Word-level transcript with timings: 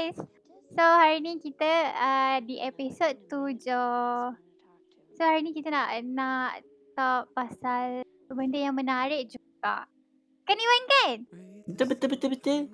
guys. 0.00 0.16
So 0.72 0.80
hari 0.80 1.20
ni 1.20 1.36
kita 1.44 1.72
uh, 1.92 2.36
di 2.40 2.56
episod 2.56 3.12
tujuh. 3.28 4.32
So 5.12 5.20
hari 5.20 5.44
ni 5.44 5.52
kita 5.52 5.68
nak 5.68 5.92
nak 6.08 6.64
talk 6.96 7.28
pasal 7.36 8.00
benda 8.32 8.56
yang 8.56 8.72
menarik 8.72 9.28
juga. 9.28 9.84
Kan 10.48 10.56
Iwan 10.56 10.84
kan? 10.88 11.16
Betul 11.68 11.86
betul 11.92 12.08
betul 12.16 12.28
betul. 12.32 12.60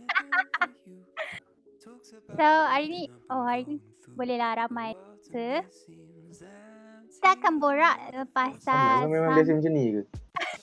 So 2.06 2.46
hari 2.46 2.86
ni, 2.86 3.02
oh 3.34 3.42
hari 3.42 3.66
ni 3.66 3.76
bolehlah 4.14 4.54
ramai. 4.54 4.94
So, 5.26 5.42
kita 7.10 7.34
akan 7.34 7.58
borak 7.58 7.98
Sama 8.14 8.26
pasal 8.30 8.94
kau 9.02 9.10
memang 9.10 9.34
biasa 9.34 9.50
macam 9.58 9.72
ni 9.74 9.84
ke? 9.90 10.02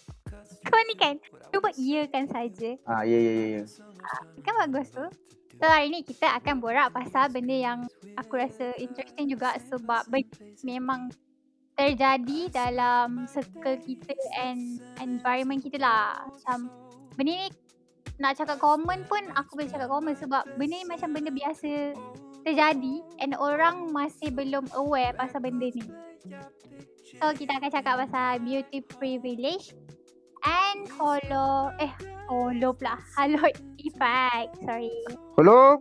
Kau 0.71 0.79
ni 0.87 0.95
kan 0.95 1.19
Cuba 1.51 1.69
iya 1.75 2.07
kan 2.07 2.23
saja 2.31 2.79
Ah 2.87 3.03
ya 3.03 3.19
ya 3.19 3.33
ya 3.35 3.47
ya. 3.59 3.61
Kan 4.39 4.53
bagus 4.63 4.87
tu 4.95 5.03
So 5.59 5.65
hari 5.69 5.93
ni 5.93 6.01
kita 6.01 6.27
akan 6.41 6.59
borak 6.59 6.93
pasal 6.93 7.29
benda 7.29 7.53
yang 7.53 7.79
Aku 8.21 8.37
rasa 8.37 8.77
interesting 8.77 9.25
juga 9.25 9.57
sebab 9.69 10.05
Memang 10.61 11.09
terjadi 11.73 12.53
dalam 12.53 13.25
circle 13.25 13.81
kita 13.81 14.13
and 14.37 14.77
environment 15.01 15.65
kita 15.65 15.81
lah. 15.81 16.29
Macam 16.29 16.69
benda 17.17 17.33
ni 17.33 17.49
nak 18.21 18.37
cakap 18.37 18.61
common 18.61 19.01
pun 19.09 19.25
aku 19.33 19.57
boleh 19.57 19.71
cakap 19.73 19.89
common 19.89 20.13
sebab 20.13 20.45
benda 20.61 20.77
ni 20.77 20.85
macam 20.85 21.09
benda 21.09 21.33
biasa 21.33 21.97
terjadi 22.45 23.01
and 23.17 23.33
orang 23.41 23.89
masih 23.89 24.29
belum 24.29 24.69
aware 24.77 25.17
pasal 25.17 25.41
benda 25.41 25.73
ni. 25.73 25.81
So 27.17 27.33
kita 27.33 27.57
akan 27.57 27.69
cakap 27.73 27.95
pasal 28.05 28.41
beauty 28.45 28.85
privilege 28.85 29.73
and 30.43 30.85
holo 30.99 31.71
eh 31.79 31.91
holo 32.27 32.75
pula 32.75 32.99
halo 33.15 33.39
effect 33.79 34.51
sorry. 34.63 34.91
Hello. 35.39 35.79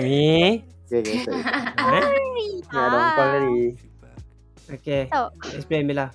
Ni. 0.00 0.60
Okay 0.86 1.02
okay 1.02 1.18
sorry. 1.26 1.42
Sorry. 1.42 2.26
Ni 2.36 2.48
ada 2.70 2.94
orang 2.94 3.10
call 3.18 3.28
tadi. 3.34 3.60
Okay. 4.70 5.02
So 5.10 5.34
Explain 5.50 5.90
Bella. 5.90 6.14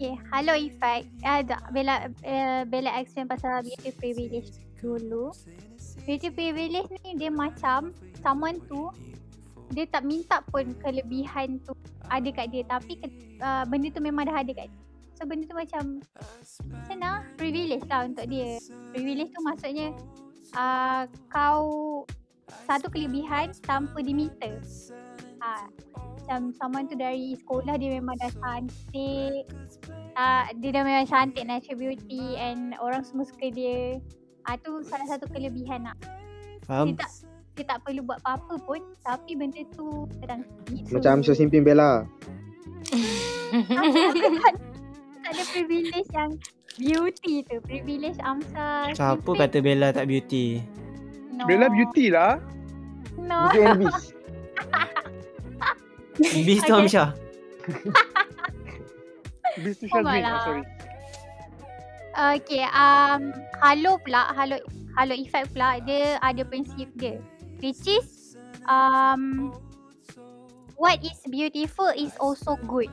okay 0.00 0.16
halo 0.32 0.56
effect 0.56 1.04
ada 1.20 1.60
Bella 1.68 2.08
uh, 2.24 2.62
Bella 2.64 2.96
explain 2.96 3.28
pasal 3.28 3.60
beauty 3.60 3.92
privilege 3.92 4.56
dulu. 4.80 5.28
Beauty 6.08 6.32
privilege 6.32 6.88
ni 7.04 7.20
dia 7.20 7.28
macam 7.28 7.92
someone 8.24 8.56
tu 8.64 8.88
dia 9.70 9.86
tak 9.86 10.02
minta 10.02 10.42
pun 10.50 10.72
kelebihan 10.82 11.60
tu 11.62 11.76
ada 12.10 12.26
kat 12.32 12.50
dia 12.50 12.64
tapi 12.66 12.98
uh, 13.38 13.62
benda 13.68 13.92
tu 13.92 14.00
memang 14.02 14.26
dah 14.26 14.40
ada 14.40 14.50
kat 14.50 14.66
dia. 14.66 14.89
So 15.20 15.28
benda 15.28 15.44
tu 15.44 15.52
macam 15.52 16.00
mana 16.88 17.28
privilege 17.36 17.84
lah 17.92 18.08
untuk 18.08 18.24
dia. 18.32 18.56
Privilege 18.96 19.28
tu 19.36 19.40
maksudnya 19.44 19.92
uh, 20.56 21.04
kau 21.28 21.60
satu 22.64 22.88
kelebihan 22.88 23.52
tanpa 23.68 24.00
diminta. 24.00 24.48
Ha, 25.44 25.68
macam 25.92 26.56
someone 26.56 26.88
tu 26.88 26.96
dari 26.96 27.36
sekolah 27.36 27.76
dia 27.76 28.00
memang 28.00 28.16
dah 28.16 28.32
cantik. 28.32 29.44
Uh, 30.16 30.48
dia 30.56 30.70
dah 30.72 30.88
memang 30.88 31.04
cantik 31.04 31.44
natural 31.44 31.76
beauty 31.76 32.40
and 32.40 32.72
orang 32.80 33.04
semua 33.04 33.28
suka 33.28 33.52
dia. 33.52 34.00
Ah 34.48 34.56
uh, 34.56 34.64
tu 34.64 34.80
salah 34.88 35.04
satu 35.04 35.28
kelebihan 35.28 35.84
lah. 35.84 36.00
Faham? 36.64 36.96
Dia 36.96 37.04
tak 37.04 37.12
dia 37.60 37.64
tak 37.68 37.84
perlu 37.84 38.08
buat 38.08 38.24
apa-apa 38.24 38.56
pun 38.64 38.80
tapi 39.04 39.36
benda 39.36 39.60
tu 39.76 40.08
gitu. 40.72 40.96
Macam 40.96 41.20
so 41.20 41.36
simping 41.36 41.60
Bella. 41.60 42.08
ada 45.30 45.42
privilege 45.54 46.10
yang 46.10 46.30
beauty 46.76 47.46
tu. 47.46 47.62
Privilege 47.62 48.18
Amsa. 48.20 48.90
Siapa 48.94 49.22
simping. 49.22 49.38
kata 49.38 49.58
Bella 49.62 49.88
tak 49.94 50.06
beauty? 50.10 50.60
No. 51.30 51.46
Bella 51.46 51.66
beauty 51.70 52.10
lah. 52.10 52.42
No. 53.16 53.48
Beauty 53.50 53.62
and 53.64 53.78
Beast. 53.80 54.04
Beast 56.44 56.64
tu 56.66 56.74
Okay. 56.76 57.14
Beast 59.60 59.80
to 59.82 59.86
Oh, 59.90 60.02
Shazmin. 60.02 60.04
malah. 60.04 60.34
Oh, 60.34 60.42
sorry. 60.44 60.64
Okay, 62.10 62.66
um, 62.74 63.30
halo 63.62 63.96
pula, 64.02 64.34
halo 64.34 64.58
halo 64.98 65.14
effect 65.14 65.54
pula 65.54 65.78
dia 65.86 66.18
ada 66.20 66.42
prinsip 66.42 66.90
dia. 66.98 67.22
Which 67.62 67.86
is 67.86 68.34
um 68.66 69.54
what 70.76 70.98
is 71.00 71.16
beautiful 71.30 71.88
is 71.94 72.12
also 72.18 72.58
good. 72.66 72.90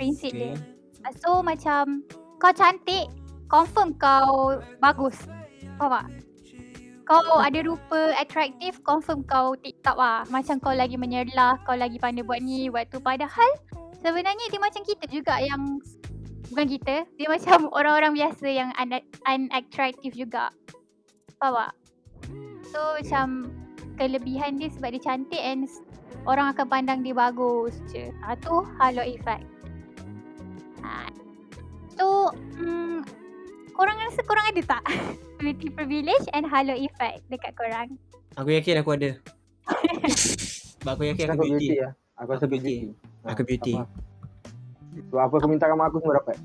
Prinsip 0.00 0.32
Okay. 0.32 0.56
dia. 0.56 0.81
So 1.22 1.42
macam 1.42 2.06
kau 2.38 2.52
cantik, 2.54 3.10
confirm 3.50 3.94
kau 3.98 4.58
bagus. 4.78 5.18
Faham 5.78 5.90
tak? 5.90 6.06
Kau 7.02 7.42
ada 7.42 7.60
rupa 7.66 8.14
atraktif, 8.14 8.78
confirm 8.86 9.26
kau 9.26 9.58
TikTok 9.58 9.98
lah. 9.98 10.22
Macam 10.30 10.62
kau 10.62 10.72
lagi 10.72 10.94
menyerlah, 10.94 11.58
kau 11.66 11.74
lagi 11.74 11.98
pandai 11.98 12.22
buat 12.22 12.40
ni, 12.40 12.70
buat 12.70 12.88
tu. 12.88 13.02
Padahal 13.02 13.50
sebenarnya 14.00 14.46
dia 14.48 14.60
macam 14.62 14.82
kita 14.86 15.04
juga 15.10 15.42
yang 15.42 15.82
bukan 16.48 16.66
kita, 16.70 17.04
dia 17.18 17.28
macam 17.28 17.66
orang-orang 17.76 18.14
biasa 18.14 18.46
yang 18.46 18.70
un- 18.78 19.08
unattractive 19.26 20.14
juga. 20.14 20.54
Faham 21.42 21.58
tak? 21.58 21.72
So 22.72 22.80
macam 23.02 23.26
kelebihan 24.00 24.56
dia 24.56 24.72
sebab 24.72 24.96
dia 24.96 25.02
cantik 25.04 25.42
and 25.42 25.68
orang 26.24 26.54
akan 26.54 26.66
pandang 26.70 27.04
dia 27.04 27.12
bagus 27.12 27.76
je. 27.90 28.08
Ha, 28.24 28.38
tu 28.40 28.64
halo 28.80 29.04
effect. 29.04 29.51
Ha. 30.82 31.06
So, 31.94 32.34
mm, 32.58 33.06
korang 33.72 33.96
rasa 33.98 34.20
korang 34.22 34.46
ada 34.50 34.62
tak 34.62 34.82
beauty 35.40 35.70
privilege 35.70 36.26
and 36.32 36.46
halo 36.46 36.74
effect 36.74 37.22
dekat 37.28 37.54
korang? 37.54 37.94
Aku 38.34 38.50
yakin 38.50 38.80
aku 38.80 38.96
ada. 38.96 39.10
Sebab 40.82 40.98
aku 40.98 41.04
yakin 41.06 41.26
Aku 41.30 41.34
aku 41.38 41.44
beauty. 41.46 41.66
beauty 41.68 41.76
lah. 41.78 41.92
Aku 42.18 42.28
rasa 42.32 42.44
Aku 42.44 42.52
beauty. 42.52 42.74
beauty. 42.90 43.26
Aku 43.28 43.42
beauty. 43.46 43.74
Apa? 43.76 43.86
Sebab 44.92 45.20
apa 45.22 45.34
aku 45.38 45.46
minta 45.48 45.66
kamu 45.66 45.82
aku 45.86 45.96
semua 46.00 46.16
dapat. 46.20 46.36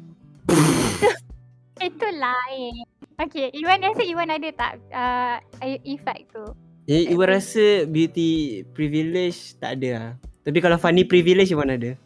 Itu 1.89 2.07
lain. 2.09 2.73
Okay, 3.17 3.49
Iwan 3.51 3.81
rasa 3.81 4.03
Iwan 4.05 4.29
ada 4.29 4.49
tak 4.53 4.71
uh, 4.93 5.37
effect 5.83 6.29
tu? 6.31 6.45
Eh, 6.85 7.09
Iwan 7.09 7.33
rasa 7.33 7.89
beauty 7.89 8.61
privilege 8.71 9.57
tak 9.57 9.81
ada 9.81 9.89
lah. 9.89 10.09
Tapi 10.45 10.61
kalau 10.61 10.77
funny 10.77 11.03
privilege 11.03 11.49
Iwan 11.49 11.73
ada. 11.73 11.97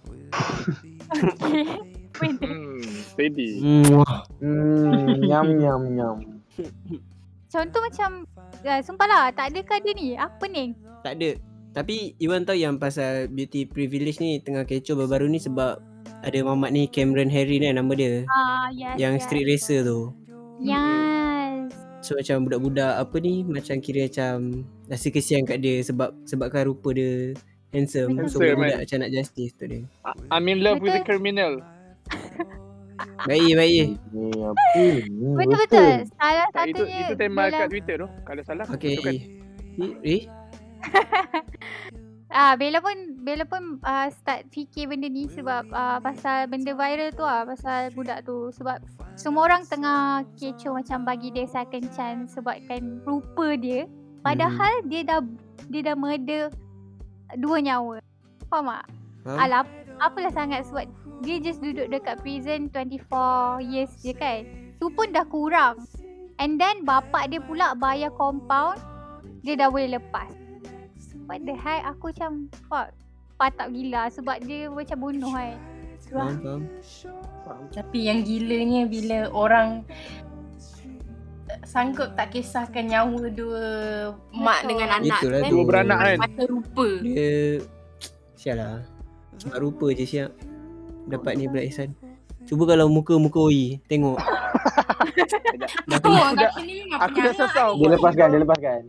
Okay. 1.11 1.91
Benda. 2.21 2.45
Hmm, 2.45 2.85
steady. 3.11 3.49
Hmm, 3.57 5.17
nyam 5.25 5.47
nyam 5.57 5.81
nyam. 5.89 6.17
Contoh 7.51 7.81
macam 7.83 8.23
uh, 8.63 8.81
Sumpah 8.83 9.07
lah 9.07 9.23
Tak 9.35 9.51
ada 9.51 9.59
ke 9.59 9.75
dia 9.83 9.93
ni 9.95 10.07
Apa 10.15 10.47
ni 10.47 10.71
Tak 11.03 11.19
ada. 11.19 11.35
Tapi 11.71 12.15
Iwan 12.19 12.43
tahu 12.43 12.59
yang 12.59 12.75
pasal 12.75 13.31
beauty 13.31 13.63
privilege 13.63 14.19
ni 14.19 14.43
tengah 14.43 14.67
kecoh 14.67 14.99
baru-baru 14.99 15.31
ni 15.31 15.39
sebab 15.39 15.79
ada 16.21 16.39
mamat 16.43 16.69
ni 16.75 16.83
Cameron 16.91 17.31
Harry 17.31 17.63
ni 17.63 17.71
nama 17.71 17.89
dia. 17.95 18.27
Ah 18.27 18.67
yes 18.75 18.99
yang 18.99 19.15
yes. 19.15 19.23
street 19.23 19.47
racer 19.47 19.87
tu. 19.87 20.11
Yes 20.59 21.71
So 22.03 22.19
macam 22.19 22.43
budak-budak 22.43 22.93
apa 22.99 23.15
ni 23.23 23.47
macam 23.47 23.79
kira 23.79 24.11
macam 24.11 24.67
rasa 24.91 25.07
kesian 25.07 25.47
kat 25.47 25.63
dia 25.63 25.79
sebab 25.79 26.11
sebabkan 26.27 26.67
rupa 26.67 26.91
dia 26.91 27.39
handsome. 27.71 28.19
So 28.19 28.35
Handsome, 28.35 28.39
budak-budak 28.43 28.75
kan? 28.75 28.83
macam 28.83 28.97
nak 28.99 29.11
justice 29.15 29.53
tu 29.55 29.63
dia. 29.71 29.81
I'm 30.27 30.45
in 30.51 30.59
love 30.59 30.83
with 30.83 30.91
the 30.91 31.01
Betul. 31.01 31.07
criminal. 31.07 31.63
Baik 33.25 33.53
baik. 33.57 33.88
Ni 34.13 34.29
apa 34.41 34.78
ni? 34.78 34.89
Betul-betul 35.38 35.89
Salah 36.17 36.47
Tak, 36.53 36.66
itu 36.69 36.84
satunya 36.85 37.00
itu 37.06 37.16
tema 37.17 37.44
kat 37.50 37.67
Twitter 37.69 37.95
tu. 37.97 38.07
Kalau 38.25 38.41
salah. 38.45 38.66
Okay. 38.69 38.97
Kan. 39.01 39.16
Eh, 39.81 39.94
eh? 40.06 40.22
Ah, 42.31 42.56
Bella 42.56 42.79
pun 42.79 42.95
Bella 43.28 43.44
pun 43.44 43.84
uh, 43.84 44.07
start 44.07 44.47
fikir 44.56 44.88
benda 44.88 45.11
ni 45.11 45.28
sebab 45.28 45.67
uh, 45.67 46.00
pasal 46.00 46.47
benda 46.47 46.72
viral 46.72 47.11
tu 47.11 47.28
ah 47.28 47.44
pasal 47.44 47.91
budak 47.91 48.23
tu 48.23 48.47
sebab 48.56 48.79
semua 49.19 49.51
orang 49.51 49.67
tengah 49.67 50.23
kecoh 50.40 50.79
macam 50.79 51.03
bagi 51.03 51.28
dia 51.35 51.44
second 51.44 51.91
chance 51.91 52.31
sebabkan 52.31 53.03
rupa 53.03 53.59
dia 53.59 53.84
padahal 54.23 54.79
dia 54.87 55.03
dah 55.03 55.20
dia 55.67 55.91
dah 55.91 55.96
murder 55.99 56.47
dua 57.35 57.59
nyawa. 57.59 57.99
Faham 58.47 58.79
tak? 58.79 58.85
Faham? 59.28 59.35
Alah 59.35 59.64
apalah 59.99 60.31
sangat 60.31 60.64
sebab 60.72 60.87
dia 61.22 61.38
just 61.38 61.62
duduk 61.62 61.88
dekat 61.90 62.18
prison 62.22 62.68
24 62.73 63.62
years 63.62 63.94
je 64.02 64.14
kan. 64.14 64.44
Tu 64.82 64.88
pun 64.90 65.08
dah 65.14 65.26
kurang. 65.26 65.78
And 66.41 66.58
then 66.58 66.82
bapak 66.82 67.29
dia 67.29 67.41
pula 67.41 67.78
bayar 67.78 68.09
compound 68.18 68.82
dia 69.46 69.53
dah 69.58 69.70
boleh 69.70 69.97
lepas. 69.97 70.34
What 71.29 71.46
the 71.46 71.53
heck 71.53 71.85
aku 71.85 72.12
macam 72.12 72.50
fuck 72.68 72.91
patap 73.38 73.73
gila 73.73 74.09
sebab 74.09 74.38
dia 74.46 74.70
macam 74.70 74.97
bunuh 75.02 75.34
kan. 75.34 75.58
Faham, 76.12 76.68
faham. 77.46 77.66
Tapi 77.72 78.09
yang 78.09 78.26
gilanya 78.26 78.84
bila 78.90 79.32
orang 79.32 79.88
sanggup 81.64 82.16
tak 82.20 82.35
kisahkan 82.35 82.90
nyawa 82.90 83.32
dua 83.32 83.66
mak 84.34 84.66
Betul. 84.66 84.70
dengan 84.76 84.90
anak 85.00 85.20
Itulah 85.22 85.40
kan. 85.40 85.52
Dua 85.52 85.64
beranak 85.64 85.97
kan. 86.02 86.18
Mata 86.20 86.44
rupa. 86.50 86.88
Dia 87.00 87.32
sial 88.35 88.58
lah. 88.59 88.82
Sebab 89.40 89.58
rupa 89.62 89.88
je 89.96 90.06
siap. 90.06 90.50
Dapat 91.11 91.31
ni 91.35 91.46
berat 91.46 91.67
ihsan. 91.67 91.91
Cuba 92.41 92.63
kalau 92.66 92.90
muka-muka 92.90 93.37
oi, 93.37 93.78
tengok. 93.85 94.17
Dah 95.91 95.99
Oh, 95.99 96.02
kena. 96.02 96.19
Aku 96.25 96.35
dah- 96.35 96.53
ni 96.63 96.73
memang 96.81 96.99
Aku 97.05 97.17
dah 97.19 97.34
sasau. 97.35 97.69
Dia 97.78 97.90
lepaskan, 97.93 98.28
dia 98.31 98.40
lepaskan. 98.41 98.81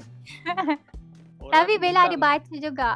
Tapi 1.53 1.73
Bella 1.77 2.09
ada 2.09 2.17
baca 2.17 2.55
juga. 2.55 2.91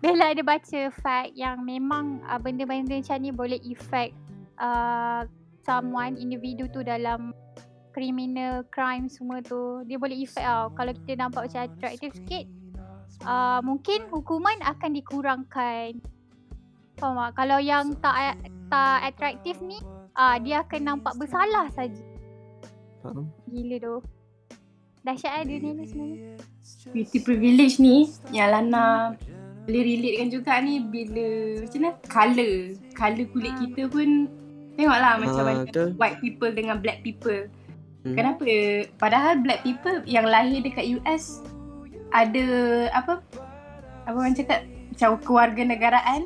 Bella 0.00 0.32
ada 0.32 0.42
baca 0.42 0.80
fact 0.90 1.32
yang 1.32 1.60
memang 1.62 2.24
uh, 2.24 2.40
benda-benda 2.40 2.96
macam 2.96 3.18
ni 3.20 3.30
boleh 3.30 3.60
effect 3.64 4.16
uh, 4.56 5.24
someone, 5.62 6.16
individu 6.16 6.68
tu 6.68 6.80
dalam 6.80 7.32
criminal 7.92 8.64
crime 8.68 9.08
semua 9.08 9.40
tu. 9.40 9.84
Dia 9.84 9.96
boleh 9.96 10.16
effect 10.18 10.44
tau. 10.44 10.72
Kalau 10.72 10.92
kita 10.92 11.12
nampak 11.16 11.48
macam 11.48 11.60
attractive 11.68 12.12
sikit, 12.16 12.44
uh, 13.24 13.60
mungkin 13.60 14.08
hukuman 14.08 14.56
akan 14.64 14.90
dikurangkan. 14.92 16.00
Faham 17.00 17.16
tak? 17.16 17.30
Kalau 17.34 17.58
yang 17.58 17.96
tak 17.98 18.36
tak 18.68 18.98
attractive 19.08 19.58
ni, 19.60 19.80
uh, 20.14 20.36
dia 20.38 20.60
akan 20.62 20.80
nampak 20.86 21.16
bersalah 21.16 21.66
saja. 21.72 22.04
Faham? 23.00 23.26
Gila 23.48 23.76
tu. 23.80 23.94
Dahsyat 25.00 25.32
eh 25.32 25.44
dunia 25.48 25.72
ni 25.72 25.84
sebenarnya. 25.88 26.32
Beauty 26.92 27.18
privilege 27.18 27.80
ni 27.80 28.12
yang 28.30 28.52
Lana 28.52 29.16
boleh 29.64 29.82
relatekan 29.82 30.28
juga 30.28 30.52
ni 30.60 30.80
bila 30.82 31.26
macam 31.58 31.78
mana 31.78 31.92
colour 32.04 32.52
colour 32.92 33.26
kulit 33.30 33.54
kita 33.56 33.82
pun 33.86 34.08
tengoklah 34.74 35.14
macam 35.16 35.40
Ah, 35.40 35.46
mana 35.46 35.62
betul. 35.64 35.88
white 35.96 36.18
people 36.18 36.50
dengan 36.50 36.76
black 36.78 37.00
people 37.00 37.48
Hmm. 38.00 38.16
kenapa 38.16 38.48
padahal 38.96 39.44
black 39.44 39.60
people 39.60 40.00
yang 40.08 40.24
lahir 40.24 40.64
dekat 40.64 40.88
US 40.96 41.44
ada 42.10 42.44
apa 42.96 43.20
apa 44.08 44.16
orang 44.16 44.32
cakap 44.32 44.64
macam 44.88 45.20
keluarga 45.20 45.62
negaraan 45.62 46.24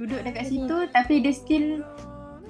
duduk 0.00 0.24
dekat 0.24 0.48
situ 0.48 0.88
tapi 0.96 1.20
dia 1.20 1.36
still 1.36 1.84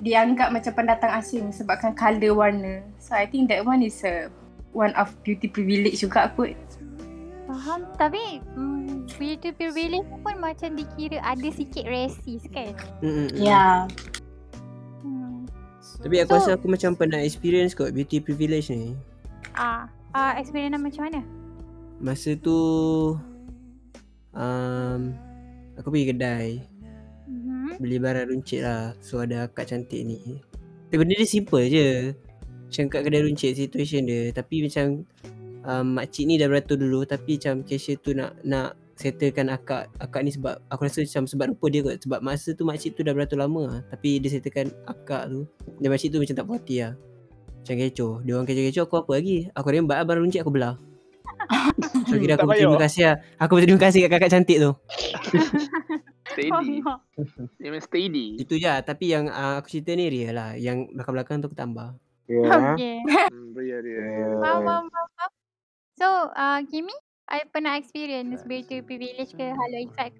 dianggap 0.06 0.54
macam 0.54 0.70
pendatang 0.70 1.10
asing 1.10 1.50
sebabkan 1.50 1.92
colour 1.98 2.30
warna 2.38 2.86
so 3.02 3.18
I 3.18 3.26
think 3.26 3.50
that 3.50 3.66
one 3.66 3.82
is 3.82 3.98
a 4.06 4.30
one 4.70 4.94
of 4.94 5.10
beauty 5.26 5.50
privilege 5.50 6.06
juga 6.06 6.30
kot 6.38 6.54
Faham. 7.50 7.82
Tapi 7.98 8.38
mm, 8.54 9.10
beauty 9.18 9.50
privilege 9.50 10.06
pun 10.22 10.38
macam 10.38 10.78
dikira 10.78 11.18
ada 11.18 11.48
sikit 11.50 11.82
racist 11.82 12.46
kan. 12.54 12.70
Mm, 13.02 13.10
mm, 13.10 13.26
mm. 13.34 13.42
ya 13.42 13.90
Hmm. 15.02 15.50
Tapi 15.98 16.22
aku 16.22 16.30
So- 16.30 16.38
rasa 16.38 16.50
aku 16.54 16.70
macam 16.70 16.94
pernah 16.94 17.18
experience 17.18 17.74
kot 17.74 17.90
beauty 17.90 18.22
privilege 18.22 18.70
ni. 18.70 18.94
Ah, 19.58 19.90
ah 20.14 20.38
experience 20.38 20.78
macam 20.78 21.10
mana? 21.10 21.20
Masa 21.98 22.38
tu 22.38 22.54
um, 24.30 25.00
aku 25.74 25.90
pergi 25.90 26.06
kedai 26.14 26.48
Mhm. 27.70 27.78
beli 27.78 27.96
barang 28.02 28.26
runcit 28.30 28.60
lah. 28.66 28.94
So 28.98 29.22
ada 29.22 29.46
akak 29.46 29.70
cantik 29.70 30.02
ni. 30.02 30.42
Tapi 30.90 30.96
benda 30.98 31.14
dia 31.14 31.28
simple 31.28 31.62
je. 31.70 32.12
Macam 32.66 32.84
kat 32.90 33.00
kedai 33.06 33.22
runcit 33.22 33.52
situation 33.54 34.06
dia. 34.06 34.30
Tapi 34.34 34.66
macam 34.66 35.06
um, 35.64 35.86
makcik 35.96 36.24
ni 36.26 36.34
dah 36.40 36.48
beratur 36.48 36.76
dulu 36.80 37.04
tapi 37.04 37.36
macam 37.36 37.64
cashier 37.64 37.98
tu 38.00 38.16
nak 38.16 38.36
nak 38.44 38.76
settlekan 39.00 39.48
akak 39.48 39.88
akak 39.96 40.20
ni 40.28 40.30
sebab 40.36 40.60
aku 40.68 40.84
rasa 40.84 41.00
macam 41.00 41.24
sebab 41.24 41.46
rupa 41.56 41.66
dia 41.72 41.80
kot 41.80 41.96
sebab 42.04 42.20
masa 42.20 42.52
tu 42.52 42.68
makcik 42.68 42.92
tu 42.92 43.00
dah 43.00 43.16
beratur 43.16 43.40
lama 43.40 43.62
lah. 43.64 43.80
tapi 43.88 44.20
dia 44.20 44.28
settlekan 44.28 44.68
akak 44.84 45.32
tu 45.32 45.48
dan 45.80 45.88
makcik 45.88 46.12
tu 46.12 46.20
macam 46.20 46.36
tak 46.36 46.44
puas 46.44 46.60
hati 46.60 46.76
lah 46.84 46.92
macam 47.60 47.74
kecoh 47.80 48.12
dia 48.20 48.32
orang 48.36 48.46
kecoh-kecoh 48.48 48.84
aku 48.84 48.96
apa 49.00 49.12
lagi 49.16 49.36
aku 49.56 49.68
rembat 49.72 50.04
barang 50.04 50.22
runcit 50.28 50.40
aku 50.44 50.52
belah 50.52 50.76
so 52.10 52.18
kira 52.18 52.34
aku 52.34 52.46
berterima 52.50 52.78
kasih 52.82 53.02
lah 53.06 53.16
aku 53.38 53.52
berterima 53.56 53.80
kasih 53.80 53.98
kat 54.06 54.10
kakak 54.18 54.30
cantik 54.34 54.58
tu 54.58 54.72
Steady. 56.30 56.78
Dia 57.58 57.74
memang 57.74 57.82
steady. 57.82 58.38
itu 58.38 58.54
je 58.54 58.70
lah. 58.70 58.86
tapi 58.86 59.10
yang 59.10 59.26
uh, 59.26 59.58
aku 59.58 59.66
cerita 59.66 59.98
ni 59.98 60.06
real 60.06 60.38
lah 60.38 60.54
yang 60.54 60.86
belakang-belakang 60.94 61.42
tu 61.42 61.50
aku 61.50 61.58
tambah 61.58 61.98
Ya. 62.30 62.46
Okay. 62.78 63.02
Hmm. 63.02 64.38
Faham, 64.38 64.62
faham, 64.62 64.84
faham, 64.86 65.08
faham. 65.18 65.30
So, 65.98 66.06
uh, 66.30 66.62
Kimi, 66.70 66.94
I 67.26 67.42
pernah 67.50 67.74
experience 67.74 68.46
beauty 68.46 68.86
privilege 68.86 69.34
ke 69.34 69.50
halo 69.50 69.78
effect? 69.82 70.14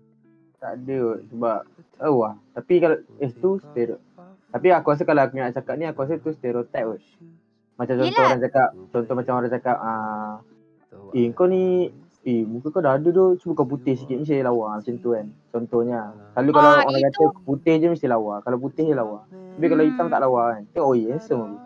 Tak 0.59 0.83
ada 0.83 0.97
kot 0.99 1.19
sebab 1.31 1.59
tahu 2.03 2.17
lah. 2.27 2.35
Tapi 2.59 2.75
kalau 2.83 2.99
eh 3.23 3.31
tu 3.31 3.63
stereotip. 3.63 4.03
Tapi 4.51 4.67
aku 4.75 4.91
rasa 4.91 5.07
kalau 5.07 5.23
aku 5.23 5.39
nak 5.39 5.55
cakap 5.55 5.75
ni 5.79 5.87
aku 5.87 6.03
rasa 6.03 6.19
tu 6.19 6.35
stereotip 6.35 6.83
kot. 6.83 7.01
Macam 7.79 7.95
contoh 7.97 8.11
Yelah. 8.11 8.27
orang 8.27 8.43
cakap, 8.43 8.69
contoh 8.91 9.15
macam 9.15 9.33
orang 9.39 9.53
cakap 9.55 9.77
ah 9.79 10.43
eh 11.13 11.31
kau 11.31 11.47
ni 11.47 11.89
eh 12.21 12.43
muka 12.43 12.69
kau 12.69 12.79
dah 12.79 12.95
ada 12.95 13.09
tu 13.09 13.37
cuba 13.37 13.53
kau 13.57 13.69
putih 13.69 13.95
sikit 13.95 14.19
mesti 14.19 14.41
lawa 14.41 14.77
macam 14.77 14.95
tu 14.97 15.11
kan. 15.11 15.27
Contohnya. 15.49 16.01
Selalu 16.33 16.51
kalau 16.53 16.71
Ah, 16.71 16.83
orang 16.83 17.01
itu- 17.01 17.09
kata 17.09 17.43
putih 17.43 17.75
je 17.77 17.87
mesti 17.89 18.07
lawa. 18.07 18.35
Kalau 18.41 18.57
putih 18.57 18.85
je 18.85 18.95
lawa. 18.95 19.25
Tapi 19.29 19.67
kalau 19.67 19.83
hitam 19.83 20.05
Hmm. 20.05 20.13
tak 20.13 20.21
lawa 20.21 20.41
kan. 20.51 20.63
Tengok 20.71 20.85
oh 20.85 20.95
yes, 20.95 21.09
handsome 21.25 21.43
aku. 21.43 21.57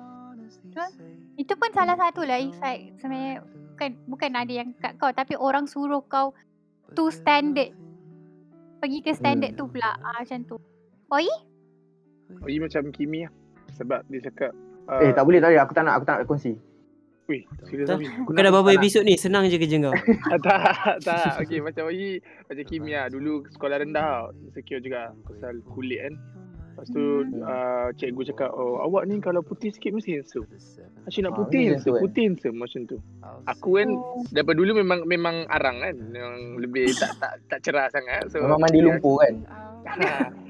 Itu 1.34 1.52
pun 1.54 1.70
salah 1.74 1.94
satu 1.94 2.22
lah 2.22 2.38
effect 2.38 2.82
sebenarnya 2.96 3.42
bukan 3.74 3.90
bukan 4.06 4.30
ada 4.32 4.52
yang 4.54 4.70
kat 4.76 4.94
kau 4.96 5.10
tapi 5.10 5.34
orang 5.34 5.66
suruh 5.66 6.02
kau 6.04 6.30
to 6.92 7.10
standard. 7.10 7.74
Pergi 8.78 8.98
ke 9.00 9.10
standard 9.10 9.56
tu 9.56 9.66
pula. 9.66 9.96
Ah, 9.98 10.20
macam 10.20 10.44
tu. 10.44 10.56
Oi, 11.10 11.26
ini 12.46 12.58
macam 12.60 12.90
Kimi 12.90 13.26
lah. 13.26 13.32
Sebab 13.72 14.06
dia 14.06 14.20
cakap 14.22 14.54
uh, 14.86 15.00
Eh 15.00 15.10
tak 15.10 15.26
boleh 15.26 15.42
tak 15.42 15.50
boleh 15.50 15.60
aku 15.60 15.72
tak 15.72 15.82
nak 15.82 15.94
aku 15.98 16.06
tak 16.06 16.14
nak 16.14 16.26
kongsi. 16.28 16.54
Serius 17.64 17.88
Tak. 17.88 17.98
Kau 18.26 18.36
dah 18.36 18.52
berapa 18.52 18.70
episod 18.74 19.00
ni 19.00 19.16
senang 19.16 19.48
je 19.48 19.56
kerja 19.56 19.80
kau 19.80 19.94
tak, 20.44 21.00
tak. 21.00 21.40
Okey, 21.40 21.58
macam 21.58 21.88
Oi, 21.88 22.20
macam 22.44 22.64
Kimi 22.64 22.92
lah. 22.92 23.08
Dulu 23.08 23.48
sekolah 23.48 23.80
rendah 23.80 24.28
tau. 24.28 24.36
Insecure 24.42 24.78
juga 24.78 25.08
pasal 25.24 25.64
kulit 25.66 26.00
kan. 26.02 26.14
Lepas 26.74 26.90
tu 26.90 27.00
Hmm. 27.22 27.38
uh, 27.40 27.88
cikgu 27.94 28.22
cakap, 28.28 28.50
oh 28.50 28.82
awak 28.82 29.06
ni 29.06 29.16
kalau 29.18 29.40
putih 29.40 29.70
sikit 29.70 29.94
mesti 29.94 30.18
handsome. 30.18 30.44
Asyik 31.06 31.22
nak 31.22 31.32
Ah, 31.32 31.38
putih 31.38 31.62
handsome, 31.70 31.96
eh? 31.96 32.02
putih 32.02 32.22
handsome 32.26 32.56
macam 32.58 32.80
tu. 32.84 32.96
Aku 33.46 33.78
kan 33.78 33.88
Oh. 33.88 34.26
daripada 34.28 34.58
dulu 34.58 34.72
memang 34.76 35.00
memang 35.04 35.46
arang 35.48 35.78
kan. 35.78 35.94
Memang 35.94 36.36
lebih 36.58 36.90
tak 36.92 37.14
tak 37.16 37.32
tak 37.46 37.58
cerah 37.62 37.86
sangat. 37.88 38.26
So 38.28 38.42
Memang 38.42 38.58
mandi 38.58 38.82
lumpur 38.82 39.22
kan. 39.22 39.34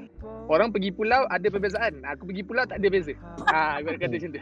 Orang 0.45 0.69
pergi 0.77 0.93
pulau 0.93 1.25
ada 1.33 1.47
perbezaan. 1.49 2.05
Aku 2.05 2.29
pergi 2.29 2.45
pulau 2.45 2.69
tak 2.69 2.77
ada 2.77 2.89
beza. 2.93 3.17
Ha, 3.49 3.81
ibarat 3.81 3.97
kata 3.97 4.15
macam 4.21 4.31
tu. 4.37 4.41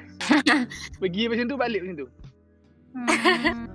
pergi 1.02 1.22
macam 1.30 1.44
tu 1.46 1.56
balik 1.56 1.80
macam 1.86 1.96
tu. 2.02 2.06
Hmm. 2.92 3.06
Hmm. 3.06 3.66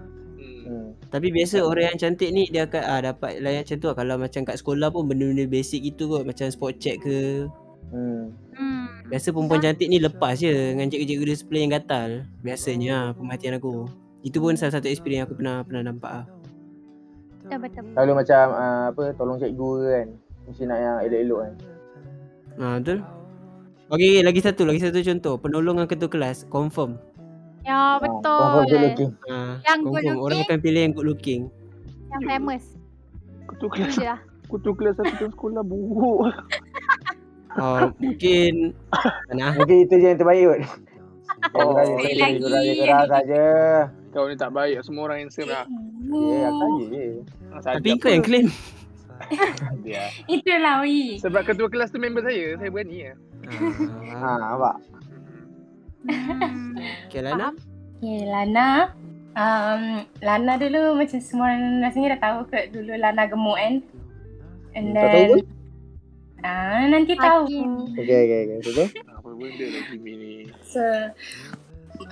Hmm. 0.68 0.88
Tapi 1.08 1.28
biasa 1.32 1.64
orang 1.64 1.96
yang 1.96 1.98
cantik 1.98 2.30
ni 2.36 2.52
dia 2.52 2.68
akan 2.68 2.84
ah, 2.84 3.00
dapat 3.00 3.40
layan 3.40 3.64
macam 3.64 3.78
tu 3.80 3.88
lah. 3.88 3.96
Kalau 3.96 4.16
macam 4.20 4.42
kat 4.44 4.56
sekolah 4.60 4.88
pun 4.92 5.04
benda-benda 5.08 5.48
basic 5.48 5.80
gitu 5.88 6.12
kot 6.12 6.28
macam 6.28 6.52
spot 6.52 6.76
check 6.76 7.00
ke. 7.00 7.48
Hmm. 7.88 8.36
hmm. 8.60 9.08
Biasa 9.08 9.32
perempuan 9.32 9.64
cantik 9.64 9.88
ni 9.88 10.04
lepas 10.04 10.36
je 10.36 10.52
dengan 10.52 10.92
cikgu-cikgu 10.92 11.26
display 11.32 11.64
yang 11.64 11.72
gatal. 11.72 12.28
Biasanya 12.44 12.92
lah 12.92 13.06
perhatian 13.16 13.56
aku. 13.56 13.88
Itu 14.28 14.44
pun 14.44 14.60
salah 14.60 14.76
satu 14.76 14.92
experience 14.92 15.24
yang 15.24 15.28
aku 15.32 15.40
pernah 15.40 15.64
pernah 15.64 15.84
nampak 15.88 16.12
lah. 16.12 16.26
Betul 17.48 17.58
betul. 17.64 17.84
Selalu 17.96 18.14
macam 18.20 18.44
uh, 18.52 18.84
apa 18.92 19.04
tolong 19.16 19.40
cikgu 19.40 19.72
kan. 19.88 20.08
Mesti 20.52 20.64
nak 20.68 20.80
yang 20.84 20.98
elok-elok 21.08 21.40
kan. 21.40 21.56
Ha 22.58 22.82
betul. 22.82 23.00
Okey, 23.88 24.20
okay, 24.20 24.26
lagi 24.26 24.40
satu, 24.44 24.68
lagi 24.68 24.84
satu 24.84 25.00
contoh. 25.00 25.40
Penolongan 25.40 25.88
ketua 25.88 26.12
kelas 26.12 26.44
confirm. 26.48 27.00
Ya 27.64 27.76
Ah, 27.76 27.96
betul. 28.00 28.36
confirm 28.36 28.66
good 28.66 28.82
looking. 28.84 29.12
Ha, 29.26 29.36
Yang 29.64 29.80
good 29.80 29.94
confirm 29.94 30.18
orang 30.18 30.24
looking. 30.34 30.44
akan 30.44 30.58
pilih 30.60 30.82
yang 30.82 30.94
good 30.94 31.08
looking. 31.08 31.42
Yang 32.10 32.22
famous. 32.26 32.64
Itu 33.48 33.66
kelas 33.70 33.94
je 33.96 34.06
lah. 34.06 34.20
kelas 34.48 34.96
aku 34.96 35.14
dalam 35.14 35.32
sekolah 35.32 35.64
buruk. 35.64 36.36
Oh, 37.58 37.80
mungkin 38.02 38.76
mana? 39.28 39.56
Mungkin 39.56 39.78
itu 39.84 39.94
je 39.98 40.08
yang 40.08 40.20
terbaik 40.20 40.44
kot. 40.46 40.62
Oh, 41.54 41.76
sekali 41.76 42.12
je, 42.40 42.48
lagi. 42.48 42.74
kurang 42.78 43.08
saja. 43.08 43.44
Kau 44.10 44.26
ni 44.26 44.36
tak 44.36 44.52
baik. 44.52 44.82
Semua 44.82 45.04
orang 45.06 45.28
handsome 45.28 45.48
lah. 45.48 45.64
Eh, 46.08 46.44
aku 46.44 46.58
tanya 46.58 46.86
je. 46.88 47.06
Tapi 47.62 47.90
kau 48.00 48.10
yang 48.10 48.24
claim. 48.24 48.48
Dia. 49.86 50.10
Itulah 50.30 50.84
Wi. 50.84 51.20
Sebab 51.22 51.42
ketua 51.46 51.68
kelas 51.68 51.90
tu 51.92 52.00
member 52.00 52.24
saya. 52.26 52.58
Saya 52.58 52.70
berani 52.70 52.98
lah. 53.08 53.18
Ha. 53.48 53.58
Ha, 54.18 54.30
nampak? 54.40 54.76
Hmm. 56.08 56.76
Okay, 57.08 57.22
Lana. 57.24 57.48
Okay, 58.00 58.20
Lana. 58.28 58.70
Um, 59.38 59.84
Lana 60.24 60.54
dulu 60.58 60.98
macam 60.98 61.20
semua 61.22 61.54
orang 61.54 61.86
rasanya 61.86 62.18
dah 62.18 62.22
tahu 62.26 62.38
kot 62.50 62.66
dulu 62.74 62.94
Lana 62.98 63.24
gemuk 63.30 63.58
kan. 63.58 63.76
And 64.78 64.94
Tak 64.94 65.02
tahu 65.02 65.14
then 65.14 65.30
pun? 65.30 65.46
Ah, 66.46 66.86
nanti 66.86 67.14
tahu. 67.18 67.42
Hakim. 67.50 67.72
Okay, 67.98 68.06
okay, 68.06 68.40
okay. 68.46 68.60
Betul? 68.62 68.88
Apa 69.10 69.30
benda 69.34 69.66
Kimi 69.90 70.14
ni. 70.16 70.34
So 70.62 70.82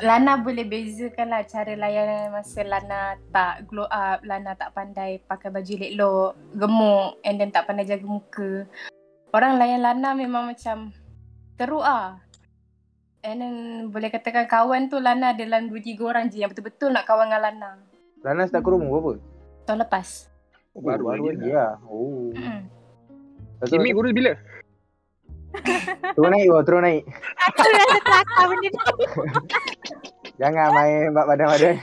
Lana 0.01 0.41
boleh 0.41 0.65
bezakan 0.65 1.31
lah 1.31 1.45
cara 1.45 1.73
layan 1.77 2.33
masa 2.33 2.65
Lana 2.65 3.15
tak 3.29 3.69
glow 3.69 3.87
up, 3.87 4.25
Lana 4.25 4.57
tak 4.57 4.73
pandai 4.73 5.21
pakai 5.23 5.53
baju 5.53 5.73
elok, 5.77 6.31
gemuk 6.57 7.21
and 7.23 7.37
then 7.37 7.53
tak 7.53 7.69
pandai 7.69 7.85
jaga 7.85 8.03
muka. 8.03 8.65
Orang 9.31 9.61
layan 9.61 9.85
Lana 9.85 10.17
memang 10.17 10.51
macam 10.51 10.91
teruk 11.55 11.85
ah. 11.85 12.17
And 13.25 13.41
then 13.41 13.55
boleh 13.89 14.09
katakan 14.13 14.45
kawan 14.49 14.89
tu 14.89 14.97
Lana 15.01 15.33
ada 15.33 15.41
dalam 15.41 15.69
2-3 15.69 16.01
orang 16.01 16.25
je 16.29 16.41
yang 16.41 16.49
betul-betul 16.51 16.89
nak 16.89 17.05
kawan 17.05 17.29
dengan 17.29 17.41
Lana. 17.41 17.71
Lana 18.25 18.49
start 18.49 18.65
kurung 18.65 18.89
berapa? 18.89 19.21
Tahun 19.69 19.79
lepas. 19.85 20.29
Oh, 20.75 20.81
baru, 20.83 21.07
baru 21.07 21.23
lagi 21.33 21.49
lah. 21.49 21.79
lah. 21.79 21.89
Oh. 21.89 22.33
Mm. 22.35 22.61
Betul, 23.63 23.79
Kimi 23.79 23.95
kurus 23.95 24.11
bila? 24.11 24.33
Naik 26.15 26.47
bawah, 26.47 26.63
turun 26.63 26.81
naik. 26.81 27.03
Aku 27.05 27.61
rasa 27.63 27.99
kelakar 27.99 28.43
benda 28.47 28.69
tu. 28.71 28.95
Jangan 30.35 30.67
main 30.71 31.11
bab 31.11 31.25
badan-badan. 31.25 31.75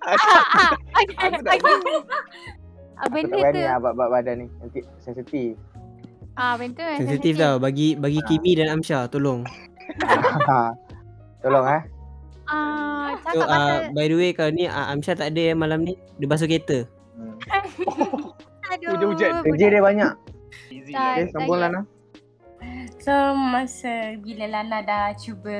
Ah, 0.00 0.12
ah, 0.12 0.70
okay, 0.94 1.16
Aku 1.24 1.40
tak. 1.40 1.54
Ah, 1.56 1.80
Aku 3.00 3.10
benda 3.10 3.32
tak 3.32 3.40
berani 3.40 3.56
tu. 3.56 3.64
lah 3.64 3.76
bab-bab 3.80 4.08
badan 4.10 4.34
ni. 4.38 4.46
Nanti 4.58 4.80
sensitif. 4.98 5.56
Ah, 6.34 6.54
benda 6.54 6.84
tu 6.84 7.00
Sensitif 7.00 7.32
tau. 7.36 7.56
Bagi 7.56 7.94
bagi 7.94 8.20
Kimi 8.24 8.54
dan 8.54 8.68
Amsha 8.70 9.06
tolong. 9.06 9.46
Tolong 11.42 11.66
eh. 11.66 11.82
Ah, 12.44 13.16
So 13.26 13.40
uh, 13.40 13.88
by 13.90 14.04
the 14.04 14.16
way 14.16 14.30
kalau 14.32 14.52
ni 14.52 14.64
uh, 14.64 14.86
Amsha 14.88 15.12
tak 15.12 15.32
ada 15.32 15.52
yang 15.52 15.58
malam 15.58 15.80
ni. 15.82 15.96
Dia 16.16 16.26
basuh 16.26 16.44
kereta. 16.44 16.84
Hmm. 17.14 17.36
aduh. 18.70 18.88
hujan-hujan. 18.90 19.32
Kerja 19.42 19.66
dia 19.70 19.80
banyak. 19.80 20.12
Easy 20.68 20.92
Dah- 20.92 21.00
lah. 21.00 21.14
Okay, 21.16 21.32
sambung 21.32 21.56
dah- 21.56 21.70
Lana. 21.70 21.80
So 23.04 23.12
masa 23.36 24.16
bila 24.16 24.48
Lana 24.48 24.80
dah 24.80 25.12
cuba 25.12 25.52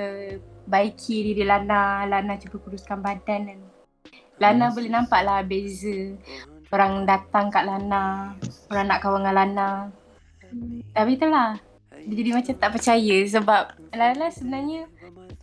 baiki 0.65 1.29
diri 1.29 1.45
Lana, 1.45 2.09
Lana 2.09 2.41
cuba 2.41 2.57
kuruskan 2.57 3.05
badan 3.05 3.53
dan 3.53 3.61
Lana 4.41 4.73
boleh 4.73 4.89
nampak 4.89 5.21
lah 5.21 5.45
beza 5.45 6.17
orang 6.73 7.05
datang 7.05 7.53
kat 7.53 7.69
Lana, 7.69 8.33
orang 8.73 8.87
nak 8.89 8.99
kawan 9.05 9.21
dengan 9.21 9.35
Lana. 9.37 9.71
Tapi 10.97 11.21
itulah, 11.21 11.61
dia 12.09 12.17
jadi 12.17 12.31
macam 12.33 12.55
tak 12.57 12.71
percaya 12.81 13.17
sebab 13.29 13.63
Lana 13.93 14.27
sebenarnya 14.33 14.89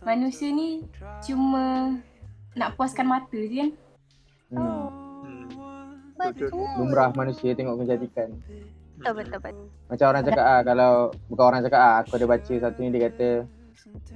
manusia 0.02 0.50
ni 0.50 0.82
cuma 1.22 1.94
nak 2.58 2.74
puaskan 2.74 3.06
mata 3.06 3.38
je 3.38 3.62
kan. 3.62 3.70
Hmm. 4.50 4.90
Betul. 6.18 6.50
Lumrah 6.82 7.14
manusia 7.14 7.54
tengok 7.54 7.86
kecantikan. 7.86 8.34
Betul, 9.02 9.14
betul, 9.18 9.38
betul. 9.42 9.66
Macam 9.90 10.06
orang 10.14 10.22
cakap 10.22 10.44
ah 10.46 10.60
kalau 10.62 10.90
bukan 11.26 11.44
orang 11.50 11.60
cakap 11.66 11.80
ah 11.82 11.94
aku 12.00 12.14
ada 12.14 12.26
baca 12.30 12.52
satu 12.54 12.78
ni 12.78 12.88
dia 12.94 13.10
kata 13.10 13.28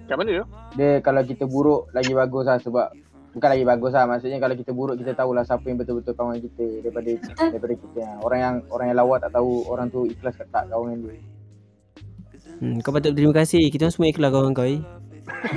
Kat 0.07 0.15
mana 0.15 0.31
tu? 0.31 0.47
dia 0.79 0.91
kalau 1.03 1.27
kita 1.27 1.45
buruk 1.45 1.91
lagi 1.91 2.15
bagus 2.15 2.47
lah 2.47 2.57
sebab 2.63 2.87
bukan 3.35 3.49
lagi 3.51 3.65
bagus 3.67 3.93
lah 3.93 4.07
maksudnya 4.07 4.39
kalau 4.39 4.55
kita 4.55 4.71
buruk 4.71 4.95
kita 4.97 5.13
tahulah 5.13 5.43
siapa 5.43 5.67
yang 5.67 5.77
betul-betul 5.83 6.15
kawan 6.15 6.39
kita 6.39 6.87
daripada 6.87 7.11
daripada 7.51 7.75
kita 7.75 8.01
ah. 8.07 8.17
orang 8.23 8.41
yang 8.41 8.55
orang 8.71 8.87
yang 8.95 8.99
lawa 9.03 9.19
tak 9.19 9.35
tahu 9.35 9.67
orang 9.67 9.91
tu 9.91 10.07
ikhlas 10.07 10.39
ke 10.39 10.47
tak 10.49 10.71
kawan 10.71 11.03
dia 11.03 11.19
Hmm, 12.57 12.81
kau 12.81 12.89
patut 12.89 13.13
berterima 13.13 13.37
kasih. 13.37 13.69
Kita 13.69 13.85
orang 13.85 13.93
semua 13.93 14.09
ikhlas 14.09 14.31
kawan 14.33 14.57
kau 14.57 14.65
eh. 14.65 14.81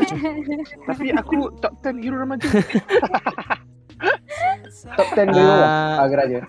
Tapi 0.91 1.15
aku 1.15 1.47
top 1.63 1.71
10 1.79 2.03
hero 2.03 2.17
remaja. 2.19 2.43
top 4.95 5.07
10 5.17 5.33
dulu 5.33 5.53
lah 5.53 5.69
Ah, 5.69 5.95
ah 6.03 6.07
geraja 6.07 6.39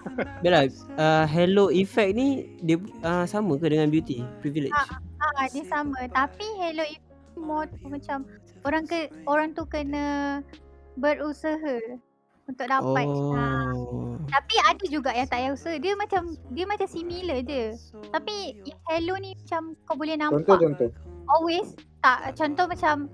Bella, 0.45 0.61
uh, 0.97 1.25
Hello 1.27 1.69
Effect 1.73 2.13
ni 2.15 2.47
dia 2.63 2.77
uh, 3.03 3.25
sama 3.25 3.57
ke 3.57 3.67
dengan 3.69 3.89
Beauty 3.89 4.23
Privilege? 4.45 4.75
Ah, 5.21 5.47
dia 5.53 5.65
sama. 5.69 6.09
Tapi 6.09 6.47
Hello 6.61 6.85
If 6.85 7.03
more 7.37 7.69
macam 7.89 8.29
orang 8.65 8.85
ke 8.89 9.09
orang 9.25 9.53
tu 9.57 9.65
kena 9.69 10.41
berusaha 10.97 12.01
untuk 12.51 12.67
dapat. 12.67 13.07
Oh. 13.07 14.19
tapi 14.27 14.55
ada 14.67 14.85
juga 14.91 15.15
yang 15.15 15.31
tak 15.31 15.39
payah 15.39 15.53
usaha. 15.55 15.77
Dia 15.79 15.95
macam 15.95 16.35
dia 16.51 16.65
macam 16.67 16.89
similar 16.89 17.41
je. 17.47 17.77
Tapi 18.11 18.59
Hello 18.91 19.15
ni 19.21 19.37
macam 19.37 19.77
kau 19.87 19.97
boleh 19.97 20.17
nampak 20.19 20.45
contoh-contoh 20.45 20.91
always 21.31 21.79
tak 22.03 22.35
contoh 22.35 22.67
macam 22.67 23.07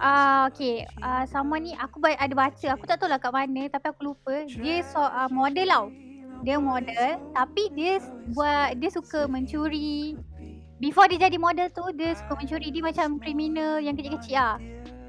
ah 0.00 0.08
uh, 0.08 0.40
okay. 0.48 0.88
Uh, 1.04 1.28
sama 1.28 1.60
ni 1.60 1.76
aku 1.76 2.00
ba- 2.00 2.16
ada 2.16 2.32
baca. 2.32 2.66
Aku 2.72 2.88
tak 2.88 2.98
tahu 2.98 3.12
lah 3.12 3.20
kat 3.20 3.30
mana 3.30 3.68
tapi 3.68 3.92
aku 3.92 4.12
lupa. 4.12 4.48
Dia 4.48 4.80
so, 4.80 4.96
uh, 4.96 5.28
model 5.28 5.68
tau. 5.68 5.86
Dia 6.40 6.56
model 6.56 7.20
tapi 7.36 7.68
dia 7.76 8.00
buat 8.32 8.80
dia 8.80 8.88
suka 8.88 9.28
mencuri. 9.28 10.16
Before 10.80 11.04
dia 11.12 11.28
jadi 11.28 11.36
model 11.36 11.68
tu 11.68 11.84
dia 11.92 12.16
suka 12.16 12.32
mencuri. 12.40 12.72
Dia 12.72 12.80
macam 12.80 13.20
kriminal 13.20 13.84
yang 13.84 13.94
kecil-kecil 13.94 14.40
ah. 14.40 14.56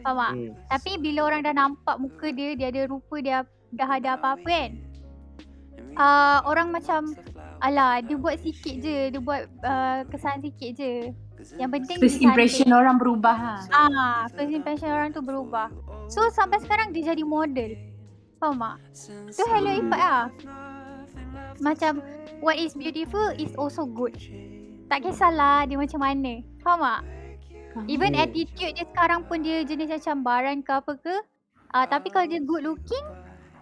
Faham 0.02 0.18
tak? 0.18 0.34
Hmm. 0.34 0.52
tapi 0.66 0.92
bila 0.98 1.30
orang 1.30 1.46
dah 1.46 1.54
nampak 1.54 1.96
muka 2.02 2.34
dia 2.34 2.58
dia 2.58 2.74
ada 2.74 2.90
rupa 2.90 3.22
dia 3.22 3.46
dah 3.72 3.88
ada 3.88 4.20
apa-apa 4.20 4.44
kan? 4.44 4.72
Uh, 5.96 6.40
orang 6.44 6.74
macam 6.74 7.16
alah 7.64 8.04
dia 8.04 8.20
buat 8.20 8.36
sikit 8.44 8.76
je. 8.84 9.14
Dia 9.16 9.22
buat 9.24 9.48
uh, 9.64 10.04
kesan 10.12 10.44
sikit 10.44 10.72
je 10.76 11.16
yang 11.56 11.70
penting 11.70 11.98
First 11.98 12.20
impression 12.20 12.68
cantik. 12.68 12.80
orang 12.80 12.96
berubah 12.98 13.36
lah. 13.36 13.60
Ah, 13.72 14.20
first 14.30 14.52
impression 14.52 14.88
orang 14.88 15.10
tu 15.10 15.20
berubah. 15.20 15.68
So 16.08 16.28
sampai 16.30 16.60
sekarang 16.60 16.92
dia 16.92 17.12
jadi 17.12 17.22
model. 17.22 17.76
Faham 18.38 18.58
tak? 18.58 18.76
Tu 19.30 19.44
hello 19.46 19.72
effect 19.72 20.02
lah. 20.02 20.28
Macam 21.60 22.02
what 22.40 22.56
is 22.56 22.74
beautiful 22.74 23.34
is 23.36 23.54
also 23.56 23.86
good. 23.86 24.18
Tak 24.88 25.02
kisahlah 25.02 25.66
dia 25.66 25.78
macam 25.78 26.00
mana. 26.00 26.42
Faham 26.60 26.82
tak? 26.82 27.02
Even 27.88 28.12
attitude 28.14 28.76
dia 28.76 28.86
sekarang 28.86 29.24
pun 29.24 29.40
dia 29.40 29.64
jenis 29.64 29.88
macam 29.90 30.22
baran 30.22 30.60
ke 30.60 30.72
apa 30.72 30.94
ke. 30.96 31.16
Ah, 31.70 31.86
tapi 31.86 32.12
kalau 32.12 32.28
dia 32.28 32.42
good 32.42 32.62
looking, 32.62 33.06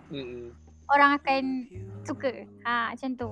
Hmm. 0.09 0.49
orang 0.89 1.21
akan 1.21 1.43
suka. 2.01 2.49
Ha, 2.65 2.97
macam 2.97 3.11
tu. 3.13 3.29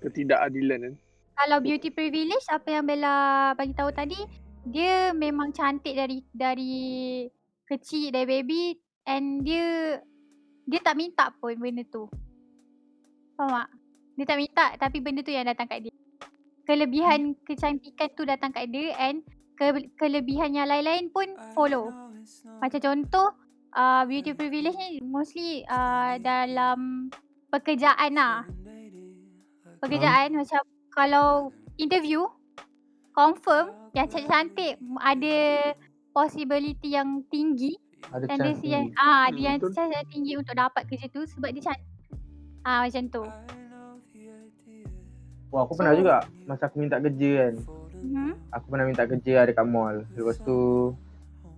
Ketidakadilan 0.00 0.78
kan. 0.80 0.94
Kalau 1.38 1.62
beauty 1.62 1.94
privilege 1.94 2.46
apa 2.50 2.66
yang 2.66 2.84
Bella 2.84 3.54
bagi 3.54 3.70
tahu 3.70 3.94
tadi, 3.94 4.18
dia 4.66 5.14
memang 5.14 5.54
cantik 5.54 5.94
dari 5.94 6.18
dari 6.34 6.76
kecil 7.62 8.10
dari 8.10 8.26
baby 8.26 8.74
and 9.06 9.46
dia 9.46 10.02
dia 10.66 10.80
tak 10.82 10.98
minta 10.98 11.30
pun 11.38 11.54
benda 11.62 11.86
tu. 11.86 12.10
Faham 13.38 13.54
tak? 13.54 13.68
Dia 14.18 14.24
tak 14.26 14.38
minta 14.42 14.64
tapi 14.82 14.98
benda 14.98 15.22
tu 15.22 15.30
yang 15.30 15.46
datang 15.46 15.70
kat 15.70 15.86
dia. 15.86 15.94
Kelebihan 16.66 17.38
kecantikan 17.46 18.10
tu 18.18 18.26
datang 18.26 18.50
kat 18.50 18.66
dia 18.74 18.92
and 18.98 19.22
ke, 19.54 19.88
kelebihan 19.94 20.58
yang 20.58 20.66
lain-lain 20.66 21.06
pun 21.14 21.30
follow. 21.54 21.94
Macam 22.58 22.82
contoh 22.82 23.30
uh, 23.78 24.02
beauty 24.10 24.34
privilege 24.34 24.74
ni 24.74 24.98
mostly 25.06 25.62
uh, 25.70 26.18
dalam 26.18 27.08
pekerjaan 27.54 28.18
lah. 28.18 28.42
Pekerjaan 29.78 30.34
macam 30.34 30.60
kalau 30.90 31.50
interview 31.76 32.24
confirm 33.12 33.66
yang 33.92 34.06
cantik-cantik 34.06 34.78
m- 34.78 34.98
ada 34.98 35.36
possibility 36.10 36.92
yang 36.92 37.22
tinggi 37.26 37.74
ada 38.08 38.24
tendency 38.26 38.68
chance 38.68 38.72
yang 38.72 38.86
tinggi. 38.86 39.00
ah 39.00 39.26
Hmm, 39.26 39.34
dia 39.34 39.46
yang 39.46 39.58
chance 39.64 39.92
yang 39.92 40.08
tinggi 40.08 40.32
untuk 40.34 40.54
dapat 40.54 40.82
kerja 40.86 41.06
tu 41.08 41.22
sebab 41.24 41.50
dia 41.50 41.62
cantik. 41.64 41.88
Ah 42.62 42.82
macam 42.82 43.04
tu. 43.08 43.24
Wah 45.48 45.64
aku 45.64 45.74
pernah 45.74 45.92
So- 45.92 45.98
juga 45.98 46.16
masa 46.44 46.68
aku 46.68 46.76
minta 46.78 46.96
kerja 46.98 47.30
kan 47.42 47.54
Mhm. 47.98 48.30
Aku 48.52 48.66
pernah 48.68 48.84
minta 48.84 49.02
kerja 49.02 49.32
lah 49.34 49.44
dekat 49.44 49.66
mall 49.66 50.04
Lepas 50.12 50.38
tu 50.38 50.92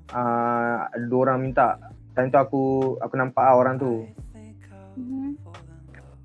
uh, 0.08 0.76
Ada 0.88 1.04
dua 1.04 1.20
orang 1.26 1.42
minta 1.42 1.74
Time 2.14 2.30
tu 2.30 2.38
aku 2.38 2.62
aku 2.96 3.14
nampak 3.14 3.42
lah 3.42 3.54
orang 3.56 3.76
tu 3.76 4.06
Mhm. 4.94 5.34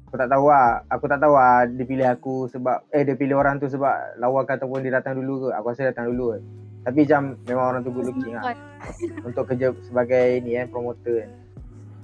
Aku 0.09 0.15
tak 0.15 0.29
tahu 0.29 0.45
lah 0.47 0.85
Aku 0.89 1.05
tak 1.09 1.19
tahu 1.19 1.33
lah 1.33 1.65
dia 1.65 1.85
pilih 1.85 2.07
aku 2.07 2.35
sebab 2.49 2.85
Eh 2.93 3.03
dia 3.03 3.17
pilih 3.17 3.35
orang 3.35 3.57
tu 3.57 3.67
sebab 3.67 4.19
lawa 4.21 4.45
ke 4.45 4.55
ataupun 4.55 4.85
dia 4.85 4.93
datang 4.93 5.17
dulu 5.17 5.47
ke 5.47 5.47
Aku 5.57 5.73
rasa 5.73 5.89
datang 5.89 6.13
dulu 6.13 6.37
kan 6.37 6.41
Tapi 6.85 6.97
macam 7.03 7.21
memang 7.49 7.65
orang 7.73 7.81
tu 7.81 7.91
good 7.91 8.07
looking 8.13 8.33
lah 8.37 8.53
Untuk 9.27 9.43
kerja 9.49 9.73
sebagai 9.83 10.39
ni 10.45 10.55
kan 10.55 10.69
promoter 10.69 11.25
kan 11.25 11.31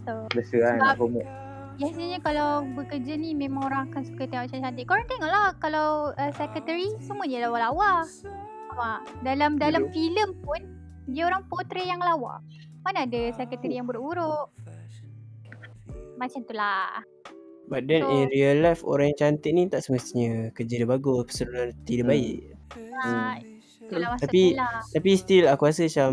Betul. 0.02 0.22
Biasa 0.34 0.56
kan 0.58 0.76
nak 0.82 0.98
promote 0.98 1.42
Biasanya 1.82 2.22
kalau 2.22 2.62
bekerja 2.78 3.18
ni 3.18 3.34
memang 3.34 3.66
orang 3.66 3.90
akan 3.90 4.06
suka 4.06 4.30
tengok 4.30 4.54
cantik. 4.54 4.86
Korang 4.86 5.08
tengoklah 5.10 5.58
kalau 5.58 6.14
uh, 6.14 6.32
secretary 6.38 6.94
semua 7.02 7.26
je 7.26 7.42
lawa-lawa. 7.42 8.06
Dalam 9.26 9.58
dalam 9.58 9.90
Betul. 9.90 9.94
filem 9.98 10.30
pun 10.46 10.62
dia 11.10 11.26
orang 11.26 11.42
portray 11.50 11.90
yang 11.90 11.98
lawa. 11.98 12.38
Mana 12.86 13.10
ada 13.10 13.22
secretary 13.34 13.82
yang 13.82 13.90
buruk-buruk. 13.90 14.54
Macam 16.22 16.42
tu 16.46 16.54
lah. 16.54 17.02
But 17.68 17.86
then 17.86 18.02
So- 18.02 18.12
in 18.14 18.28
real 18.30 18.58
life 18.60 18.82
orang 18.82 19.12
yang 19.12 19.20
cantik 19.20 19.52
ni 19.52 19.66
tak 19.66 19.82
semestinya 19.82 20.50
kerja 20.52 20.74
dia 20.78 20.86
bagus, 20.86 21.26
personality 21.26 21.92
dia 21.94 22.04
Hmm. 22.04 22.12
baik. 22.12 22.40
Ha, 22.72 23.12
itulah 23.82 24.08
maksud 24.16 24.24
Tapi- 24.24 24.52
dia 24.52 24.60
lah. 24.60 24.80
Tapi 24.88 25.10
still 25.16 25.46
aku 25.48 25.62
rasa 25.66 25.82
macam 25.84 26.12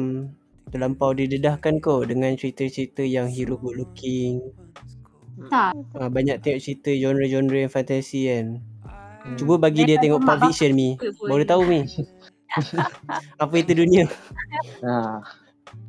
terlampau 0.69 1.11
didedahkan 1.13 1.75
kau 1.79 2.03
dengan 2.03 2.35
cerita-cerita 2.35 3.01
yang 3.01 3.27
hero 3.27 3.57
good 3.57 3.79
looking. 3.79 4.43
Tak. 5.49 5.73
Uh, 5.95 6.11
banyak 6.11 6.39
tengok 6.41 6.61
cerita 6.61 6.91
genre-genre 6.91 7.59
yang 7.59 7.71
fantasi 7.71 8.27
kan. 8.27 8.47
Hmm. 9.19 9.37
Cuba 9.37 9.55
bagi 9.57 9.83
dia 9.83 9.95
Daripada 9.95 10.03
tengok 10.05 10.21
Pulp 10.21 10.41
Fiction 10.45 10.73
Mi. 10.73 10.89
pun. 10.95 11.29
Baru 11.29 11.45
tahu 11.45 11.63
Mi. 11.65 11.81
Apa 13.43 13.55
itu 13.57 13.73
dunia? 13.73 14.07
ha. 14.83 15.21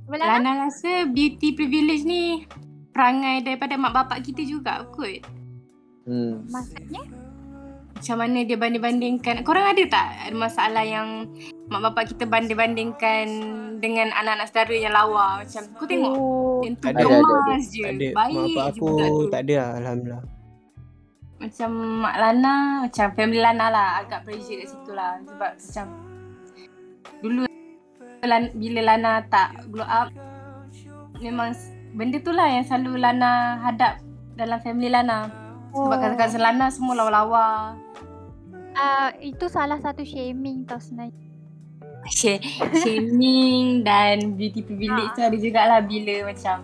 Lana 0.10 0.66
rasa 0.66 1.06
beauty 1.06 1.54
privilege 1.54 2.04
ni 2.04 2.46
perangai 2.90 3.42
daripada 3.42 3.74
mak 3.74 3.94
bapak 3.94 4.22
kita 4.22 4.42
juga 4.42 4.84
kot. 4.90 5.22
Hmm. 6.06 6.48
maksudnya 6.52 7.04
Macam 8.00 8.16
mana 8.16 8.48
dia 8.48 8.56
banding-bandingkan. 8.56 9.44
Korang 9.44 9.76
ada 9.76 9.84
tak 9.92 10.08
ada 10.24 10.32
masalah 10.32 10.88
yang 10.88 11.28
mak 11.68 11.84
bapak 11.84 12.16
kita 12.16 12.24
banding-bandingkan 12.24 13.28
dengan 13.84 14.16
anak-anak 14.16 14.48
saudara 14.48 14.72
yang 14.72 14.96
lawa? 14.96 15.44
Macam 15.44 15.68
kau 15.76 15.84
tengok 15.84 16.16
Oh, 16.16 16.64
yang 16.64 16.80
tu 16.80 16.88
Ada, 16.88 17.04
ada, 17.04 17.20
gemas 17.20 17.66
je. 17.68 17.84
Ada. 17.84 18.08
Mak 18.16 18.16
Baik 18.16 18.36
bapak 18.40 18.48
je 18.56 18.80
aku 18.80 18.88
tu. 18.88 19.28
tak 19.28 19.42
ada 19.44 19.56
lah, 19.60 19.70
Alhamdulillah. 19.84 20.24
Macam 21.44 21.70
mak 22.00 22.16
Lana, 22.16 22.56
macam 22.88 23.08
family 23.20 23.42
Lana 23.44 23.66
lah 23.68 23.88
agak 24.00 24.20
pressure 24.24 24.58
kat 24.64 24.68
situ 24.72 24.92
lah. 24.96 25.12
Sebab 25.28 25.52
macam 25.60 25.86
dulu 27.20 27.42
bila 28.56 28.82
Lana 28.96 29.12
tak 29.28 29.50
glow 29.76 29.84
up 29.84 30.08
memang 31.20 31.52
benda 31.96 32.18
tu 32.24 32.32
lah 32.32 32.48
yang 32.48 32.64
selalu 32.64 32.96
Lana 32.96 33.60
hadap 33.60 34.00
dalam 34.40 34.60
family 34.64 34.88
Lana. 34.88 35.49
Sebab 35.70 35.86
Oh. 35.88 35.96
cousin-cousin 35.96 36.40
Lana 36.40 36.68
semua 36.68 36.94
lawa-lawa. 36.96 37.78
Ah, 38.72 39.12
itu 39.18 39.46
salah 39.46 39.78
satu 39.78 40.02
shaming 40.02 40.64
tau 40.64 40.78
sebenarnya. 40.78 41.14
Sh- 42.10 42.42
Shaming 42.76 43.84
dan 43.84 44.34
beauty 44.34 44.62
privilege 44.62 45.12
tu 45.12 45.22
ada 45.22 45.36
jugalah 45.36 45.80
bila 45.80 46.26
macam 46.26 46.64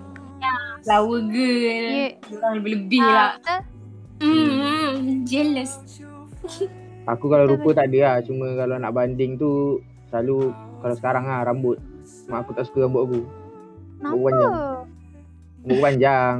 flower 0.82 1.22
girl. 1.24 1.86
Ya. 1.92 2.08
Orang 2.32 2.54
lebih-lebih 2.56 3.02
Ah, 3.04 3.14
lah. 3.36 3.60
Hmm, 4.18 5.22
jealous. 5.24 5.76
Aku 7.06 7.26
kalau 7.28 7.46
rupa 7.48 7.76
tak 7.76 7.92
ada 7.92 8.00
lah. 8.02 8.16
Cuma 8.22 8.54
kalau 8.56 8.76
nak 8.76 8.90
banding 8.92 9.36
tu 9.36 9.78
selalu 10.08 10.50
kalau 10.80 10.96
sekarang 10.96 11.26
lah 11.26 11.44
rambut. 11.44 11.78
Mak 12.26 12.38
aku 12.40 12.52
tak 12.54 12.66
suka 12.66 12.86
rambut 12.86 13.02
aku. 13.04 13.20
Kenapa? 14.00 14.18
panjang. 14.24 14.54
Rambut 15.60 15.78
panjang. 15.80 16.36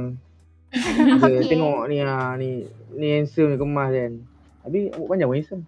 Dia 0.72 1.14
Okay. 1.22 1.46
tengok 1.48 1.86
ni 1.86 1.98
lah 2.00 2.34
ni 2.34 2.66
ni 2.92 3.06
handsome 3.12 3.52
ni 3.52 3.56
kemas 3.56 3.90
kan. 3.90 4.12
Tapi 4.62 4.78
rambut 4.90 5.08
panjang 5.08 5.28
pun 5.28 5.36
handsome. 5.36 5.62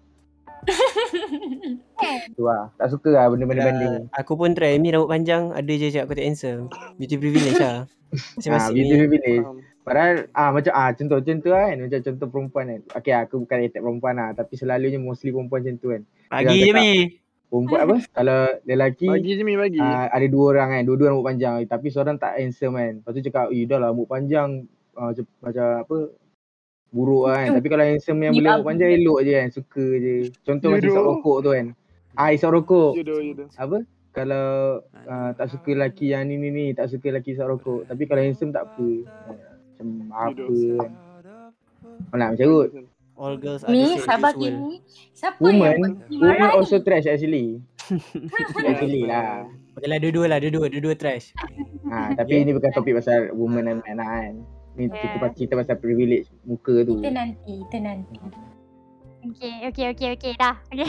Tu 2.35 2.43
lah. 2.43 2.71
Tak 2.75 2.87
suka 2.89 3.09
lah 3.11 3.25
benda-benda 3.27 3.63
banding. 3.65 3.93
Uh, 4.01 4.03
aku 4.11 4.35
pun 4.35 4.51
try 4.51 4.75
Ni 4.75 4.89
rambut 4.89 5.07
panjang 5.07 5.51
Ada 5.51 5.71
je 5.71 5.87
cakap 5.89 6.05
aku 6.05 6.15
tak 6.15 6.25
handsome 6.25 6.61
Beauty 6.95 7.15
privilege 7.15 7.59
lah 7.59 7.87
Ha, 8.09 8.17
Masing-masing 8.35 8.73
beauty 8.73 8.89
ni 8.89 8.97
privilege. 8.97 9.45
Padahal 9.79 10.15
ah 10.33 10.49
macam 10.49 10.73
ah 10.73 10.89
contoh 10.91 11.21
contoh 11.21 11.53
kan 11.53 11.77
macam 11.77 11.99
contoh 12.01 12.27
perempuan 12.27 12.65
kan. 12.65 12.81
Okey 12.97 13.13
aku 13.13 13.35
bukan 13.39 13.57
attack 13.61 13.79
perempuan 13.79 14.13
lah 14.17 14.29
tapi 14.33 14.53
selalunya 14.55 14.97
mostly 14.97 15.29
perempuan 15.29 15.61
macam 15.61 15.75
tu 15.77 15.87
kan. 15.93 16.01
Pagi 16.25 16.57
je 16.59 16.73
Mi 16.73 16.89
Perempuan 17.45 17.79
apa? 17.79 17.95
Kalau 18.17 18.39
lelaki 18.63 19.05
Bagi 19.05 19.31
je 19.31 19.43
Mi 19.45 19.53
bagi. 19.53 19.77
ah, 19.77 20.09
ada 20.09 20.25
dua 20.25 20.45
orang 20.51 20.69
kan, 20.71 20.81
dua-dua 20.83 21.07
rambut 21.09 21.21
panjang 21.23 21.53
tapi 21.63 21.87
seorang 21.87 22.17
tak 22.17 22.33
handsome 22.35 22.73
kan. 22.75 22.93
Lepas 22.97 23.11
tu 23.13 23.21
cakap, 23.21 23.45
"Eh 23.49 23.63
dah 23.63 23.77
lah 23.77 23.87
rambut 23.89 24.09
panjang 24.09 24.49
macam, 24.99 25.25
macam 25.39 25.65
apa 25.87 25.97
buruk 26.89 27.23
lah 27.29 27.37
kan. 27.45 27.49
Tapi 27.61 27.67
kalau 27.69 27.83
handsome 27.85 28.19
yang 28.25 28.33
boleh 28.33 28.49
rambut 28.49 28.65
panjang 28.65 28.91
elok 28.99 29.19
je 29.21 29.31
kan, 29.31 29.47
suka 29.53 29.85
je. 30.01 30.13
Contoh 30.43 30.67
macam 30.73 30.89
isap 30.89 31.05
rokok 31.05 31.37
tu 31.45 31.49
kan. 31.53 31.65
Ah 32.17 32.29
isap 32.33 32.49
rokok. 32.51 32.91
Jodoh 32.99 33.19
jodoh. 33.21 33.47
Apa? 33.55 33.77
Kalau 34.09 34.47
uh, 35.05 35.29
tak 35.37 35.47
suka 35.53 35.69
lelaki 35.77 36.11
yang 36.11 36.25
ni 36.27 36.35
ni 36.35 36.49
ni, 36.49 36.65
tak 36.73 36.89
suka 36.89 37.13
lelaki 37.13 37.37
isap 37.37 37.47
rokok. 37.47 37.85
Tapi 37.85 38.03
kalau 38.09 38.21
handsome 38.25 38.51
tak 38.51 38.67
apa. 38.73 38.87
Macam 39.77 39.87
apa 40.11 40.55
kan. 40.81 40.91
Mana 42.11 42.33
macam 42.33 42.47
kot. 42.49 42.69
All 43.19 43.35
girls 43.35 43.67
are 43.67 43.71
Ni 43.75 43.99
sabar 43.99 44.31
kini. 44.31 44.79
Siapa 45.11 45.43
Woman, 45.43 45.59
yang 45.59 45.75
woman 45.75 45.91
marah 46.23 46.55
ni? 46.55 46.55
also 46.55 46.79
trash 46.79 47.03
actually. 47.03 47.59
actually 48.63 49.03
lah. 49.03 49.43
Okay 49.75 49.87
lah 49.91 49.99
dua-dua 49.99 50.25
lah 50.27 50.37
Dua-dua 50.43 50.71
Dua-dua 50.71 50.93
trash 50.95 51.31
Ha, 51.89 52.13
tapi 52.13 52.45
ni 52.45 52.53
bukan 52.53 52.69
topik 52.69 53.01
pasal 53.01 53.33
woman 53.33 53.65
dan 53.65 53.77
man 53.81 53.97
lah 53.97 54.07
kan. 54.07 54.35
Ni 54.79 54.87
Yeah. 54.87 54.95
kita 54.95 55.15
pasal 55.19 55.35
cerita 55.35 55.53
pasal 55.59 55.75
privilege 55.75 56.31
muka 56.47 56.87
tu. 56.87 57.03
Kita 57.03 57.11
nanti, 57.11 57.53
kita 57.67 57.77
nanti. 57.83 58.15
Okay, 59.19 59.67
okay, 59.67 59.85
okay, 59.91 60.09
okay, 60.15 60.31
dah. 60.39 60.55
Okay. 60.71 60.87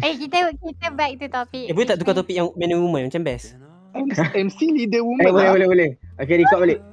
okay, 0.00 0.12
kita 0.24 0.48
kita 0.56 0.86
back 0.96 1.12
to 1.20 1.28
topic. 1.28 1.68
Eh 1.68 1.76
boleh 1.76 1.84
tak 1.84 2.00
tukar 2.00 2.16
topik 2.16 2.32
yang 2.32 2.48
man 2.56 2.72
and 2.72 2.80
woman 2.80 3.04
Macam 3.12 3.20
best 3.20 3.60
MC 4.32 4.72
leader 4.72 5.02
Eh, 5.02 5.04
woman 5.04 5.28
boleh, 5.28 5.44
lah. 5.44 5.52
boleh, 5.52 5.68
boleh. 5.68 5.90
Okay, 6.16 6.40
record 6.40 6.60
balik. 6.64 6.80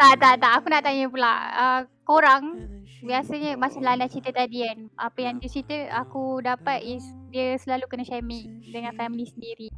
Tak, 0.00 0.16
tak, 0.16 0.40
tak. 0.40 0.52
Aku 0.60 0.72
nak 0.72 0.80
tanya 0.80 1.10
pula. 1.12 1.32
Uh, 1.52 1.80
korang 2.08 2.56
biasanya 3.04 3.52
macam 3.58 3.84
Lana 3.84 4.08
cerita 4.08 4.32
tadi 4.32 4.64
kan. 4.64 4.88
Apa 4.96 5.18
yang 5.28 5.36
dia 5.42 5.50
cerita 5.50 5.76
aku 5.92 6.40
dapat 6.40 6.80
is 6.80 7.04
dia 7.28 7.58
selalu 7.60 7.84
kena 7.90 8.04
shaming 8.06 8.64
dengan 8.64 8.96
family 8.96 9.28
sendiri. 9.28 9.68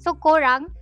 So 0.00 0.16
korang 0.16 0.72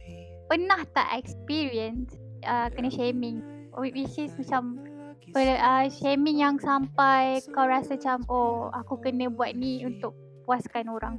pernah 0.47 0.87
tak 0.95 1.19
experience 1.19 2.15
uh, 2.45 2.69
kena 2.73 2.89
shaming? 2.89 3.43
Which 3.77 4.19
is 4.19 4.35
macam 4.35 4.83
per, 5.31 5.47
uh, 5.57 5.87
shaming 5.89 6.43
yang 6.43 6.59
sampai 6.59 7.41
kau 7.55 7.65
rasa 7.65 7.95
macam 7.95 8.27
oh 8.27 8.69
aku 8.75 8.99
kena 8.99 9.31
buat 9.31 9.55
ni 9.55 9.87
untuk 9.87 10.13
puaskan 10.45 10.91
orang. 10.91 11.17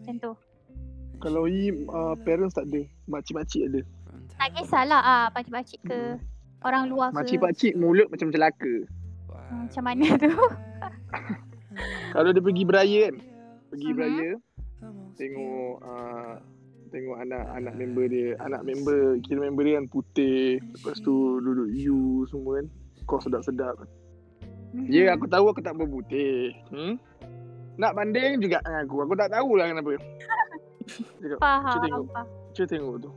Macam 0.00 0.14
tu. 0.18 0.32
Kalau 1.22 1.46
I 1.46 1.70
uh, 1.70 2.18
parents 2.26 2.58
tak 2.58 2.66
ada, 2.72 2.82
makcik-makcik 3.06 3.68
ada. 3.70 3.80
Tak 4.40 4.58
kisahlah 4.58 4.98
ah 4.98 5.26
pakcik-pakcik 5.30 5.78
ke 5.86 6.18
orang 6.66 6.90
luar 6.90 7.14
ke. 7.14 7.22
Makcik-pakcik 7.22 7.78
mulut 7.78 8.10
macam 8.10 8.34
celaka. 8.34 8.74
Hmm, 9.30 9.68
macam 9.70 9.82
mana 9.86 10.06
tu? 10.18 10.32
Kalau 12.16 12.28
dia 12.34 12.42
pergi 12.42 12.64
beraya 12.66 12.98
kan, 13.08 13.16
pergi 13.72 13.88
Mhm. 13.88 13.96
beraya, 13.96 14.28
tengok 15.16 15.74
uh, 15.80 16.34
tengok 16.92 17.16
anak-anak 17.18 17.74
member 17.74 18.04
dia, 18.06 18.36
anak 18.38 18.62
member, 18.62 19.16
kira 19.24 19.40
member 19.40 19.64
dia 19.64 19.74
kan 19.80 19.86
putih, 19.88 20.60
lepas 20.76 21.00
tu 21.00 21.40
duduk 21.40 21.72
you 21.72 22.28
semua 22.28 22.60
kan, 22.60 22.66
kau 23.08 23.18
sedap-sedap. 23.18 23.80
Ya, 24.88 25.12
aku 25.12 25.28
tahu 25.28 25.52
aku 25.52 25.60
tak 25.60 25.76
berputih. 25.76 26.52
Hmm? 26.68 26.96
Nak 27.76 27.92
banding 27.92 28.40
juga 28.40 28.60
dengan 28.64 28.84
aku. 28.84 29.04
Aku 29.04 29.12
tak 29.16 29.32
tahulah 29.32 29.68
kenapa. 29.68 29.96
Cakap, 31.20 31.38
Faham. 31.40 31.80
tengok. 31.80 32.04
Cuba 32.52 32.66
tengok 32.68 32.96
tu. 33.00 33.10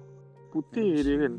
Putih 0.51 0.91
dia 0.99 1.15
kan. 1.27 1.33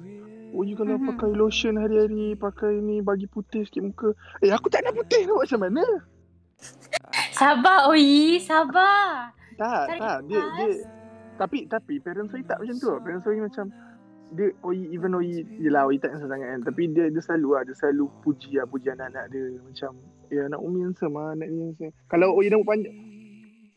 Oh, 0.56 0.64
you 0.64 0.72
kalau 0.72 0.96
Mhm. 0.96 1.08
pakai 1.12 1.36
lotion 1.36 1.76
hari-hari, 1.76 2.32
pakai 2.32 2.80
ni 2.80 3.04
bagi 3.04 3.28
putih 3.28 3.64
sikit 3.64 3.84
muka. 3.84 4.08
Eh, 4.40 4.48
aku 4.48 4.72
tak 4.72 4.84
nak 4.84 4.96
putih 4.96 5.28
tu 5.28 5.36
macam 5.36 5.68
mana? 5.68 5.84
Sabar 7.36 7.92
Oi, 7.92 8.40
sabar. 8.40 9.36
Tak, 9.56 9.84
Tarik 9.88 10.00
tak. 10.00 10.18
Dia, 10.28 10.40
dia, 10.56 10.68
tapi, 11.36 11.68
tapi 11.68 12.00
parents 12.00 12.32
Oi 12.32 12.42
tak 12.42 12.58
macam 12.58 12.76
tu. 12.76 12.90
Parents 13.00 13.26
Oi 13.28 13.38
macam, 13.40 13.66
dia, 14.34 14.46
Oi, 14.64 14.78
even 14.90 15.14
Oi, 15.14 15.46
yelah 15.62 15.86
Oi 15.86 16.00
tak 16.00 16.16
handsome 16.16 16.32
sangat 16.32 16.48
kan. 16.50 16.60
Tapi 16.66 16.82
dia, 16.90 17.04
dia 17.12 17.22
selalu 17.22 17.48
lah, 17.54 17.62
dia 17.62 17.74
selalu 17.78 18.04
puji 18.24 18.58
lah, 18.58 18.66
puji 18.66 18.88
anak-anak 18.90 19.24
dia. 19.30 19.44
Macam, 19.62 19.90
eh 20.32 20.42
anak 20.42 20.60
Umi 20.60 20.78
handsome 20.82 21.14
lah, 21.14 21.36
anak 21.36 21.48
ni. 21.52 21.70
Kalau 22.10 22.34
Oi 22.34 22.50
rambut 22.50 22.66
panjang, 22.66 22.94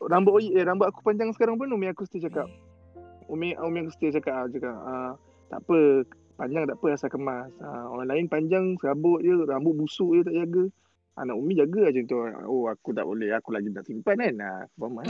rambut 0.02 0.34
Oi, 0.39 0.45
eh 0.58 0.63
rambut 0.65 0.88
aku 0.89 1.00
panjang 1.06 1.30
sekarang 1.36 1.60
pun 1.60 1.69
Umi 1.69 1.88
aku 1.91 2.08
still 2.10 2.24
cakap. 2.24 2.50
Umi, 3.30 3.54
Umi 3.62 3.86
aku 3.86 3.91
still 3.93 4.10
cakap, 4.10 4.34
ah, 4.34 4.45
cakap, 4.50 4.76
ah, 4.88 5.12
tak 5.54 5.60
apa, 5.62 5.80
panjang 6.39 6.63
tak 6.65 6.78
apa 6.82 6.88
asal 6.95 7.10
kemas. 7.13 7.52
Ah, 7.62 7.86
orang 7.91 8.10
lain 8.10 8.26
panjang, 8.26 8.74
serabut 8.82 9.22
je, 9.22 9.36
rambut 9.45 9.78
busuk 9.78 10.17
je 10.17 10.22
tak 10.26 10.36
jaga. 10.36 10.63
Anak 11.19 11.36
Umi 11.36 11.60
jaga 11.60 11.91
macam 11.91 12.03
tu. 12.08 12.15
Oh 12.47 12.71
aku 12.71 12.95
tak 12.95 13.03
boleh, 13.03 13.36
aku 13.36 13.51
lagi 13.51 13.67
nak 13.67 13.84
simpan 13.84 14.15
kan. 14.15 14.36
Ah, 14.39 14.63
faham 14.79 15.03
kan? 15.03 15.08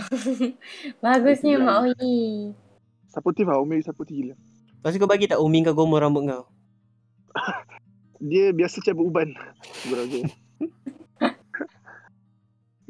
Bagusnya. 1.06 1.62
Mak 1.62 1.78
Oi. 1.86 2.50
Supportive 3.06 3.50
lah, 3.54 3.62
Umi 3.62 3.86
supportive 3.86 4.18
gila. 4.18 4.36
Lepas 4.80 4.98
kau 4.98 5.10
bagi 5.10 5.30
tak 5.30 5.38
Umi 5.38 5.62
kau 5.62 5.78
gomol 5.78 6.02
rambut 6.02 6.26
kau 6.26 6.50
Dia 8.30 8.50
biasa 8.52 8.82
cabut 8.82 9.14
uban. 9.14 9.30
Sebenarnya. 9.86 10.20
je. 10.20 10.22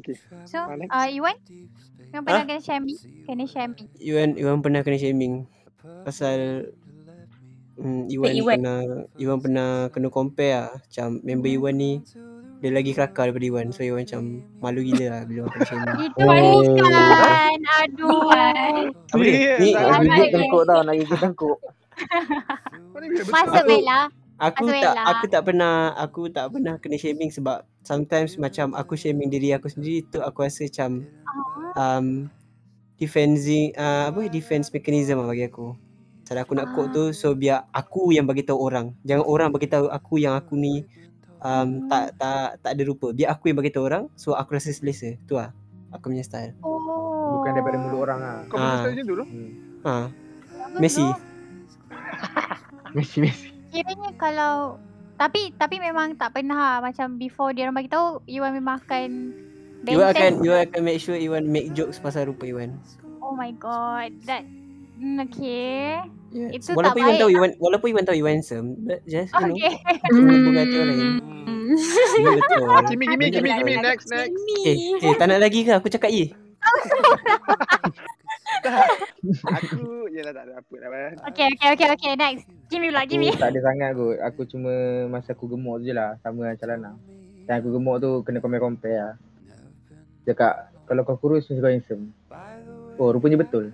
okay. 0.00 0.14
So, 0.48 0.58
Ah, 0.90 1.04
uh, 1.04 1.08
Iwan? 1.12 1.36
Kau 2.10 2.24
pernah 2.24 2.42
kena 2.48 2.62
shaming? 2.64 2.98
Kena 3.28 3.44
shaming. 3.46 3.86
Iwan 4.00 4.34
Iwan 4.34 4.58
pernah 4.64 4.80
kena 4.82 4.98
shaming 4.98 5.46
Pasal 6.02 6.72
hmm, 7.78 8.10
Iwan, 8.10 8.32
Iwan. 8.34 8.58
pernah 8.58 8.80
Iwan 9.14 9.38
pernah 9.38 9.70
kena 9.94 10.08
compare 10.10 10.52
lah 10.58 10.70
Macam 10.74 11.08
member 11.22 11.50
Iwan 11.54 11.74
ni 11.78 11.92
Dia 12.60 12.70
lagi 12.70 12.92
kelakar 12.92 13.28
daripada 13.28 13.46
Iwan 13.46 13.72
So 13.72 13.80
Iwan 13.80 14.04
macam 14.04 14.22
malu 14.58 14.80
gila 14.80 15.06
lah 15.08 15.22
Bila 15.24 15.38
orang 15.42 15.52
kena 15.54 15.66
shaming 15.66 15.96
Itu 16.04 16.20
manis 16.20 16.66
kan. 16.76 17.58
Aduh. 17.80 18.30
Apa 19.10 19.22
dia? 19.22 19.52
Ni 19.56 19.70
gigit 19.72 20.10
dia. 20.12 20.28
tengkuk 20.30 20.62
tau, 20.64 20.80
nak 20.80 20.94
gigit 20.94 21.18
tengkuk. 21.18 21.58
Masuk 23.26 23.54
Aku- 23.54 23.66
Bella. 23.66 24.00
Aku 24.38 24.64
Azwel 24.64 24.80
tak 24.80 24.94
lah. 24.94 25.04
aku 25.06 25.24
tak 25.26 25.42
pernah 25.44 25.74
aku 25.94 26.20
tak 26.28 26.46
pernah 26.48 26.74
kena 26.76 26.96
shaming 26.96 27.28
sebab 27.28 27.60
sometimes 27.80 28.36
macam 28.36 28.72
aku 28.72 28.96
shaming 28.96 29.28
diri 29.28 29.52
aku 29.52 29.68
sendiri 29.68 30.00
tu 30.06 30.16
aku 30.18 30.40
rasa 30.40 30.64
macam 30.64 31.04
Ah. 31.76 32.00
um 32.00 32.32
defending 32.96 33.72
uh, 33.74 34.08
apa 34.08 34.28
defense 34.28 34.68
mechanism 34.68 35.20
lah 35.20 35.28
bagi 35.28 35.44
aku. 35.44 35.76
Pasal 36.20 36.40
aku 36.40 36.52
nak 36.54 36.72
quote 36.72 36.88
tu 36.90 37.04
so 37.10 37.32
biar 37.32 37.68
aku 37.70 38.10
yang 38.10 38.24
bagi 38.24 38.40
tahu 38.40 38.56
orang. 38.56 38.96
Jangan 39.02 39.24
orang 39.24 39.48
bagi 39.50 39.66
tahu 39.66 39.88
aku 39.88 40.16
yang 40.16 40.32
aku 40.32 40.56
ni 40.56 40.88
um, 41.40 41.68
tak 41.88 42.16
tak 42.16 42.60
tak 42.60 42.70
ada 42.76 42.82
rupa. 42.84 43.12
Biar 43.12 43.32
aku 43.32 43.50
yang 43.50 43.58
bagi 43.58 43.72
tahu 43.72 43.84
orang 43.88 44.04
so 44.14 44.32
aku 44.32 44.56
rasa 44.56 44.70
selesa. 44.70 45.16
Tu 45.24 45.34
lah 45.34 45.52
aku 45.90 46.12
punya 46.12 46.22
style. 46.22 46.54
Oh. 46.62 47.40
Bukan 47.40 47.50
daripada 47.56 47.76
mulut 47.78 48.00
orang 48.06 48.18
lah. 48.20 48.36
Kau 48.46 48.56
punya 48.58 48.68
Ah. 48.70 48.78
style 48.80 48.92
macam 48.94 49.06
tu 49.06 49.14
loh. 49.16 49.28
Hmm. 49.28 49.50
Ha, 49.80 49.92
Messi. 50.78 51.06
Messi, 52.96 53.16
Messi. 53.22 53.48
Kiranya 53.70 54.10
kalau 54.18 54.78
tapi 55.14 55.52
tapi 55.54 55.76
memang 55.78 56.16
tak 56.16 56.34
pernah 56.34 56.56
lah. 56.56 56.76
macam 56.80 57.20
before 57.20 57.52
dia 57.52 57.68
orang 57.68 57.76
bagi 57.76 57.92
tahu 57.92 58.24
Iwan 58.26 58.56
memang 58.56 58.80
akan 58.82 59.10
Iwan 59.86 60.12
akan. 60.12 60.32
Iwan 60.44 60.60
akan 60.68 60.80
make 60.84 61.00
sure 61.00 61.16
Iwan 61.16 61.48
make 61.48 61.72
jokes 61.72 61.96
pasal 61.96 62.28
rupa 62.28 62.44
Iwan. 62.44 62.76
Oh 63.20 63.32
my 63.32 63.52
god. 63.56 64.12
That 64.26 64.42
mm, 65.00 65.16
okay. 65.24 66.04
Yeah. 66.30 66.50
Itu 66.54 66.78
walaupun 66.78 67.02
tak 67.02 67.10
baik 67.10 67.20
tahu 67.24 67.30
Iwan 67.34 67.50
walaupun 67.58 67.88
Iwan 67.90 68.04
tahu 68.06 68.16
Iwan 68.20 68.32
handsome 68.38 68.68
but 68.86 69.00
just 69.08 69.34
you 69.34 69.50
know 69.50 69.56
Okay. 69.56 69.74
Orang 70.14 70.88
lain. 70.94 71.08
Hmm. 71.70 72.36
Betul. 72.38 72.66
Kimi, 72.90 73.04
Kimi, 73.06 73.24
Ini 73.30 73.34
Kimi, 73.38 73.50
betul. 73.50 73.58
Kimi, 73.62 73.74
next, 73.78 74.06
next. 74.10 74.42
Eh, 74.66 74.76
eh, 75.06 75.14
tak 75.14 75.26
nak 75.30 75.38
lagi 75.38 75.62
ke? 75.62 75.72
Aku 75.78 75.86
cakap 75.86 76.10
ye. 76.10 76.34
Aku, 79.46 80.10
yelah 80.10 80.32
tak 80.34 80.44
ada 80.50 80.52
apa 80.58 80.74
lah. 80.82 80.88
Okay, 81.30 81.46
okay, 81.54 81.68
okay, 81.78 81.88
okay. 81.94 82.12
Next. 82.18 82.44
Give 82.70 82.82
me 82.82 82.90
pula, 82.90 83.06
give 83.06 83.22
Aku 83.22 83.30
me. 83.30 83.38
tak 83.38 83.50
ada 83.54 83.60
sangat 83.62 83.90
kot. 83.94 84.16
Aku 84.22 84.40
cuma 84.50 84.72
masa 85.10 85.30
aku 85.34 85.46
gemuk 85.46 85.82
tu 85.82 85.90
je 85.90 85.94
lah. 85.94 86.18
Sama 86.22 86.50
dengan 86.50 86.58
Calana. 86.58 86.92
Dan 87.46 87.54
aku 87.62 87.68
gemuk 87.78 87.96
tu 88.02 88.10
kena 88.26 88.38
compare-compare 88.42 88.98
lah. 88.98 89.14
Cakap, 90.26 90.74
kalau 90.86 91.02
kau 91.06 91.16
kurus 91.18 91.46
mesti 91.48 91.62
kau 91.62 91.70
handsome. 91.70 92.10
Oh, 93.00 93.14
rupanya 93.14 93.40
betul. 93.40 93.72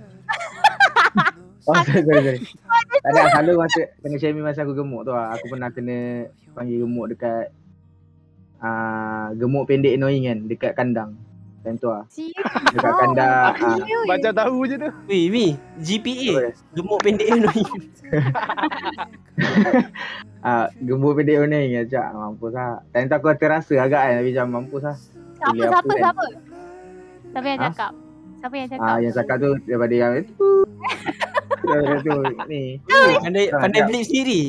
Oh, 1.67 1.75
sorry, 1.83 2.03
sorry, 2.03 2.23
sorry. 2.23 2.41
Tak 3.03 3.11
ada, 3.13 3.21
selalu 3.33 3.53
masa 3.57 3.81
kena 3.99 4.17
shaming 4.17 4.43
masa 4.43 4.61
aku 4.63 4.75
gemuk 4.75 5.03
tu 5.03 5.13
lah. 5.13 5.35
Aku 5.35 5.47
pernah 5.47 5.71
kena 5.71 6.27
panggil 6.53 6.83
gemuk 6.83 7.07
dekat 7.11 7.55
uh, 8.59 9.31
gemuk 9.33 9.65
pendek 9.65 9.95
annoying 9.95 10.27
kan 10.27 10.39
dekat 10.45 10.73
kandang. 10.75 11.15
Macam 11.61 11.75
tu 11.77 11.89
lah. 11.89 12.03
Dekat 12.71 12.93
kandang. 12.97 13.53
Uh, 13.59 14.07
Macam 14.07 14.31
tahu 14.33 14.57
je 14.65 14.75
tu. 14.77 14.91
Weh, 15.07 15.27
Mi, 15.27 15.47
GPA. 15.79 16.55
Gemuk 16.73 16.99
pendek 16.99 17.27
annoying. 17.29 17.71
uh, 20.43 20.67
gemuk 20.87 21.13
pendek 21.15 21.37
annoying 21.41 21.73
kan. 21.77 21.85
Cak, 21.87 22.07
mampus 22.13 22.53
lah. 22.55 22.83
Time 22.91 23.07
tu 23.07 23.15
aku 23.15 23.27
terasa 23.35 23.75
agak 23.77 24.01
kan. 24.01 24.15
Tapi 24.19 24.31
macam 24.31 24.47
mampus 24.53 24.83
lah. 24.83 24.97
Siapa, 25.37 25.53
Pilih 25.53 25.67
siapa, 25.67 25.77
apa 25.77 25.91
kan? 25.91 25.99
siapa? 26.01 26.25
Siapa 27.27 27.47
yang 27.47 27.59
Ha? 27.59 27.67
cakap? 27.69 27.93
Siapa 28.37 28.55
yang 28.55 28.69
cakap? 28.69 28.87
Ah, 28.87 28.99
yang 28.99 29.15
cakap 29.15 29.37
tu 29.37 29.51
daripada 29.67 29.95
yang 29.95 30.13
itu. 30.17 30.51
Ni. 32.51 32.79
Pandai 33.23 33.45
Ah, 33.53 33.61
pandai 33.63 33.81
blip 33.89 34.05
sendiri. 34.05 34.41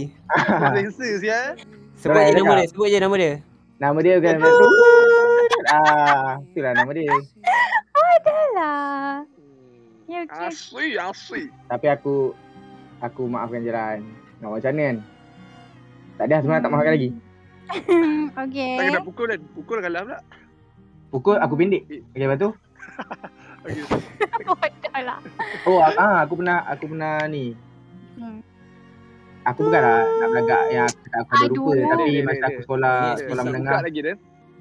Sensor 0.76 1.12
sia. 1.24 1.40
Sebut 1.98 2.22
je 2.22 2.32
nama 2.38 2.54
dia, 2.62 2.66
sebut 2.70 2.88
je 2.90 2.98
nama 3.02 3.16
dia. 3.18 3.34
Nama 3.78 3.98
dia 4.02 4.14
bukan 4.18 4.32
daripada 4.38 4.54
tu. 4.54 4.68
Ah, 5.70 6.30
itulah 6.42 6.74
nama 6.74 6.92
dia. 6.94 7.14
Alah. 8.28 9.22
Ya, 10.08 10.24
okay. 10.24 10.50
Asli, 10.50 10.88
asli. 10.98 11.44
Tapi 11.68 11.86
aku 11.92 12.32
aku 13.04 13.28
maafkan 13.28 13.62
je 13.62 13.70
lah. 13.70 14.00
Nak 14.40 14.50
macam 14.50 14.72
mana 14.74 14.82
kan? 14.82 14.98
Tak 16.18 16.26
ada 16.26 16.36
sebenarnya 16.42 16.64
tak 16.64 16.72
maafkan 16.72 16.94
lagi. 16.96 17.10
okay. 18.34 18.74
Tak 18.80 18.84
kena 18.88 19.02
pukul 19.04 19.26
kan? 19.30 19.40
Pukul 19.54 19.78
kalah 19.84 20.02
pula. 20.08 20.20
Pukul 21.12 21.36
aku 21.38 21.54
pendek. 21.60 21.84
Okay, 21.86 22.24
lepas 22.26 22.40
tu? 22.40 22.50
Okay. 23.68 23.84
Lah. 25.06 25.20
Oh, 25.70 25.84
ah, 25.84 26.24
aku 26.24 26.34
pernah 26.40 26.64
aku 26.66 26.86
pernah 26.90 27.16
ni. 27.28 27.52
Hmm. 28.18 28.40
Aku 29.48 29.60
bukanlah 29.68 30.04
nak 30.04 30.28
belagak 30.34 30.64
yang 30.76 30.86
aku 30.88 31.00
cakap 31.08 31.20
aku 31.24 31.32
ada 31.32 31.46
Aduh. 31.48 31.56
rupa 31.56 31.72
tapi 31.88 32.04
Dia, 32.04 32.12
dia, 32.12 32.28
masa 32.28 32.38
dia. 32.38 32.48
aku 32.48 32.60
sekolah 32.68 32.98
Dia, 32.98 33.20
sekolah 33.24 33.44
dia, 33.44 33.52
menengah 33.52 33.80
lagi 33.80 34.00
Dan. 34.04 34.18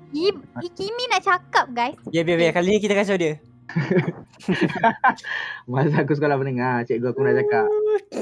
Kim, 0.07 0.35
Kimi 0.79 1.05
nak 1.11 1.23
cakap 1.27 1.67
guys. 1.75 1.99
Biar, 2.07 2.23
biar, 2.23 2.39
biar. 2.39 2.53
Kali 2.55 2.69
ni 2.71 2.79
kita 2.79 2.95
kacau 2.95 3.19
dia. 3.19 3.35
masa 5.71 6.07
aku 6.07 6.15
sekolah 6.15 6.39
menengah 6.39 6.87
cikgu 6.87 7.11
aku 7.11 7.21
pernah 7.25 7.37
cakap 7.43 7.67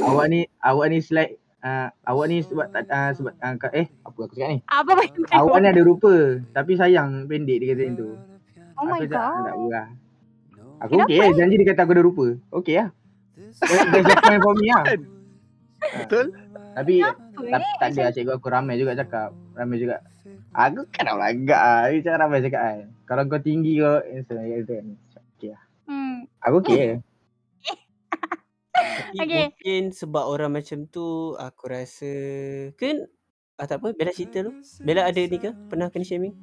awak 0.08 0.26
ni 0.32 0.40
awak 0.64 0.86
ni 0.88 0.98
slide 1.04 1.36
uh, 1.60 1.92
awak 2.08 2.26
ni 2.32 2.40
sebab 2.40 2.72
tak 2.72 2.88
uh, 2.88 3.12
sebab 3.12 3.32
uh, 3.36 3.70
eh 3.76 3.86
apa 4.04 4.18
aku 4.24 4.34
cakap 4.34 4.50
ni 4.56 4.60
Apa 4.72 4.90
benda? 4.96 5.34
awak 5.36 5.58
ni 5.60 5.66
ada 5.68 5.82
rupa 5.84 6.14
tapi 6.56 6.72
sayang 6.80 7.28
pendek 7.28 7.60
dia 7.60 7.66
kata 7.74 7.82
macam 7.84 7.98
tu 7.98 8.08
Oh 8.74 8.84
my 8.90 8.98
aku 8.98 9.06
cakap, 9.06 9.22
god. 9.22 9.44
tak 9.44 9.54
apa 9.54 9.66
lah 9.70 9.86
aku 10.84 11.00
Kenapa 11.00 11.08
okey 11.08 11.18
lah 11.18 11.30
janji 11.32 11.54
dia 11.56 11.66
kata 11.72 11.80
aku 11.88 11.92
ada 11.96 12.04
rupa 12.04 12.26
okey 12.60 12.74
lah 12.76 12.88
That- 13.64 13.88
that's 13.92 14.06
the 14.06 14.16
point 14.20 14.40
for 14.44 14.54
me 14.54 14.68
lah 14.68 14.84
Betul? 16.04 16.26
tapi 16.74 16.94
tak, 17.00 17.60
eh? 17.62 17.74
tak 17.80 17.88
ada 17.94 18.00
lah 18.04 18.12
cikgu 18.12 18.32
aku 18.36 18.48
ramai 18.52 18.74
juga 18.76 18.92
cakap 18.98 19.32
ramai 19.56 19.80
juga 19.80 20.02
aku 20.52 20.84
kan 20.92 21.02
nak 21.08 21.14
belagak 21.16 21.62
lah 21.62 21.82
dia 21.88 22.00
cakap 22.04 22.18
ramai 22.20 22.38
cakap 22.44 22.60
kan 22.60 22.78
kalau 23.08 23.22
kau 23.30 23.40
tinggi 23.40 23.72
kau 23.80 23.98
kan 24.04 24.86
okey 25.40 25.48
lah 25.56 25.62
Hmm. 25.88 26.28
aku 26.44 26.56
okey 26.60 27.00
Tapi 28.74 29.16
Okay. 29.22 29.54
mungkin 29.54 29.82
sebab 29.94 30.26
orang 30.26 30.58
macam 30.58 30.90
tu, 30.90 31.38
aku 31.38 31.64
rasa... 31.70 32.10
Kan, 32.74 33.06
ah, 33.54 33.66
tak 33.70 33.78
apa, 33.78 33.94
Bella 33.94 34.10
cerita 34.10 34.42
tu. 34.42 34.52
Bella 34.82 35.06
ada 35.06 35.22
ni 35.22 35.38
ke? 35.38 35.54
Pernah 35.70 35.88
kena 35.94 36.02
shaming? 36.02 36.34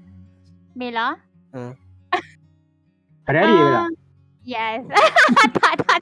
Bella? 0.72 1.20
hari-hari 3.28 3.54
je 3.56 3.66
lah 3.68 3.84
Ah, 3.84 3.90
Yes. 4.42 4.82
tak, 5.62 5.74
tak, 5.86 6.00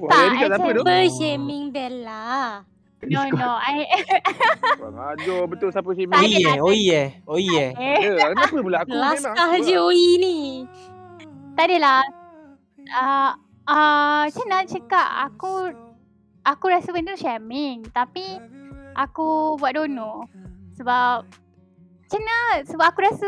Wah, 0.00 0.10
Tak, 0.12 0.20
actually- 0.36 0.84
Apa 0.84 0.96
shaming 1.08 1.64
Bella? 1.72 2.64
No, 3.00 3.24
no. 3.32 3.56
I, 3.56 3.88
Aduh, 5.16 5.48
betul 5.48 5.72
siapa 5.72 5.88
shaming. 5.96 6.12
Oh 6.12 6.20
ada. 6.20 6.52
oh 6.60 6.74
iya, 6.74 7.02
oh 7.24 7.40
iya. 7.40 7.72
Ya, 7.72 8.28
kenapa 8.36 8.60
pula 8.60 8.84
aku 8.84 8.92
Laskah 8.92 9.56
je 9.64 9.72
lah. 9.72 9.88
Oi 9.88 10.04
ni. 10.20 10.38
tak 11.56 11.72
adalah. 11.72 12.04
Uh, 12.92 13.32
uh, 13.64 14.20
macam 14.28 14.46
nak 14.52 14.68
cakap, 14.68 15.08
aku 15.28 15.72
aku 16.44 16.64
rasa 16.68 16.92
benda 16.92 17.16
shaming. 17.16 17.88
Tapi 17.88 18.36
aku 18.92 19.56
buat 19.56 19.80
dono. 19.80 20.28
Sebab, 20.76 21.24
macam 22.04 22.20
mana? 22.20 22.64
Sebab 22.68 22.84
aku 22.84 23.00
rasa, 23.00 23.26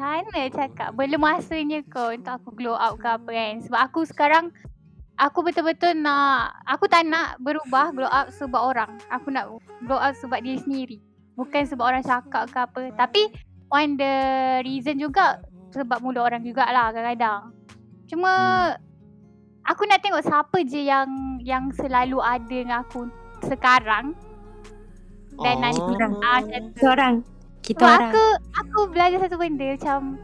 macam 0.00 0.32
mana 0.32 0.48
cakap, 0.48 0.88
belum 0.96 1.20
masanya 1.20 1.84
kau 1.92 2.08
untuk 2.08 2.32
aku 2.40 2.50
glow 2.56 2.72
up 2.72 2.96
ke 2.96 3.04
apa 3.04 3.28
kan. 3.28 3.54
Sebab 3.60 3.80
aku 3.84 4.00
sekarang, 4.08 4.48
aku 5.20 5.44
betul-betul 5.44 5.92
nak, 6.00 6.56
aku 6.64 6.88
tak 6.88 7.04
nak 7.04 7.36
berubah 7.36 7.92
glow 7.92 8.08
up 8.08 8.32
sebab 8.32 8.72
orang. 8.72 8.96
Aku 9.12 9.28
nak 9.28 9.52
glow 9.84 10.00
up 10.00 10.16
sebab 10.16 10.40
diri 10.40 10.56
sendiri. 10.56 10.96
Bukan 11.36 11.68
sebab 11.68 11.84
orang 11.84 12.00
cakap 12.00 12.48
ke 12.48 12.58
apa. 12.64 12.82
Tapi, 12.96 13.28
one 13.68 14.00
the 14.00 14.14
reason 14.64 14.96
juga 14.96 15.44
sebab 15.76 16.00
mulut 16.00 16.24
orang 16.24 16.40
jugalah 16.48 16.90
kadang-kadang. 16.96 17.52
Cuma 18.08 18.32
aku 19.68 19.84
nak 19.84 20.00
tengok 20.00 20.24
siapa 20.24 20.58
je 20.64 20.80
yang 20.82 21.38
yang 21.44 21.68
selalu 21.76 22.18
ada 22.18 22.48
dengan 22.48 22.82
aku 22.82 23.06
sekarang 23.44 24.16
dan 25.40 25.62
nanti 25.62 25.80
Oh. 25.80 26.20
ah 26.26 26.42
macam 26.42 26.62
tu. 26.74 26.80
Kita 27.70 27.78
Sebab 27.78 27.94
orang. 27.94 28.10
aku 28.10 28.24
aku 28.52 28.80
belajar 28.90 29.18
satu 29.20 29.36
benda 29.36 29.66
macam 29.70 30.18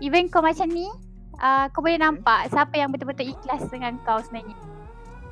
even 0.00 0.24
kau 0.26 0.40
macam 0.40 0.64
ni 0.66 0.88
uh, 1.36 1.68
kau 1.68 1.80
boleh 1.80 1.96
nampak 1.96 2.48
siapa 2.48 2.72
yang 2.74 2.88
betul-betul 2.88 3.28
ikhlas 3.28 3.68
dengan 3.68 4.00
kau 4.00 4.16
sebenarnya. 4.18 4.56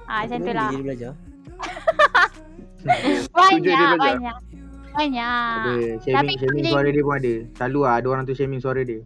Ah 0.05 0.23
macam 0.23 0.39
tu 0.39 0.53
lah. 0.53 0.69
Dia 0.69 0.83
belajar. 0.83 1.13
Setuju 3.25 3.33
dia 3.59 3.75
Banyak 3.75 3.89
belajar. 3.91 3.97
banyak. 3.99 4.37
Banyak. 4.91 5.57
Ada 5.59 5.73
shaming, 5.99 6.15
Tapi 6.15 6.33
shaming 6.35 6.53
paling- 6.59 6.69
suara 6.71 6.89
dia 6.91 7.03
pun 7.03 7.15
ada. 7.15 7.35
Selalu 7.55 7.79
lah 7.81 7.95
ada 7.95 8.07
orang 8.09 8.25
tu 8.25 8.35
shaming 8.35 8.61
suara 8.61 8.81
dia. 8.83 9.01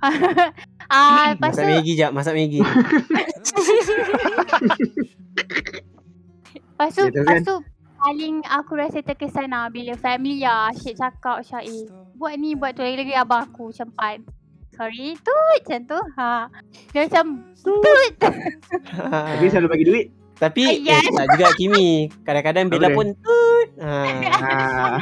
Ah 0.88 1.36
lepas 1.36 1.52
Masak 1.52 1.60
tu 1.60 1.72
Maggi 1.74 1.92
jap, 1.94 2.10
masak 2.10 2.32
Maggi. 2.32 2.64
Lepas 6.70 6.90
tu, 6.90 7.02
tu 7.02 7.12
lepas 7.12 7.28
kan? 7.28 7.42
tu 7.44 7.56
paling 8.08 8.40
aku 8.48 8.72
rasa 8.80 9.04
terkesan 9.04 9.52
lah 9.52 9.68
bila 9.68 9.92
family 10.00 10.40
lah 10.40 10.72
Syed 10.72 10.96
cakap 10.96 11.44
macam 11.44 11.60
eh 11.60 11.84
buat 12.16 12.40
ni 12.40 12.56
buat 12.56 12.72
tu 12.72 12.80
lagi-lagi 12.80 13.12
abang 13.12 13.44
aku 13.44 13.68
macam 13.68 13.92
pan. 13.92 14.24
Sorry 14.72 15.12
tu 15.20 15.36
macam 15.36 15.78
tu. 15.84 16.00
Ha. 16.16 16.48
Dia 16.96 17.04
macam 17.04 17.24
tut. 17.52 18.14
Tapi 19.36 19.44
selalu 19.52 19.68
bagi 19.68 19.84
duit. 19.84 20.06
Tapi 20.40 20.64
eh, 20.64 20.88
Yes. 20.88 21.04
tak 21.12 21.26
juga 21.36 21.52
Kimi. 21.60 22.08
Kadang-kadang 22.24 22.72
Bella 22.72 22.88
pun 22.96 23.12
tut. 23.12 23.68
Ha. 23.76 23.92
Ah, 24.40 24.98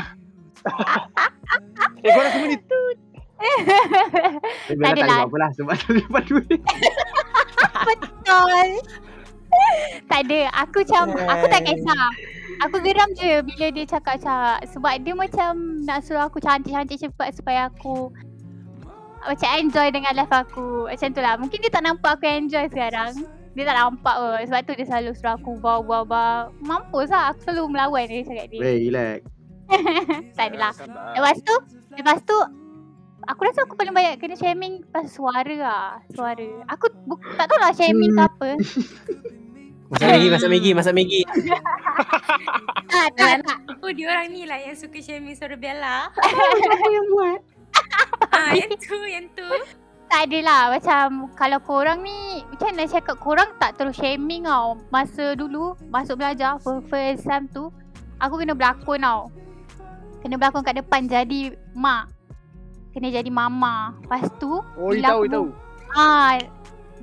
Eh, 2.02 2.10
korang 2.10 2.30
semua 2.34 2.46
ni 2.50 2.58
Tapi 4.66 4.74
Bella 4.82 4.94
tak 4.98 5.06
ada 5.06 5.24
apa 5.30 5.36
lah 5.38 5.50
sebab 5.54 5.74
tak 5.78 5.92
dapat 5.94 6.22
duit. 6.26 6.58
Betul. 7.86 8.68
tak 10.10 10.20
ada. 10.26 10.40
Aku 10.66 10.82
macam 10.82 11.04
aku 11.14 11.46
tak 11.46 11.62
kisah. 11.70 12.34
Aku 12.64 12.80
geram 12.80 13.12
je 13.12 13.44
bila 13.44 13.66
dia 13.68 13.84
cakap 13.84 14.16
macam 14.16 14.64
sebab 14.64 14.94
dia 15.04 15.12
macam 15.12 15.50
nak 15.84 16.00
suruh 16.00 16.24
aku 16.24 16.40
cantik-cantik 16.40 16.96
cepat 16.96 17.36
supaya 17.36 17.68
aku 17.68 18.08
macam 19.26 19.48
enjoy 19.58 19.88
dengan 19.90 20.12
life 20.14 20.32
aku. 20.32 20.86
Macam 20.88 21.08
tu 21.12 21.20
lah. 21.20 21.34
Mungkin 21.36 21.58
dia 21.60 21.70
tak 21.72 21.84
nampak 21.84 22.16
aku 22.16 22.24
enjoy 22.24 22.64
sekarang. 22.70 23.26
Dia 23.58 23.64
tak 23.66 23.76
nampak 23.76 24.14
pun. 24.16 24.40
Sebab 24.46 24.60
tu 24.64 24.72
dia 24.78 24.86
selalu 24.86 25.10
suruh 25.18 25.34
aku 25.34 25.50
bawa-bawa. 25.58 26.54
Mampus 26.62 27.10
lah. 27.10 27.34
Aku 27.34 27.44
selalu 27.44 27.74
melawan 27.74 28.06
dia 28.06 28.22
cakap 28.22 28.46
dia. 28.54 28.60
Weh, 28.62 28.76
relax. 28.88 29.20
Tak 30.38 30.54
adalah. 30.54 30.72
Lepas 31.18 31.42
tu, 31.42 31.54
lepas 31.98 32.18
tu 32.22 32.38
Aku 33.26 33.42
rasa 33.42 33.66
aku 33.66 33.74
paling 33.74 33.90
banyak 33.90 34.22
kena 34.22 34.38
shaming 34.38 34.86
pasal 34.94 35.10
suara 35.10 35.54
lah. 35.58 35.86
Suara. 36.14 36.46
Aku 36.70 36.86
bu- 37.10 37.18
tak 37.34 37.50
tahu 37.50 37.58
lah 37.58 37.74
shaming 37.74 38.14
ke 38.14 38.22
apa. 38.22 38.48
Masak 39.86 40.08
Maggi, 40.08 40.28
masak 40.28 40.50
Maggi, 40.50 40.70
masak 40.72 40.94
Maggi. 40.94 41.22
Tak, 42.86 43.08
tak, 43.14 43.34
tak. 43.42 43.58
Oh 43.82 43.90
dia 43.90 44.08
orang 44.08 44.30
ni 44.30 44.44
lah 44.44 44.56
yang 44.56 44.72
suka 44.72 44.98
shaming 44.98 45.32
suara 45.32 45.54
Bella. 45.54 46.08
yang 46.88 47.06
buat. 47.08 47.40
ah, 48.32 48.52
yang 48.52 48.72
tu, 48.78 48.96
yang 49.04 49.26
tu. 49.32 49.44
Tak 50.06 50.30
adalah 50.30 50.70
macam 50.70 51.28
kalau 51.34 51.58
korang 51.60 52.00
ni 52.00 52.40
macam 52.46 52.72
nak 52.72 52.88
cakap 52.88 53.16
korang 53.18 53.50
tak 53.58 53.76
terus 53.76 53.94
shaming 53.94 54.44
tau. 54.44 54.80
Masa 54.88 55.34
dulu 55.34 55.74
masuk 55.86 56.16
belajar 56.16 56.56
first, 56.58 56.86
first 56.86 57.22
time 57.22 57.50
tu 57.50 57.68
aku 58.16 58.38
kena 58.38 58.54
berlakon 58.54 59.02
tau. 59.02 59.28
Kena 60.20 60.34
berlakon 60.36 60.62
kat 60.62 60.78
depan 60.78 61.04
jadi 61.04 61.52
mak. 61.72 62.08
Kena 62.90 63.10
jadi 63.10 63.28
mama. 63.28 63.92
Lepas 64.00 64.30
tu 64.36 64.56
Oh, 64.74 64.90
Bila 64.90 65.10
tahu, 65.10 65.20
aku 65.20 65.28
tahu. 65.28 65.46
ah 65.92 66.32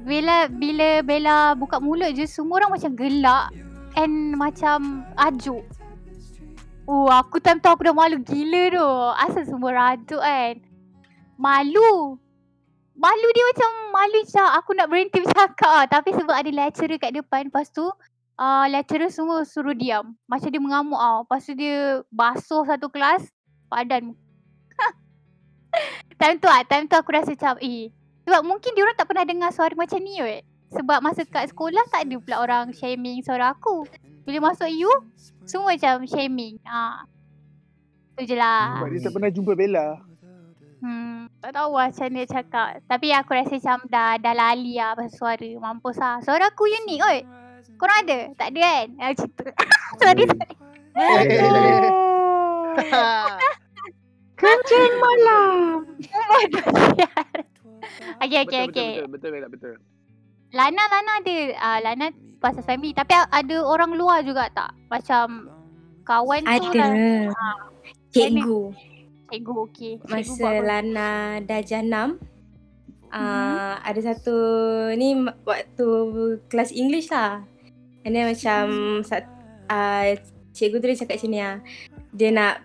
bila 0.01 0.49
bila 0.49 1.05
Bella 1.05 1.53
buka 1.53 1.77
mulut 1.77 2.09
je 2.17 2.25
semua 2.25 2.63
orang 2.63 2.73
macam 2.73 2.91
gelak. 2.97 3.53
and 3.93 4.33
macam 4.33 5.05
ajuk. 5.21 5.61
Oh, 6.83 7.07
aku 7.07 7.39
time 7.39 7.63
tu 7.63 7.71
aku 7.71 7.87
dah 7.87 7.95
malu 7.95 8.19
gila 8.19 8.63
tu. 8.73 8.89
Asal 9.15 9.47
semua 9.47 9.71
rajuk 9.71 10.19
kan. 10.19 10.59
Malu. 11.39 12.19
Malu 12.93 13.27
dia 13.33 13.43
macam 13.55 13.69
malu 13.95 14.17
macam 14.21 14.47
aku 14.59 14.71
nak 14.75 14.87
berhenti 14.91 15.17
bercakap 15.23 15.71
ah. 15.71 15.85
Tapi 15.87 16.11
sebab 16.11 16.35
ada 16.35 16.51
lecturer 16.51 16.99
kat 16.99 17.15
depan. 17.15 17.47
Lepas 17.47 17.71
tu 17.71 17.87
uh, 18.35 18.65
lecturer 18.67 19.07
semua 19.07 19.47
suruh 19.47 19.71
diam. 19.71 20.11
Macam 20.27 20.51
dia 20.51 20.59
mengamuk 20.59 20.99
tau. 20.99 21.23
Lepas 21.23 21.41
tu 21.47 21.53
dia 21.55 22.03
basuh 22.11 22.67
satu 22.67 22.91
kelas. 22.91 23.23
Padan. 23.71 24.11
time 26.19 26.37
tu 26.37 26.51
ah, 26.51 26.67
time 26.67 26.85
tu 26.91 26.99
aku 26.99 27.15
rasa 27.15 27.31
macam 27.31 27.55
eh. 27.63 27.95
Sebab 28.23 28.41
mungkin 28.47 28.71
dia 28.71 28.83
orang 28.87 28.97
tak 28.97 29.07
pernah 29.11 29.25
dengar 29.27 29.49
suara 29.51 29.75
macam 29.75 29.99
ni 29.99 30.19
weh. 30.23 30.41
Sebab 30.73 31.05
masa 31.05 31.21
kat 31.27 31.53
sekolah 31.53 31.85
tak 31.91 32.09
ada 32.09 32.15
pula 32.17 32.35
orang 32.41 32.73
shaming 32.73 33.21
suara 33.21 33.53
aku. 33.53 33.85
Bila 34.23 34.49
masuk 34.49 34.71
you, 34.71 34.89
semua 35.43 35.75
macam 35.75 36.07
shaming. 36.07 36.57
Ha. 36.65 37.05
Tu 38.15 38.23
je 38.29 38.35
lah. 38.39 38.79
Sebab 38.79 38.89
dia 38.89 39.01
tak 39.03 39.13
pernah 39.13 39.29
jumpa 39.29 39.51
Bella. 39.53 39.87
Hmm, 40.83 41.31
tak 41.39 41.55
tahu 41.55 41.79
lah 41.79 41.87
macam 41.91 42.07
dia 42.11 42.25
cakap. 42.27 42.67
Tapi 42.87 43.07
aku 43.15 43.31
rasa 43.35 43.55
macam 43.55 43.77
dah, 43.87 44.19
dah 44.19 44.33
lali 44.35 44.75
lah 44.79 44.95
pasal 44.95 45.11
suara. 45.15 45.49
Mampus 45.59 45.95
lah. 45.99 46.15
Suara 46.23 46.51
aku 46.51 46.67
unik 46.67 46.99
oi. 47.03 47.19
Korang 47.79 48.03
ada? 48.07 48.19
Tak 48.35 48.47
ada 48.51 48.59
kan? 48.59 48.87
Ah, 48.99 49.07
Macam 49.11 49.29
tu. 49.31 49.45
sorry, 49.99 50.23
sorry. 50.27 50.55
Kencing 54.39 54.93
malam. 54.99 55.87
Okay, 58.23 58.39
okay, 58.45 58.61
Betul, 58.67 58.71
okay. 58.71 58.91
Betul, 58.93 59.07
betul, 59.11 59.29
betul, 59.31 59.49
betul. 59.51 59.75
Lana, 60.53 60.83
Lana 60.85 61.11
ada. 61.19 61.37
Uh, 61.57 61.79
Lana 61.81 62.05
pasal 62.37 62.61
family. 62.67 62.93
Tapi 62.93 63.13
ada 63.15 63.55
orang 63.65 63.97
luar 63.97 64.21
juga 64.21 64.47
tak? 64.53 64.71
Macam 64.91 65.49
kawan 66.05 66.43
tu 66.45 66.69
Ada. 66.69 66.77
lah. 66.77 66.91
Cikgu. 68.13 68.61
Cikgu 69.31 69.53
okey. 69.65 69.91
Cikgu 70.03 70.11
Masa 70.13 70.37
buat 70.37 70.53
apa? 70.53 70.67
Lana 70.67 71.11
darjah 71.41 71.81
6 71.81 72.33
Hmm. 73.13 73.21
uh, 73.21 73.75
ada 73.85 74.01
satu 74.01 74.37
ni 74.97 75.13
waktu 75.45 75.87
kelas 76.49 76.73
English 76.73 77.13
lah. 77.13 77.45
And 78.01 78.17
then 78.17 78.25
macam 78.25 78.63
uh, 79.69 80.05
cikgu 80.49 80.81
tu 80.81 80.87
dia 80.89 80.97
cakap 80.97 81.21
macam 81.21 81.29
ni 81.29 81.39
lah. 81.39 81.57
Dia 82.09 82.29
nak 82.33 82.55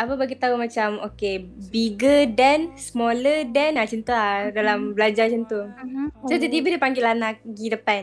apa 0.00 0.12
bagi 0.16 0.40
tahu 0.40 0.56
macam 0.56 1.04
okay 1.04 1.44
bigger 1.68 2.24
than 2.32 2.72
smaller 2.80 3.44
than 3.44 3.76
ah, 3.76 3.84
macam 3.84 4.00
tu 4.00 4.12
lah 4.12 4.48
dalam 4.48 4.78
belajar 4.96 5.28
macam 5.28 5.44
tu. 5.44 5.60
Mhm. 5.68 6.06
So 6.24 6.34
tiba-tiba 6.40 6.66
dia 6.76 6.80
panggil 6.80 7.04
Lana 7.04 7.36
pergi 7.36 7.66
depan. 7.68 8.02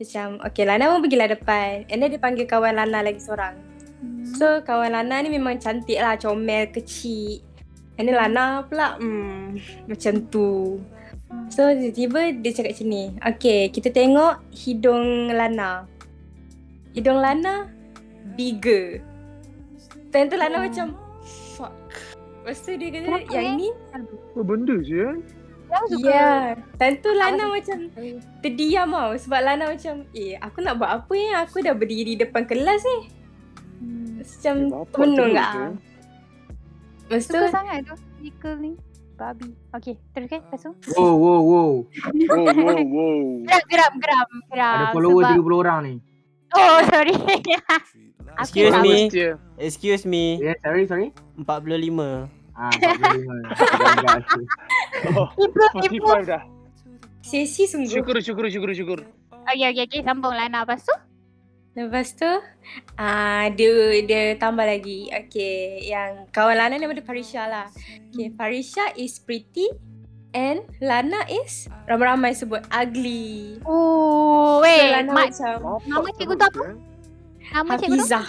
Macam 0.00 0.26
okay 0.40 0.64
Lana 0.64 0.84
pun 0.88 1.00
pergilah 1.04 1.28
depan. 1.28 1.84
And 1.92 2.00
then 2.00 2.08
dia 2.08 2.20
panggil 2.20 2.48
kawan 2.48 2.72
Lana 2.80 3.04
lagi 3.04 3.20
seorang. 3.20 3.54
Hmm. 4.00 4.24
So 4.32 4.64
kawan 4.64 4.96
Lana 4.96 5.20
ni 5.20 5.28
memang 5.28 5.60
cantik 5.60 6.00
lah 6.00 6.16
Comel, 6.16 6.72
kecil 6.72 7.44
And 7.94 8.10
then 8.10 8.18
Lana 8.18 8.66
pula 8.66 8.98
hmm, 8.98 9.54
Macam 9.86 10.26
tu 10.28 10.82
So 11.48 11.70
tiba-tiba 11.70 12.34
dia 12.42 12.50
cakap 12.50 12.74
macam 12.74 12.86
ni 12.90 13.04
Okay 13.22 13.60
kita 13.70 13.88
tengok 13.94 14.42
hidung 14.50 15.30
Lana 15.30 15.86
Hidung 16.90 17.22
Lana 17.22 17.70
Bigger 18.34 19.13
Time 20.14 20.30
tu 20.30 20.36
Lana 20.38 20.56
Oh. 20.56 20.62
macam 20.62 20.86
Fuck 21.58 21.74
Lepas 22.44 22.62
tu 22.62 22.70
dia 22.78 22.88
kata 22.92 23.02
Kenapa, 23.02 23.32
yang 23.34 23.46
eh? 23.50 23.54
ni 23.58 23.68
Apa 23.90 24.40
benda 24.46 24.76
je 24.78 24.96
kan? 25.02 25.18
Yang 25.64 25.84
suka. 25.90 26.06
Ya 26.06 26.14
yeah. 26.14 26.38
Time 26.78 26.96
tu 27.02 27.10
Lana 27.10 27.44
macam 27.50 27.78
Terdiam 28.38 28.88
tau 28.94 29.10
Sebab 29.18 29.40
Lana 29.42 29.64
macam 29.74 29.94
Eh 30.14 30.38
aku 30.38 30.58
nak 30.62 30.78
buat 30.78 30.90
apa 31.02 31.12
yang 31.12 31.36
Aku 31.42 31.58
dah 31.58 31.74
berdiri 31.74 32.14
depan 32.14 32.46
kelas 32.46 32.80
ni 32.80 32.98
Hmm. 33.74 34.22
Macam 34.22 34.54
Eh, 34.70 34.86
penuh 34.94 35.28
je. 35.34 35.66
Lepas 37.04 37.22
tu 37.26 37.36
Suka 37.36 37.48
sangat 37.52 37.84
tu 37.84 37.94
vehicle 38.16 38.56
ni. 38.56 38.72
Babi. 39.14 39.52
Okay, 39.70 39.94
teruskan. 40.10 40.40
Lepas 40.42 40.60
tu. 40.64 40.72
Wow, 40.96 41.14
wow, 41.14 41.40
wow. 41.44 41.72
Wow, 42.32 42.48
wow, 42.48 42.80
wow. 42.80 43.20
Geram, 43.44 43.64
geram, 43.68 43.92
geram. 44.00 44.28
geram. 44.48 44.74
Ada 44.80 44.86
follower 44.90 45.22
sebab... 45.22 45.38
30 45.44 45.60
orang 45.60 45.78
ni. 45.84 45.94
Oh, 46.52 46.78
sorry. 46.92 47.16
Excuse 48.42 48.76
me. 48.82 49.08
Excuse 49.56 50.02
me. 50.04 50.42
Yeah, 50.42 50.58
sorry, 50.60 50.84
sorry. 50.84 51.08
45. 51.40 52.28
Ah, 52.54 52.70
45. 52.70 53.50
Agak-agak 53.50 54.18
tu. 54.28 54.40
Oh, 55.14 55.28
Improve, 55.40 55.74
improve. 55.90 56.22
45 56.22 56.30
dah. 56.30 56.42
Sesi 57.24 57.64
sungguh 57.64 57.88
Syukur, 57.88 58.16
syukur, 58.20 58.46
syukur, 58.52 58.70
syukur. 58.76 58.98
Okay, 59.48 59.72
okay, 59.72 59.84
okay. 59.88 60.00
Sambung 60.04 60.36
Lana. 60.36 60.62
Lepas 60.62 60.86
tu? 60.86 60.94
Lepas 61.74 62.14
tu 62.14 62.30
uh, 62.30 63.46
dia 63.50 63.74
dia 64.06 64.38
tambah 64.38 64.62
lagi 64.62 65.10
Okay 65.10 65.82
Yang 65.90 66.30
kawan 66.30 66.54
Lana 66.54 66.78
nama 66.78 66.94
dia 66.94 67.02
Farisha 67.02 67.50
lah 67.50 67.66
Okay 68.14 68.30
Farisha 68.30 68.94
is 68.94 69.18
pretty 69.18 69.66
And 70.34 70.66
Lana 70.82 71.22
is 71.30 71.70
Ramai-ramai 71.86 72.34
sebut 72.34 72.66
ugly 72.74 73.62
Oh, 73.62 74.58
So 74.58 74.66
weh. 74.66 74.90
Lana 74.90 75.10
Mak, 75.14 75.30
macam 75.30 75.78
nama 75.86 76.08
cikgu 76.18 76.34
tu 76.34 76.44
apa? 76.44 76.64
nama 77.54 77.72
cikgu 77.78 77.94
tu? 77.94 78.02
Hafizah 78.02 78.26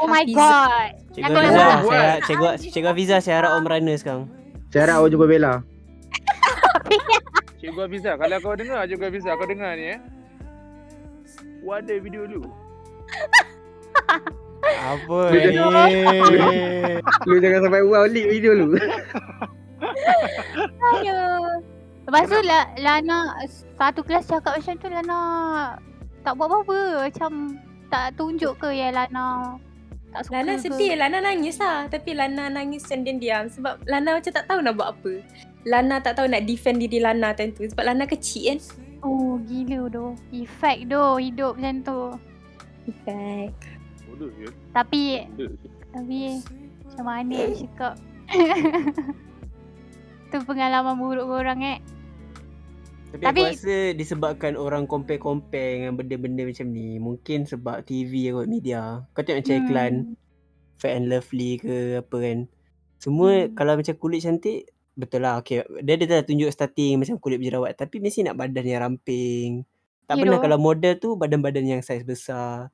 Oh 0.00 0.08
my 0.08 0.24
god. 0.32 0.90
Cikgu 1.12 1.36
nak 1.36 1.52
saya 1.52 1.68
harap 1.68 2.18
cikgu 2.24 2.46
cikgu 2.72 2.88
Hafiza 2.88 3.16
saya 3.20 3.36
harap 3.44 3.60
om 3.60 3.68
runner 3.68 3.96
sekarang. 4.00 4.24
Saya 4.72 4.88
harap 4.88 5.04
awak 5.04 5.08
jumpa 5.12 5.26
Bella. 5.28 5.52
Cikgu 7.62 7.80
Hafiza, 7.86 8.16
kalau 8.16 8.36
kau 8.40 8.56
dengar 8.56 8.82
Cikgu 8.88 9.04
Hafiza, 9.12 9.30
kau 9.36 9.46
dengar 9.46 9.76
ni 9.76 9.94
eh. 9.94 9.98
Wadah 11.62 11.98
video 12.02 12.26
dulu. 12.26 12.50
Apa 14.64 15.18
ni? 15.30 15.54
Lu 17.28 17.36
jangan 17.44 17.60
sampai 17.68 17.82
wow 17.86 18.08
leak 18.08 18.26
video 18.26 18.52
lu. 18.56 18.66
Aduh. 20.92 21.60
Lepas 22.02 22.24
tu 22.26 22.38
La, 22.42 22.60
Lana 22.82 23.38
satu 23.78 24.02
kelas 24.02 24.26
cakap 24.26 24.58
macam 24.58 24.74
tu 24.78 24.88
Lana 24.90 25.18
tak 26.22 26.34
buat 26.38 26.46
apa-apa. 26.50 27.10
Macam 27.10 27.58
tak 27.90 28.14
tunjuk 28.18 28.58
ke 28.58 28.68
yang 28.74 28.94
Lana 28.94 29.58
tak 30.12 30.28
suka 30.28 30.44
Lana 30.44 30.52
ke? 30.60 30.68
sedih 30.68 30.92
Lana 31.00 31.18
nangis 31.24 31.56
lah 31.56 31.88
Tapi 31.88 32.12
Lana 32.12 32.52
nangis 32.52 32.84
macam 32.84 33.00
diam-diam 33.00 33.48
Sebab 33.48 33.80
Lana 33.88 34.20
macam 34.20 34.28
tak 34.28 34.44
tahu 34.44 34.60
nak 34.60 34.76
buat 34.76 34.92
apa 34.92 35.12
Lana 35.64 36.04
tak 36.04 36.20
tahu 36.20 36.28
nak 36.28 36.44
defend 36.44 36.84
diri 36.84 37.00
Lana 37.00 37.32
time 37.32 37.56
tu 37.56 37.64
Sebab 37.64 37.80
Lana 37.80 38.04
kecil 38.04 38.52
kan 38.52 38.58
Oh 39.02 39.34
gila 39.42 39.90
tu. 39.90 40.14
Efek 40.30 40.86
tu 40.86 41.02
hidup 41.18 41.58
macam 41.58 41.76
tu. 41.82 42.00
Effect 42.86 43.58
Bodoh 44.06 44.30
je. 44.38 44.46
Tapi 44.70 45.26
Bodoh 45.34 45.50
tapi 45.92 46.40
macam 46.88 47.04
mana 47.04 47.38
cakap. 47.52 47.94
tu 50.32 50.40
pengalaman 50.42 50.96
buruk 50.96 51.28
korang 51.28 51.60
eh. 51.60 51.78
Tapi, 53.12 53.22
Tapi- 53.22 53.44
aku 53.44 53.52
rasa 53.52 53.76
disebabkan 53.92 54.56
orang 54.56 54.88
compare-compare 54.88 55.70
dengan 55.78 55.92
benda-benda 55.94 56.48
macam 56.48 56.66
ni. 56.66 56.96
Mungkin 56.96 57.44
sebab 57.44 57.84
TV 57.84 58.32
kot 58.32 58.48
media. 58.48 59.04
Kau 59.12 59.20
tengok 59.20 59.38
macam 59.38 59.52
Hmm. 59.54 59.62
iklan 59.62 59.92
Fair 60.74 60.96
and 60.96 61.06
Lovely 61.06 61.60
ke 61.60 61.74
apa 62.00 62.16
kan. 62.18 62.38
Semua 62.96 63.44
Hmm. 63.44 63.52
kalau 63.52 63.76
macam 63.76 63.94
kulit 63.94 64.24
cantik 64.24 64.64
betul 64.92 65.22
lah 65.22 65.36
okay. 65.36 65.60
Dia 65.78 65.94
dah 65.96 66.20
tunjuk 66.22 66.48
starting 66.48 66.96
macam 66.96 67.16
kulit 67.16 67.36
berjerawat 67.36 67.76
tapi 67.76 68.00
mesti 68.00 68.24
nak 68.24 68.34
badan 68.34 68.64
yang 68.64 68.80
ramping. 68.82 69.68
Tak 70.04 70.16
Ya 70.16 70.20
pernah 70.24 70.36
doh. 70.36 70.42
kalau 70.42 70.58
model 70.58 70.92
tu 70.96 71.14
badan-badan 71.14 71.64
yang 71.68 71.80
saiz 71.80 72.02
besar. 72.02 72.72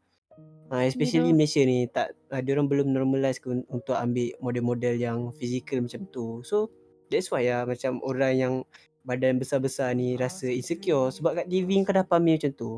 Ha, 0.69 0.85
especially 0.85 1.29
doh. 1.29 1.35
Malaysia 1.35 1.61
ni 1.61 1.85
tak 1.87 2.15
uh, 2.29 2.39
dia 2.39 2.53
orang 2.53 2.69
belum 2.69 2.87
normalize 2.89 3.39
ke 3.39 3.49
un- 3.49 3.67
untuk 3.69 3.93
ambil 3.93 4.39
model-model 4.39 4.95
yang 4.95 5.19
fizikal 5.33 5.81
macam 5.81 6.07
tu. 6.07 6.41
So 6.43 6.71
that's 7.09 7.29
why 7.33 7.45
lah 7.45 7.65
macam 7.65 8.01
orang 8.05 8.33
yang 8.37 8.55
badan 9.03 9.41
besar-besar 9.41 9.97
ni 9.97 10.15
rasa 10.21 10.53
insecure 10.53 11.09
sebab 11.09 11.43
kat 11.43 11.47
TV 11.49 11.81
kau 11.85 11.97
dah 11.97 12.05
pamir 12.05 12.37
macam 12.37 12.53
tu. 12.55 12.73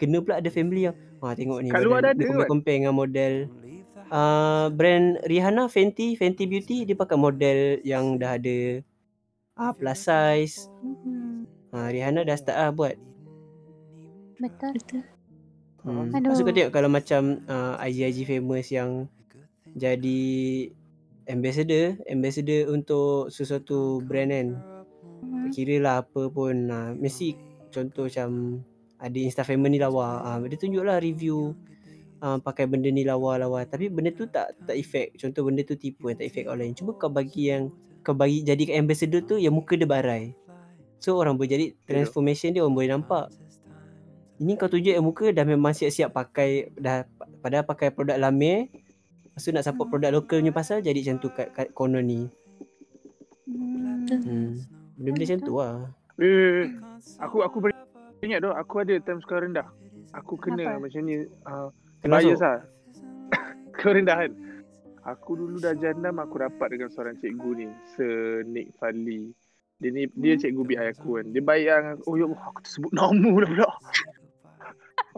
Kena 0.00 0.24
pula 0.24 0.40
ada 0.40 0.48
family 0.48 0.88
yang 0.88 0.96
ha 1.20 1.36
tengok 1.36 1.60
ni 1.60 1.68
badan 1.68 2.00
dah 2.00 2.12
dia 2.16 2.24
ada 2.24 2.24
compare, 2.24 2.48
compare 2.48 2.76
dengan 2.80 2.96
model 2.96 3.34
uh, 4.08 4.66
brand 4.72 5.20
Rihanna 5.28 5.68
Fenty 5.68 6.16
Fenty 6.16 6.48
Beauty 6.48 6.88
dia 6.88 6.96
pakai 6.96 7.20
model 7.20 7.84
yang 7.84 8.16
dah 8.16 8.40
ada 8.40 8.80
uh, 9.60 9.72
plus 9.76 10.00
size. 10.08 10.72
Hmm. 10.80 11.44
Ha, 11.70 11.92
Rihanna 11.92 12.24
dah 12.24 12.36
start 12.40 12.56
lah 12.56 12.72
buat. 12.72 12.96
Betul. 14.40 14.72
Betul 14.80 15.02
Hmm. 15.80 16.12
Aduh. 16.12 16.32
Lepas 16.32 16.36
tu 16.36 16.44
kau 16.44 16.52
tengok 16.52 16.72
kalau 16.76 16.90
macam 16.92 17.40
uh, 17.48 17.80
IG-IG 17.80 18.28
famous 18.28 18.68
yang 18.68 19.08
jadi 19.72 20.20
ambassador, 21.30 21.96
ambassador 22.10 22.68
untuk 22.68 23.30
sesuatu 23.30 24.02
brand 24.02 24.30
kan. 24.30 24.48
Hmm. 25.20 25.46
Tak 25.46 25.50
kira 25.54 25.76
lah 25.78 25.94
apa 26.02 26.28
pun 26.28 26.68
uh, 26.68 26.92
mesti 26.98 27.38
contoh 27.70 28.10
macam 28.10 28.60
ada 29.00 29.18
Insta 29.18 29.42
ni 29.48 29.78
lawa. 29.80 30.20
Uh, 30.26 30.44
dia 30.50 30.58
tunjuk 30.60 30.84
lah 30.84 31.00
review 31.00 31.56
uh, 32.20 32.38
pakai 32.38 32.68
benda 32.68 32.92
ni 32.92 33.02
lawa-lawa. 33.06 33.64
Tapi 33.64 33.88
benda 33.88 34.12
tu 34.12 34.28
tak 34.28 34.52
tak 34.68 34.76
efek. 34.76 35.16
Contoh 35.16 35.46
benda 35.48 35.64
tu 35.64 35.74
tipu 35.74 36.12
yang 36.12 36.18
tak 36.20 36.28
efek 36.28 36.44
orang 36.46 36.68
lain. 36.68 36.74
Cuma 36.76 36.94
kau 36.98 37.08
bagi 37.08 37.48
yang 37.48 37.72
kau 38.04 38.12
bagi 38.16 38.44
jadikan 38.44 38.84
ambassador 38.84 39.24
tu 39.24 39.36
yang 39.40 39.56
muka 39.56 39.76
dia 39.76 39.88
barai. 39.88 40.36
So 41.00 41.16
orang 41.16 41.40
boleh 41.40 41.48
jadi 41.48 41.66
transformation 41.88 42.52
dia 42.52 42.60
orang 42.60 42.76
boleh 42.76 42.90
nampak. 42.92 43.32
Ini 44.40 44.56
kau 44.56 44.68
tunjuk 44.68 44.92
yang 44.92 45.04
muka 45.04 45.32
dah 45.32 45.44
memang 45.44 45.72
siap-siap 45.72 46.12
pakai 46.12 46.72
dah 46.76 47.04
padahal 47.40 47.64
pakai 47.64 47.92
produk 47.92 48.20
lame. 48.20 48.68
Lepas 49.40 49.48
tu 49.48 49.56
nak 49.56 49.64
support 49.64 49.88
Hmm. 49.88 49.92
produk 49.96 50.10
lokal 50.20 50.38
punya 50.44 50.52
pasal 50.52 50.84
jadi 50.84 51.00
macam 51.00 51.16
tu 51.16 51.28
kat, 51.32 51.48
kat 51.56 51.72
konon 51.72 52.04
ni. 52.04 52.28
Hmm. 53.48 54.04
Hmm. 54.04 54.52
Benda-benda 55.00 55.24
macam 55.24 55.40
tu 55.40 55.52
lah. 55.56 55.76
Eh, 56.20 56.68
aku 57.16 57.40
aku 57.40 57.56
boleh 57.56 57.72
ingat 58.20 58.44
tu 58.44 58.52
aku 58.52 58.84
ada 58.84 59.00
time 59.00 59.24
sekolah 59.24 59.40
rendah. 59.48 59.64
Aku 60.12 60.36
kena 60.36 60.76
Kenapa? 60.76 60.84
macam 60.84 61.00
ni 61.08 61.24
uh, 61.24 61.72
Kena 62.04 62.20
bias 62.20 62.36
lah. 62.44 62.60
rendah 63.96 64.16
kan. 64.28 64.32
Aku 65.08 65.30
dulu 65.40 65.56
dah 65.56 65.72
jandam 65.72 66.20
aku 66.20 66.36
rapat 66.36 66.76
dengan 66.76 66.92
seorang 66.92 67.16
cikgu 67.24 67.50
ni, 67.64 67.66
Sir 67.96 68.44
Nick 68.44 68.76
Fadli. 68.76 69.32
Dia 69.80 69.88
ni 69.88 70.04
dia 70.20 70.36
cikgu 70.36 70.68
BI 70.68 70.76
aku 70.76 71.16
kan. 71.16 71.32
Dia 71.32 71.40
baik 71.40 71.64
yang 71.64 71.84
oh 72.04 72.12
ya 72.20 72.28
Allah 72.28 72.44
aku 72.44 72.60
tersebut 72.60 72.92
nama 73.00 73.16
dah 73.40 73.48
pula. 73.48 73.68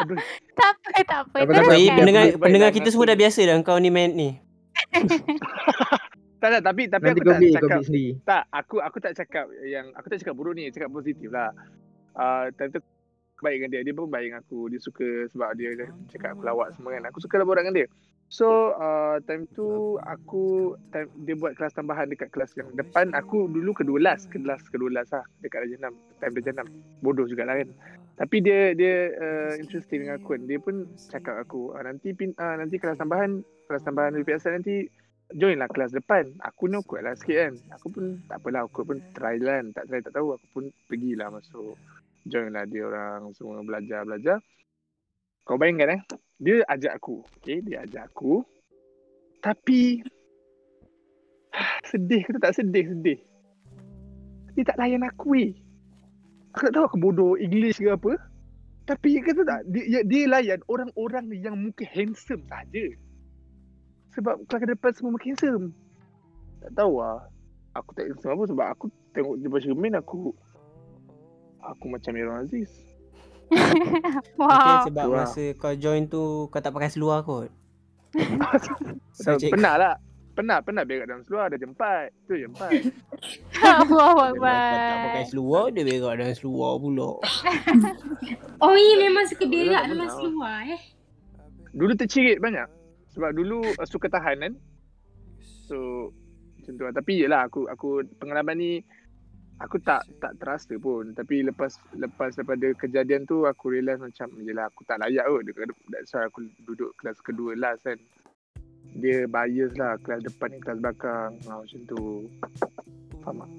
Aduh, 0.00 0.16
Tak 0.58 0.68
apa, 0.72 0.88
tak 1.04 1.18
apa. 1.26 1.36
Tak 1.36 1.44
apa, 1.44 1.52
tak 1.52 1.62
apa. 1.64 1.72
Tapi 1.72 1.82
pendengar 1.98 2.24
Baik, 2.24 2.40
pendengar 2.40 2.70
baik, 2.70 2.76
kita 2.80 2.88
baik. 2.88 2.92
semua 2.94 3.10
dah 3.10 3.18
biasa 3.18 3.40
dah 3.44 3.56
kau 3.64 3.78
ni 3.80 3.90
main 3.92 4.10
ni. 4.12 4.30
tak 6.42 6.48
tak 6.58 6.62
tapi 6.66 6.90
tapi 6.90 7.04
Nanti 7.06 7.20
aku 7.22 7.28
tak 7.30 7.38
beli, 7.38 7.50
cakap 7.54 7.80
beli 7.86 8.06
tak 8.26 8.42
aku 8.50 8.76
aku 8.82 8.98
tak 8.98 9.12
cakap 9.14 9.46
yang 9.62 9.94
aku 9.94 10.06
tak 10.10 10.18
cakap 10.18 10.34
buruk 10.34 10.58
ni, 10.58 10.72
cakap 10.74 10.90
positif 10.90 11.30
lah. 11.30 11.54
Uh, 12.18 12.50
time 12.58 12.74
tu 12.74 12.80
baik 13.42 13.62
dengan 13.62 13.70
dia, 13.74 13.80
dia 13.86 13.94
pun 13.94 14.10
baik 14.10 14.26
dengan 14.30 14.40
aku. 14.42 14.70
Dia 14.70 14.80
suka 14.82 15.28
sebab 15.30 15.54
dia 15.54 15.70
cakap 16.10 16.34
aku 16.38 16.42
lawak 16.42 16.74
semua 16.74 16.94
kan. 16.94 17.02
Aku 17.10 17.18
suka 17.22 17.38
lah 17.38 17.46
borak 17.46 17.62
dengan 17.62 17.84
dia. 17.84 17.88
So 18.32 18.72
uh, 18.80 19.20
time 19.28 19.44
tu 19.52 20.00
aku 20.00 20.72
time, 20.88 21.12
dia 21.28 21.36
buat 21.36 21.52
kelas 21.52 21.76
tambahan 21.76 22.08
dekat 22.08 22.32
kelas 22.32 22.56
yang 22.56 22.72
depan. 22.72 23.12
Aku 23.12 23.44
dulu 23.44 23.76
kedua 23.76 24.00
last 24.00 24.32
kelas 24.32 24.72
kedua 24.72 24.88
last 24.88 25.12
lah 25.12 25.20
dekat 25.44 25.68
Darjah 25.68 25.92
6 25.92 26.16
time 26.16 26.32
Darjah 26.40 26.64
6 26.64 27.04
bodoh 27.04 27.28
jugalah 27.28 27.60
kan. 27.60 27.68
Tapi 28.16 28.40
dia 28.40 28.72
dia 28.72 29.12
uh, 29.20 29.52
interesting 29.60 30.08
dengan 30.08 30.16
aku 30.16 30.32
kan. 30.32 30.48
Dia 30.48 30.56
pun 30.64 30.88
cakap 30.96 31.44
aku 31.44 31.76
uh, 31.76 31.84
nanti 31.84 32.16
pin, 32.16 32.32
uh, 32.40 32.56
nanti 32.56 32.80
kelas 32.80 32.96
tambahan 32.96 33.44
kelas 33.68 33.84
tambahan 33.84 34.16
UPSL 34.16 34.64
nanti 34.64 34.88
join 35.36 35.60
lah 35.60 35.68
kelas 35.68 35.92
depan. 35.92 36.32
Aku 36.40 36.72
ni 36.72 36.80
awkward 36.80 37.04
lah 37.04 37.12
sikit 37.12 37.36
kan. 37.36 37.54
Aku 37.76 37.92
pun 37.92 38.16
tak 38.32 38.40
apalah 38.40 38.64
aku 38.64 38.80
pun 38.80 38.96
try 39.12 39.36
lah 39.44 39.60
kan. 39.60 39.76
Tak 39.76 39.92
try 39.92 40.00
tak 40.00 40.16
tahu. 40.16 40.40
Aku 40.40 40.46
pun 40.56 40.64
pergilah 40.88 41.28
masuk. 41.28 41.76
Join 42.24 42.56
lah 42.56 42.64
dia 42.64 42.88
orang 42.88 43.28
semua 43.36 43.60
belajar 43.60 44.08
belajar 44.08 44.40
kau 45.42 45.58
bayangkan 45.58 45.98
eh? 45.98 46.00
Dia 46.42 46.66
ajak 46.66 46.98
aku. 46.98 47.22
Okay 47.38 47.62
dia 47.62 47.86
ajak 47.86 48.10
aku. 48.10 48.42
Tapi 49.42 50.02
sedih 51.90 52.22
ke 52.26 52.38
tak 52.38 52.54
sedih? 52.56 52.86
Sedih. 52.92 53.18
Dia 54.52 54.62
tak 54.68 54.78
layan 54.78 55.06
aku 55.06 55.26
weh 55.34 55.52
aku 56.52 56.68
tak 56.68 56.72
tahu 56.76 56.84
aku 56.84 56.98
bodoh 57.00 57.32
English 57.40 57.80
ke 57.80 57.88
apa. 57.88 58.20
Tapi 58.84 59.22
kata 59.24 59.42
tak 59.46 59.60
dia, 59.72 60.04
dia 60.04 60.22
layan 60.28 60.60
orang-orang 60.68 61.30
yang 61.38 61.56
muka 61.56 61.86
handsome 61.88 62.44
saja. 62.50 62.84
Sebab 64.12 64.44
kelas 64.44 64.60
ke 64.60 64.66
depan 64.68 64.90
semua 64.92 65.16
muka 65.16 65.26
handsome. 65.32 65.72
Tak 66.60 66.70
tahu 66.76 67.00
lah. 67.00 67.24
Aku 67.72 67.90
tak 67.96 68.12
handsome 68.12 68.36
apa 68.36 68.44
sebab 68.52 68.66
aku 68.68 68.84
tengok 69.16 69.34
dia 69.40 69.58
cermin 69.64 69.96
aku 69.96 70.36
aku 71.62 71.84
macam 71.88 72.12
Irwan 72.16 72.44
Aziz 72.44 72.68
Mungkin 74.38 74.74
Wow. 74.76 74.86
sebab 74.88 75.04
Wah. 75.08 75.16
masa 75.24 75.44
kau 75.58 75.74
join 75.76 76.08
tu 76.08 76.48
kau 76.48 76.60
tak 76.60 76.72
pakai 76.72 76.90
seluar 76.92 77.22
kot. 77.24 77.50
So, 79.12 79.36
pernah 79.36 79.76
lah 79.76 79.94
pernah 80.32 80.64
pernah 80.64 80.82
berak 80.88 81.04
dalam 81.04 81.20
seluar 81.28 81.52
ada 81.52 81.60
jempat 81.60 82.08
tu 82.24 82.32
jempat 82.32 82.72
Wow, 83.92 84.32
Kau 84.40 84.48
tak 84.48 84.98
pakai 85.04 85.24
seluar 85.28 85.68
dia 85.68 85.84
berak 85.84 86.16
dalam 86.16 86.34
seluar 86.34 86.80
pula. 86.80 87.20
Oh, 88.58 88.72
iya 88.72 88.94
memang 88.96 89.28
suka 89.28 89.44
berak 89.44 89.84
dalam 89.92 90.08
seluar 90.08 90.64
eh. 90.64 90.80
Dulu 91.76 91.92
tercirit 91.96 92.40
banyak. 92.40 92.68
Sebab 93.12 93.30
dulu 93.36 93.60
uh, 93.76 93.86
suka 93.86 94.08
tahan 94.08 94.40
kan. 94.40 94.52
So 95.68 96.10
macam 96.58 96.72
tu 96.80 96.82
lah. 96.88 96.94
Tapi 96.96 97.12
yelah 97.20 97.40
aku 97.46 97.68
aku 97.68 98.00
pengalaman 98.16 98.56
ni 98.56 98.72
aku 99.62 99.78
tak 99.78 100.02
tak 100.18 100.34
terasa 100.42 100.74
pun. 100.76 101.14
Tapi 101.14 101.46
lepas 101.46 101.78
lepas 101.94 102.34
daripada 102.34 102.66
kejadian 102.74 103.22
tu 103.24 103.46
aku 103.46 103.70
realise 103.70 104.02
macam 104.02 104.28
yelah 104.42 104.66
aku 104.66 104.82
tak 104.82 104.98
layak 104.98 105.24
kot. 105.24 105.42
Dekat, 105.46 105.70
that's 105.94 106.10
why 106.12 106.26
aku 106.26 106.50
duduk 106.66 106.90
kelas 106.98 107.18
kedua 107.22 107.54
last 107.54 107.86
kan. 107.86 107.98
Dia 108.98 109.24
bias 109.30 109.72
lah 109.78 109.96
kelas 110.02 110.26
depan 110.26 110.52
ni 110.52 110.58
kelas 110.60 110.82
belakang. 110.82 111.32
Ha, 111.48 111.62
macam 111.62 111.80
tu. 111.86 112.28
Faham 113.22 113.40
tak? 113.40 113.50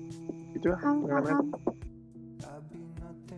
Itu 0.53 0.65
lah 0.69 0.79
Faham, 0.83 0.95
pengalaman 1.07 1.33
faham. 1.33 1.47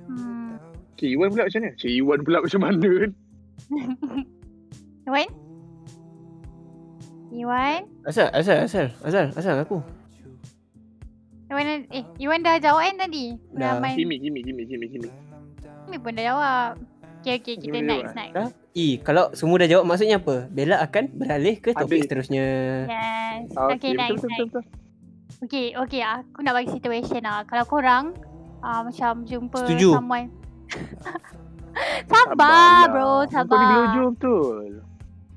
Hmm. 0.06 0.54
Cik 0.96 1.10
Iwan 1.12 1.30
pula 1.34 1.44
macam 1.48 1.60
mana? 1.62 1.72
Cik 1.78 1.94
Iwan 1.94 2.20
pula 2.26 2.38
macam 2.42 2.62
mana 2.62 2.90
kan? 2.90 3.12
Iwan? 5.08 5.30
Iwan? 7.36 7.82
Asal 8.08 8.28
asal 8.32 8.58
asal 8.64 8.88
asal 9.04 9.26
asal 9.36 9.56
aku. 9.60 9.80
Iwan, 11.46 11.66
eh, 11.88 12.04
Iwan 12.18 12.42
dah 12.42 12.58
jawab 12.58 12.82
kan 12.84 12.96
tadi? 13.00 13.38
Dah. 13.52 13.78
main. 13.78 13.94
Kimi, 13.94 14.18
Kimi, 14.18 14.40
Kimi, 14.42 14.64
Kimi, 14.66 14.86
Kimi. 14.88 15.10
Kimi 15.86 15.98
pun 15.98 16.12
dah 16.12 16.26
jawab. 16.26 16.72
Okay, 17.20 17.38
okay, 17.40 17.56
kita 17.56 17.74
Kimi 17.74 17.80
next, 17.84 18.14
next. 18.14 18.34
Dah? 18.34 18.50
Eh, 18.72 18.94
kalau 19.00 19.30
semua 19.32 19.58
dah 19.58 19.68
jawab 19.68 19.86
maksudnya 19.86 20.18
apa? 20.18 20.46
Bella 20.48 20.78
akan 20.80 21.04
beralih 21.12 21.58
ke 21.58 21.72
topik 21.72 21.86
Habis. 21.96 22.02
seterusnya. 22.04 22.46
Yes. 22.86 23.50
Ah, 23.54 23.70
Okay, 23.72 23.94
betul, 23.94 23.94
next, 23.96 24.10
betul, 24.12 24.28
betul, 24.28 24.30
next. 24.32 24.52
betul. 24.52 24.64
Okay, 25.44 25.66
okay. 25.76 26.02
Aku 26.02 26.40
nak 26.40 26.54
bagi 26.54 26.70
situation 26.72 27.22
lah. 27.22 27.44
Kalau 27.44 27.66
korang 27.66 28.06
uh, 28.60 28.82
macam 28.82 29.12
jumpa 29.24 29.60
Setuju. 29.60 29.90
someone. 29.94 30.28
Sabarlah. 32.06 32.08
sabar 32.08 32.86
bro, 32.88 33.04
Kau 33.04 33.20
ni 33.20 33.30
sabar. 33.30 33.60
gelojor 33.60 34.06
betul. 34.12 34.66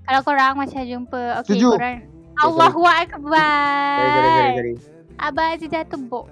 Kalau 0.02 0.20
korang 0.22 0.52
macam 0.56 0.80
jumpa, 0.80 1.22
okay 1.36 1.46
Setuju. 1.50 1.68
korang. 1.74 1.98
Allahu 2.38 2.82
Akbar. 2.82 3.98
Sorry, 3.98 4.08
sorry, 4.08 4.30
sorry, 4.30 4.52
sorry. 4.54 4.74
Abang 5.18 5.54
Aziz 5.54 5.68
dah 5.68 5.84
tembuk. 5.84 6.30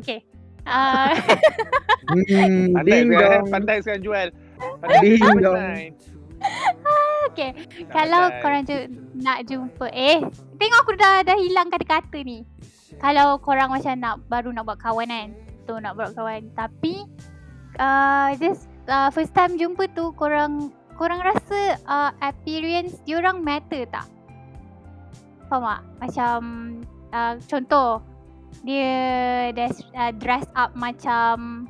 Okay. 0.00 0.24
Uh, 0.64 1.12
Hmm, 2.04 2.72
Pandai 2.76 2.84
ding 2.84 3.08
sekarang, 3.08 3.44
pandai 3.48 3.76
sekarang 3.80 4.02
jual. 4.04 4.28
Pandai 4.80 5.92
okay. 7.28 7.50
Tak 7.88 7.92
Kalau 7.92 8.24
korang 8.44 8.62
ju- 8.68 8.90
nak 9.16 9.48
jumpa 9.48 9.88
Eh 9.88 10.20
Tengok 10.60 10.80
aku 10.84 10.92
dah 11.00 11.24
dah 11.24 11.36
hilang 11.40 11.72
kata-kata 11.72 12.20
ni 12.20 12.44
Kalau 13.00 13.40
korang 13.40 13.72
macam 13.72 13.96
nak 13.96 14.20
Baru 14.28 14.52
nak 14.52 14.68
buat 14.68 14.76
kawan 14.76 15.08
kan 15.08 15.28
Tu 15.64 15.74
nak 15.80 15.96
buat 15.96 16.12
kawan 16.12 16.52
Tapi 16.52 17.08
uh, 17.80 18.36
Just 18.36 18.68
uh, 18.84 19.08
First 19.08 19.32
time 19.32 19.56
jumpa 19.56 19.88
tu 19.96 20.12
Korang 20.20 20.68
Korang 21.00 21.24
rasa 21.24 21.80
uh, 21.88 22.12
Appearance 22.20 23.00
Diorang 23.08 23.40
matter 23.40 23.88
tak? 23.88 24.04
Faham 25.48 25.64
tak? 25.64 25.80
Macam 26.04 26.38
uh, 27.14 27.34
Contoh 27.46 28.02
Dia 28.66 28.90
dress, 29.54 29.78
uh, 29.94 30.10
dress 30.18 30.44
up 30.58 30.74
macam 30.74 31.64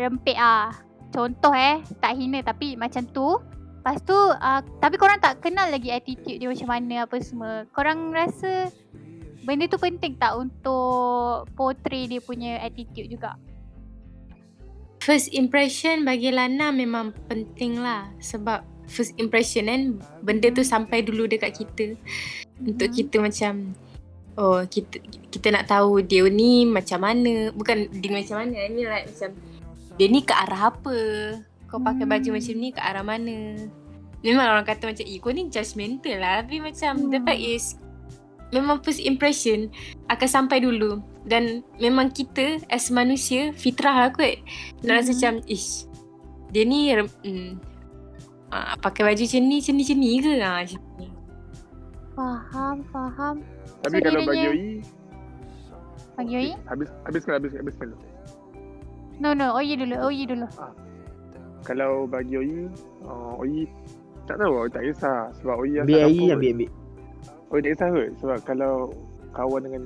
Rempit 0.00 0.40
ah. 0.40 0.72
Contoh 1.12 1.52
eh 1.52 1.84
Tak 2.00 2.16
hina 2.16 2.40
tapi 2.40 2.80
macam 2.80 3.04
tu. 3.12 3.36
Lepas 3.80 4.00
tu 4.08 4.16
uh, 4.16 4.60
Tapi 4.80 4.96
korang 4.96 5.20
tak 5.20 5.44
kenal 5.44 5.68
lagi 5.68 5.92
attitude 5.92 6.40
dia 6.40 6.48
macam 6.48 6.68
mana 6.72 7.04
apa 7.04 7.20
semua. 7.20 7.68
Korang 7.76 8.10
rasa 8.16 8.72
Benda 9.40 9.64
tu 9.68 9.80
penting 9.80 10.20
tak 10.20 10.36
untuk 10.36 11.48
portray 11.56 12.04
dia 12.04 12.20
punya 12.20 12.60
attitude 12.60 13.08
juga? 13.08 13.40
First 15.00 15.32
impression 15.32 16.04
bagi 16.04 16.28
Lana 16.28 16.68
memang 16.68 17.16
penting 17.24 17.80
lah. 17.80 18.12
Sebab 18.20 18.60
first 18.84 19.16
impression 19.16 19.64
kan 19.64 19.96
benda 20.20 20.52
tu 20.52 20.60
sampai 20.60 21.00
dulu 21.00 21.24
dekat 21.24 21.56
kita. 21.56 21.96
Untuk 22.60 22.92
Mhm. 22.92 22.96
kita 23.00 23.16
macam 23.16 23.72
oh 24.40 24.64
kita 24.64 24.96
kita 25.28 25.52
nak 25.52 25.68
tahu 25.68 26.00
dia 26.00 26.24
ni 26.26 26.64
macam 26.64 27.04
mana 27.04 27.52
bukan 27.52 27.92
dia 27.92 28.08
ni 28.08 28.16
macam 28.24 28.36
mana 28.40 28.56
I 28.56 28.68
mean 28.72 28.88
like 28.88 29.06
macam 29.12 29.30
dia 30.00 30.06
ni 30.08 30.24
ke 30.24 30.32
arah 30.32 30.72
apa 30.72 30.96
kau 31.68 31.78
pakai 31.78 32.08
baju 32.08 32.28
Hmm. 32.32 32.36
macam 32.40 32.54
ni 32.56 32.68
ke 32.72 32.80
arah 32.80 33.04
mana 33.04 33.36
memang 34.24 34.46
orang 34.48 34.66
kata 34.66 34.88
macam 34.88 35.04
eh 35.04 35.18
kau 35.20 35.30
ni 35.30 35.52
judgemental 35.52 36.16
lah 36.18 36.40
tapi 36.40 36.58
macam 36.58 37.12
the 37.12 37.20
Hmm. 37.20 37.26
fact 37.28 37.42
is 37.44 37.64
memang 38.50 38.80
first 38.82 39.04
impression 39.04 39.68
akan 40.08 40.26
sampai 40.26 40.64
dulu 40.64 40.98
dan 41.28 41.60
memang 41.78 42.10
kita 42.10 42.58
as 42.72 42.88
manusia 42.90 43.52
fitrah 43.52 43.94
lah 43.94 44.10
kot 44.10 44.40
nak 44.82 45.04
rasa 45.04 45.12
Mhm. 45.12 45.16
macam 45.20 45.34
ish 45.46 45.84
dia 46.50 46.64
ni 46.66 46.90
mm, 46.90 47.60
ah, 48.50 48.74
pakai 48.80 49.04
baju 49.06 49.22
macam 49.22 49.42
ni 49.46 49.56
macam 49.62 49.74
ni 49.76 49.82
macam 49.84 49.98
ni 50.00 50.10
ke 50.18 50.32
ah, 50.40 50.58
macam 50.64 50.80
ni. 50.98 51.08
Faham, 52.10 52.76
faham 52.90 53.36
Tapi 53.80 53.96
So, 53.96 54.04
kalau 54.04 54.20
bagi 54.28 54.46
Oi, 54.46 54.64
Bagi 56.16 56.34
Oi? 56.36 56.50
habis 56.68 56.88
habiskan 57.08 57.32
habis 57.40 57.52
habiskan 57.56 57.86
dulu. 57.96 58.04
No, 59.20 59.32
no, 59.32 59.56
Oi 59.56 59.72
dulu, 59.72 59.96
Oi 60.04 60.24
dulu. 60.28 60.46
Kalau 61.64 62.04
bagi 62.04 62.34
Oi, 62.36 62.52
uh, 63.04 63.40
Oi 63.40 63.64
tak 64.28 64.36
tahu, 64.36 64.64
Oi 64.64 64.70
tak 64.72 64.84
kisah. 64.84 65.32
Sebab 65.40 65.56
Oi 65.64 65.80
Ambil 65.80 65.96
air, 65.96 66.08
kampung. 66.08 66.30
ambil, 66.36 66.50
ambil. 66.52 66.70
Oi 67.50 67.58
tak 67.60 67.70
kisah 67.72 67.88
kot. 67.88 68.08
Sebab 68.20 68.38
kalau 68.44 68.74
kawan 69.32 69.62
dengan 69.64 69.84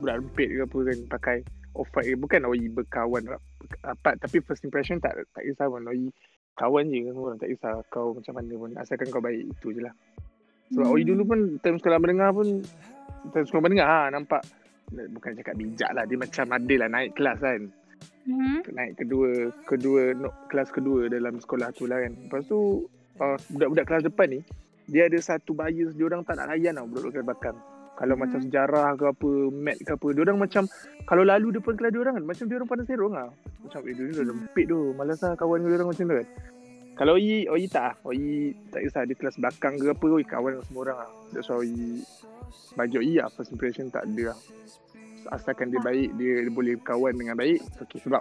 budak 0.00 0.16
rempit 0.20 0.48
ke 0.48 0.60
apa 0.64 0.78
kan 0.88 0.98
pakai 1.12 1.36
off 1.76 1.88
white 1.96 2.08
ke 2.08 2.16
bukan 2.16 2.40
Oi 2.48 2.60
berkawan. 2.68 3.22
Rap- 3.24 3.48
rapat 3.80 4.14
tapi 4.20 4.42
first 4.44 4.64
impression 4.64 5.00
tak 5.00 5.16
tak 5.32 5.44
kisah 5.44 5.68
pun. 5.68 5.84
Oi 5.88 6.12
kawan 6.56 6.92
je 6.92 7.00
dengan 7.00 7.16
orang 7.16 7.40
tak 7.40 7.48
kisah 7.48 7.80
kau 7.88 8.12
macam 8.12 8.36
mana 8.36 8.52
pun. 8.56 8.70
Asalkan 8.76 9.08
kau 9.08 9.24
baik 9.24 9.48
itu 9.48 9.72
je 9.72 9.80
lah 9.84 9.94
sebab 10.70 10.86
Hmm. 10.86 10.94
Oi 10.94 11.02
dulu 11.02 11.22
pun 11.26 11.38
time 11.58 11.76
sekolah 11.76 11.98
mendengar 11.98 12.30
pun 12.30 12.62
time 13.30 13.46
sekolah 13.46 13.62
mendengar 13.66 13.86
ha, 13.86 14.00
nampak 14.08 14.42
bukan 14.90 15.38
cakap 15.38 15.54
bijak 15.54 15.90
lah 15.94 16.02
dia 16.02 16.18
macam 16.18 16.46
ada 16.50 16.74
lah 16.78 16.88
naik 16.88 17.14
kelas 17.14 17.38
kan 17.38 17.62
Hmm. 18.20 18.60
naik 18.70 19.00
kedua 19.00 19.48
kedua 19.66 20.12
no, 20.14 20.30
kelas 20.46 20.70
kedua 20.70 21.08
dalam 21.08 21.40
sekolah 21.40 21.72
tu 21.72 21.88
lah 21.88 22.00
kan 22.00 22.12
lepas 22.14 22.44
tu 22.46 22.86
uh, 23.18 23.36
budak-budak 23.50 23.84
kelas 23.88 24.04
depan 24.06 24.28
ni 24.30 24.40
dia 24.86 25.06
ada 25.06 25.18
satu 25.18 25.54
bias 25.54 25.94
dia 25.94 26.04
orang 26.06 26.22
tak 26.22 26.38
nak 26.38 26.52
layan 26.52 26.76
tau 26.76 26.86
budak-budak 26.86 27.14
kelas 27.18 27.26
belakang 27.26 27.56
kalau 27.96 28.14
Hmm. 28.16 28.22
macam 28.24 28.40
sejarah 28.40 28.88
ke 28.96 29.04
apa 29.08 29.30
mat 29.52 29.76
ke 29.76 29.90
apa 29.92 30.06
dia 30.12 30.22
orang 30.24 30.38
macam 30.40 30.62
kalau 31.04 31.22
lalu 31.24 31.48
depan 31.52 31.72
kelas 31.76 31.90
dia 31.92 32.00
orang 32.00 32.14
kan 32.16 32.24
macam 32.24 32.44
dia 32.48 32.56
orang 32.56 32.68
pandang 32.70 32.88
serong 32.88 33.14
lah 33.16 33.28
macam 33.60 33.80
eh 33.84 33.92
dia 33.92 34.04
ni 34.04 34.12
dah 34.16 34.24
lempit 34.24 34.64
tu 34.68 34.78
malas 34.96 35.18
lah 35.20 35.32
kawan 35.36 35.58
dia 35.60 35.76
orang 35.76 35.88
macam 35.90 36.04
tu 36.04 36.16
kan 36.16 36.28
kalau 37.00 37.16
Oi, 37.16 37.48
Oi 37.48 37.64
tak 37.64 37.80
lah. 37.80 37.94
Oi 38.04 38.52
tak 38.68 38.84
kisah 38.84 39.08
dia 39.08 39.16
kelas 39.16 39.40
belakang 39.40 39.80
ke 39.80 39.88
apa, 39.88 40.04
Oi 40.04 40.24
kawan 40.28 40.60
dengan 40.60 40.66
semua 40.68 40.80
orang 40.84 40.98
lah. 41.00 41.10
That's 41.32 41.48
why 41.48 41.64
Oi, 41.64 42.04
bagi 42.76 42.96
Oi 43.00 43.12
lah, 43.16 43.32
first 43.32 43.56
impression 43.56 43.88
tak 43.88 44.04
ada 44.04 44.36
lah. 44.36 44.38
Asalkan 45.32 45.72
dia 45.72 45.80
baik, 45.80 46.12
dia 46.20 46.44
boleh 46.52 46.76
kawan 46.84 47.16
dengan 47.16 47.40
baik, 47.40 47.64
okay. 47.80 48.04
Sebab 48.04 48.20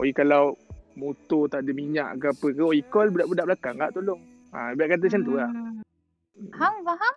Oi 0.00 0.16
kalau 0.16 0.56
motor 0.96 1.52
tak 1.52 1.68
ada 1.68 1.72
minyak 1.76 2.16
ke 2.16 2.32
apa 2.32 2.46
ke, 2.48 2.62
Oi 2.64 2.80
call 2.88 3.12
budak-budak 3.12 3.44
belakang 3.44 3.76
tak 3.76 3.92
tolong. 3.92 4.24
Ha, 4.56 4.72
biar 4.72 4.88
kata 4.96 5.04
macam 5.04 5.22
tu 5.28 5.34
lah. 5.36 5.50
Hmm. 5.52 5.84
Faham, 6.56 6.74
faham? 6.88 7.14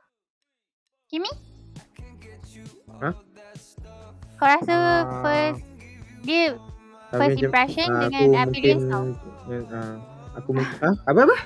Kimi? 1.07 1.31
Hah? 2.99 3.15
Kau 4.35 4.47
rasa 4.49 4.75
Ah, 4.75 5.05
first 5.23 5.63
dia 6.27 6.59
first 7.15 7.37
impression 7.39 7.87
ah, 7.95 8.09
dengan 8.09 8.43
appearance 8.43 8.83
mungkin, 8.83 8.91
tau. 8.91 9.05
uh, 9.71 9.95
aku 10.33 10.49
mungkin 10.53 10.77
ah, 10.79 10.95
apa 11.03 11.19
apa? 11.23 11.37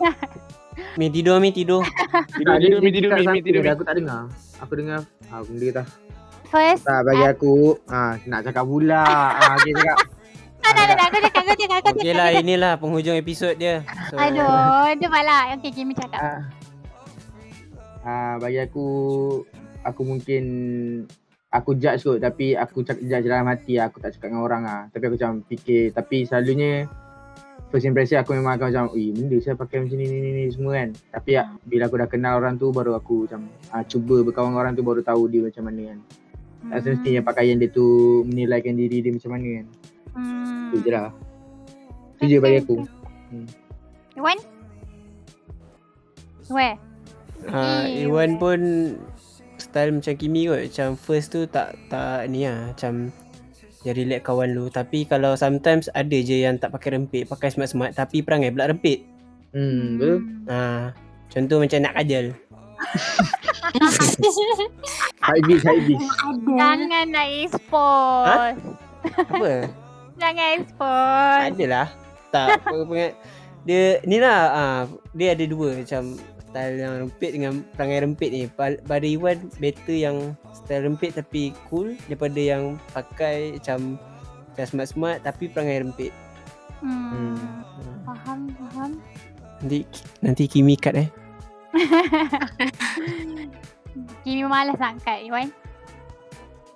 Mi 0.98 1.12
tidur, 1.12 1.36
Mi 1.38 1.50
tidur. 1.50 1.84
Tidur, 2.32 2.56
tidur, 2.56 2.78
mi, 2.80 2.88
tidur, 2.88 3.10
mi, 3.12 3.42
tidur, 3.42 3.62
Aku 3.68 3.84
tak 3.84 3.94
dengar. 3.94 4.30
Aku 4.58 4.72
dengar 4.74 5.00
ah 5.28 5.40
benda 5.42 5.68
tak. 5.76 5.86
First 6.46 6.82
Tak 6.82 7.04
bagi 7.04 7.24
aku 7.24 7.52
ah 7.86 8.16
nak 8.24 8.42
cakap 8.42 8.64
pula. 8.64 9.04
ah 9.30 9.54
dia 9.60 9.74
cakap 9.74 9.98
Tak, 10.60 10.72
tak, 10.76 10.84
tak. 10.88 10.98
Aku 11.02 11.18
cakap, 11.18 11.42
aku 11.42 11.52
cakap, 11.56 11.76
aku 11.78 11.88
Okey 11.90 12.04
cakap. 12.06 12.16
lah, 12.16 12.28
inilah 12.32 12.72
penghujung 12.76 13.16
episod 13.16 13.54
dia. 13.54 13.80
So, 14.06 14.14
Aduh, 14.14 14.92
dia 14.94 15.08
malah. 15.08 15.56
Okay, 15.56 15.70
Kimi 15.72 15.92
cakap. 15.92 16.20
ah, 16.20 16.40
ah 18.00 18.34
bagi 18.36 18.60
aku 18.60 18.86
aku 19.82 20.00
mungkin 20.02 20.44
aku 21.50 21.74
judge 21.74 22.00
kot 22.00 22.18
tapi 22.18 22.54
aku 22.54 22.80
cakap 22.80 23.02
judge 23.02 23.26
dalam 23.26 23.44
hati 23.44 23.76
lah. 23.76 23.88
aku 23.88 23.98
tak 23.98 24.14
cakap 24.14 24.30
dengan 24.30 24.42
orang 24.42 24.62
ah 24.62 24.82
tapi 24.88 25.02
aku 25.04 25.16
macam 25.16 25.42
fikir 25.44 25.90
tapi 25.90 26.22
selalunya 26.22 26.86
first 27.70 27.86
impression 27.86 28.18
aku 28.18 28.34
memang 28.34 28.58
akan 28.58 28.66
macam 28.68 28.84
eh 28.92 29.10
benda 29.10 29.36
saya 29.38 29.54
pakai 29.54 29.80
macam 29.80 29.94
ni 29.94 30.04
ni 30.04 30.18
ni, 30.18 30.30
ni 30.32 30.44
semua 30.50 30.74
kan 30.74 30.90
tapi 31.08 31.30
ah, 31.34 31.54
bila 31.62 31.86
aku 31.86 31.96
dah 31.96 32.08
kenal 32.08 32.34
orang 32.36 32.54
tu 32.54 32.68
baru 32.68 32.92
aku 32.92 33.24
macam 33.24 33.46
ah, 33.70 33.82
cuba 33.82 34.20
berkawan 34.20 34.50
dengan 34.50 34.60
orang 34.60 34.72
tu 34.74 34.82
baru 34.82 35.00
tahu 35.00 35.22
dia 35.26 35.40
macam 35.42 35.64
mana 35.66 35.82
kan 35.94 35.98
tak 36.00 36.18
Hmm. 36.60 36.82
semestinya 36.84 37.24
pakaian 37.24 37.56
dia 37.56 37.72
tu 37.72 37.86
menilaikan 38.22 38.76
diri 38.76 39.00
dia 39.00 39.10
macam 39.10 39.32
mana 39.32 39.48
kan 39.56 39.66
Hmm. 40.10 40.68
itu 40.68 40.76
je 40.82 40.90
lah 40.90 41.08
itu 42.18 42.24
je 42.26 42.36
bagi 42.36 42.58
aku 42.58 42.76
Iwan? 44.12 44.38
Where? 46.50 46.76
Ha, 47.46 47.86
Eh, 47.86 48.04
Iwan 48.04 48.36
pun 48.36 48.58
style 49.54 49.94
macam 49.94 50.18
Kimi 50.18 50.50
kot. 50.50 50.66
Macam 50.66 50.98
first 50.98 51.30
tu 51.30 51.46
tak 51.46 51.78
tak 51.86 52.26
ni 52.26 52.42
lah. 52.42 52.74
Macam 52.74 53.14
dia 53.80 53.92
relax 53.92 54.20
kawan 54.22 54.52
lu. 54.52 54.68
Tapi 54.68 55.04
kalau 55.04 55.34
sometimes 55.34 55.88
ada 55.90 56.16
je 56.16 56.42
yang 56.42 56.56
tak 56.56 56.70
pakai 56.70 56.94
rempit. 56.94 57.24
Pakai 57.24 57.48
smart-smart 57.48 57.92
tapi 57.92 58.20
perangai 58.20 58.50
pula 58.50 58.68
rempit. 58.68 59.04
hmm 59.50 59.86
betul 59.96 60.18
Ha, 60.46 60.92
contoh 61.28 61.58
macam 61.58 61.78
nak 61.80 61.94
kajal. 61.96 62.26
high 65.20 65.42
beast 65.44 65.64
high 65.64 65.82
beast 65.84 66.06
Jangan 66.48 67.06
nak 67.08 67.26
expose. 67.28 68.56
Apa? 69.16 69.52
Jangan 70.20 70.46
expose. 70.54 71.44
Adalah. 71.50 71.86
Tak. 72.30 72.48
apa- 72.62 73.16
dia 73.60 74.00
ni 74.04 74.16
lah. 74.16 74.40
Ah, 74.50 74.80
dia 75.12 75.36
ada 75.36 75.44
dua 75.44 75.76
macam 75.76 76.16
style 76.50 76.76
yang 76.76 76.94
rempit 77.00 77.30
dengan 77.30 77.52
perangai 77.72 78.02
rempit 78.02 78.28
ni. 78.28 78.42
Pa- 78.46 78.82
Pada 78.82 79.06
Iwan 79.06 79.38
better 79.56 79.94
yang 79.94 80.16
style 80.52 80.84
rempit 80.84 81.14
tapi 81.14 81.54
cool 81.66 81.94
daripada 82.04 82.36
yang 82.36 82.62
pakai 82.90 83.54
macam 83.54 83.94
macam 84.50 84.66
smart-smart 84.66 85.22
tapi 85.22 85.46
perangai 85.46 85.80
rempit. 85.80 86.12
Hmm. 86.82 87.38
Hmm. 87.38 88.02
Faham, 88.02 88.38
faham. 88.50 88.90
Nanti 89.60 89.78
nanti 90.18 90.44
Kimi 90.44 90.74
cut 90.74 90.96
eh. 90.96 91.08
Kimi 94.20 94.42
malas 94.42 94.74
nak 94.74 94.98
angkat, 94.98 95.22
Iwan. 95.22 95.48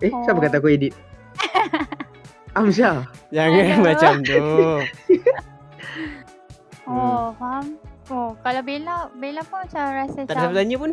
eh 0.00 0.10
siapa 0.22 0.36
Oh. 0.36 0.42
kata 0.42 0.58
aku 0.58 0.68
edit 0.68 0.90
Amsyah 2.58 3.06
Jangan 3.30 3.78
macam 3.80 4.12
tu. 4.20 4.38
Oh, 6.84 7.32
faham. 7.34 7.80
Oh, 8.12 8.36
kalau 8.44 8.60
Bella, 8.60 9.08
Bella 9.16 9.40
pun 9.48 9.64
macam 9.64 9.80
rasa 9.80 10.28
Tak 10.28 10.28
ada 10.28 10.28
macam... 10.28 10.40
siapa 10.44 10.56
tanya 10.60 10.76
pun. 10.76 10.90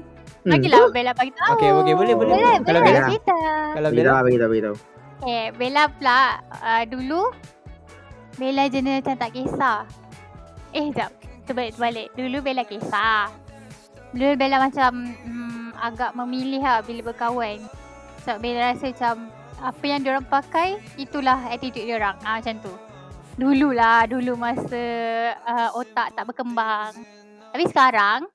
Bagilah 0.47 0.82
Bella 0.95 1.12
bagi 1.12 1.34
tahu. 1.36 1.51
Okey, 1.59 1.70
okey, 1.76 1.93
boleh, 1.93 2.16
boleh. 2.16 2.36
Boleh, 2.39 2.55
Kalau 2.64 2.80
Bella 2.80 2.99
cerita. 3.12 3.38
Kalau 3.76 3.89
Bella 3.91 4.09
tahu 4.09 4.24
bagi 4.24 4.39
tahu 4.39 4.49
bagi 4.49 4.64
tahu 4.64 4.78
Okay, 5.22 5.43
Bella 5.53 5.84
pula 5.86 6.22
uh, 6.66 6.84
dulu 6.89 7.22
Bella 8.41 8.64
jenis 8.72 9.03
macam 9.03 9.16
tak 9.22 9.32
kisah. 9.36 9.80
Eh, 10.72 10.88
jap. 10.95 11.12
Terbalik, 11.45 11.76
terbalik. 11.76 12.07
Dulu 12.16 12.38
Bella 12.39 12.64
kisah. 12.64 13.28
Dulu 14.16 14.34
Bella 14.39 14.57
macam 14.66 14.91
mm, 15.12 15.78
agak 15.78 16.12
memilih 16.16 16.64
lah 16.64 16.80
bila 16.82 17.12
berkawan. 17.12 17.59
Sebab 18.24 18.38
Bella 18.39 18.72
rasa 18.72 18.89
macam 18.89 19.30
apa 19.62 19.84
yang 19.86 19.99
diorang 20.01 20.26
pakai, 20.26 20.82
itulah 20.97 21.38
attitude 21.51 21.86
diorang. 21.86 22.18
Ah, 22.26 22.41
macam 22.41 22.57
tu. 22.66 22.74
Dulu 23.41 23.73
lah, 23.73 24.05
dulu 24.05 24.37
masa 24.37 24.83
uh, 25.41 25.73
otak 25.73 26.13
tak 26.13 26.29
berkembang. 26.29 26.93
Tapi 27.49 27.65
sekarang, 27.65 28.29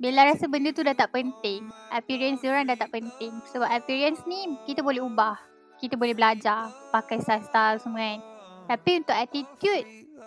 Bella 0.00 0.28
rasa 0.28 0.48
benda 0.48 0.72
tu 0.72 0.80
dah 0.80 0.96
tak 0.96 1.12
penting. 1.12 1.68
Appearance 1.92 2.40
diorang 2.40 2.64
dah 2.68 2.76
tak 2.76 2.92
penting. 2.92 3.36
Sebab 3.52 3.68
appearance 3.68 4.24
ni 4.24 4.56
kita 4.64 4.80
boleh 4.80 5.04
ubah 5.04 5.36
kita 5.76 5.94
boleh 5.96 6.16
belajar 6.16 6.72
pakai 6.88 7.20
style-style 7.20 7.80
semua 7.80 8.00
kan. 8.00 8.18
Tapi 8.66 8.90
untuk 9.04 9.16
attitude 9.16 9.86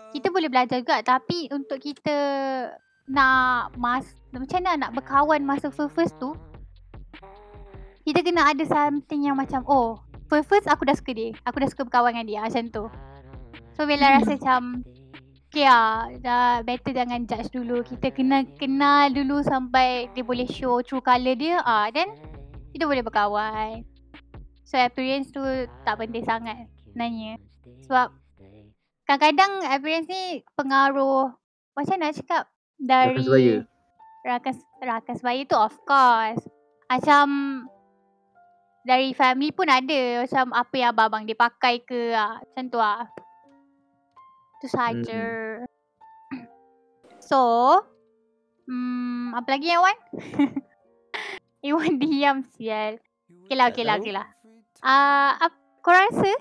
kita 0.09 0.27
boleh 0.33 0.49
belajar 0.49 0.81
juga 0.81 1.01
tapi 1.05 1.49
untuk 1.53 1.77
kita 1.77 2.17
nak 3.09 3.73
mas 3.77 4.05
macam 4.33 4.61
mana 4.61 4.89
nak 4.89 4.91
berkawan 4.97 5.41
masa 5.45 5.69
first 5.69 5.93
first 5.93 6.15
tu 6.17 6.33
kita 8.05 8.25
kena 8.25 8.49
ada 8.49 8.65
something 8.65 9.25
yang 9.25 9.37
macam 9.37 9.61
oh 9.69 10.01
first 10.25 10.49
first 10.49 10.65
aku 10.65 10.85
dah 10.85 10.97
suka 10.97 11.13
dia 11.13 11.29
aku 11.45 11.61
dah 11.61 11.69
suka 11.69 11.85
berkawan 11.85 12.13
dengan 12.13 12.25
dia 12.25 12.39
macam 12.41 12.65
tu 12.69 12.85
so 13.73 13.85
Bella 13.85 14.19
rasa 14.19 14.35
macam 14.35 14.83
okay 15.49 15.65
lah 15.65 16.09
dah 16.21 16.61
better 16.61 16.93
jangan 16.93 17.25
judge 17.25 17.49
dulu 17.49 17.81
kita 17.85 18.13
kena 18.13 18.45
kenal 18.57 19.09
dulu 19.09 19.41
sampai 19.41 20.09
dia 20.13 20.21
boleh 20.21 20.45
show 20.45 20.81
true 20.85 21.01
colour 21.01 21.35
dia 21.37 21.61
ah 21.65 21.89
then 21.89 22.11
kita 22.69 22.85
boleh 22.85 23.01
berkawan 23.01 23.81
So 24.69 24.77
appearance 24.77 25.33
tu 25.33 25.41
tak 25.81 25.97
penting 25.97 26.21
sangat 26.21 26.69
sebenarnya. 26.85 27.41
Sebab 27.89 28.13
kadang-kadang 29.09 29.65
appearance 29.65 30.05
ni 30.05 30.45
pengaruh 30.53 31.33
macam 31.73 31.97
nak 31.97 32.13
cakap 32.13 32.45
dari 32.77 33.17
Rakan 33.17 33.25
sebaya. 33.25 33.55
Rakan, 34.21 34.53
rakan 34.85 35.15
sebaya 35.17 35.41
tu 35.49 35.57
of 35.57 35.73
course. 35.89 36.45
Macam 36.85 37.25
dari 38.85 39.09
family 39.17 39.49
pun 39.49 39.65
ada 39.65 40.21
macam 40.21 40.53
apa 40.53 40.75
yang 40.77 40.93
abang-abang 40.93 41.25
dia 41.25 41.33
pakai 41.33 41.81
ke 41.81 42.13
ah. 42.13 42.37
macam 42.37 42.65
tu 42.69 42.77
ah. 42.77 43.09
Tu 44.59 44.67
saja. 44.67 45.23
So, 47.23 47.39
hmm, 48.67 49.31
apa 49.31 49.55
lagi 49.55 49.71
Iwan? 49.71 49.97
Iwan 51.67 51.99
diam 51.99 52.43
sial. 52.55 52.99
Okay 53.47 53.55
lah, 53.55 53.71
okay 53.71 53.83
lah, 53.87 53.95
okay 53.99 54.13
lah. 54.15 54.27
Uh, 54.79 55.31
ap- 55.47 55.63
korang 55.83 56.11
rasa 56.11 56.31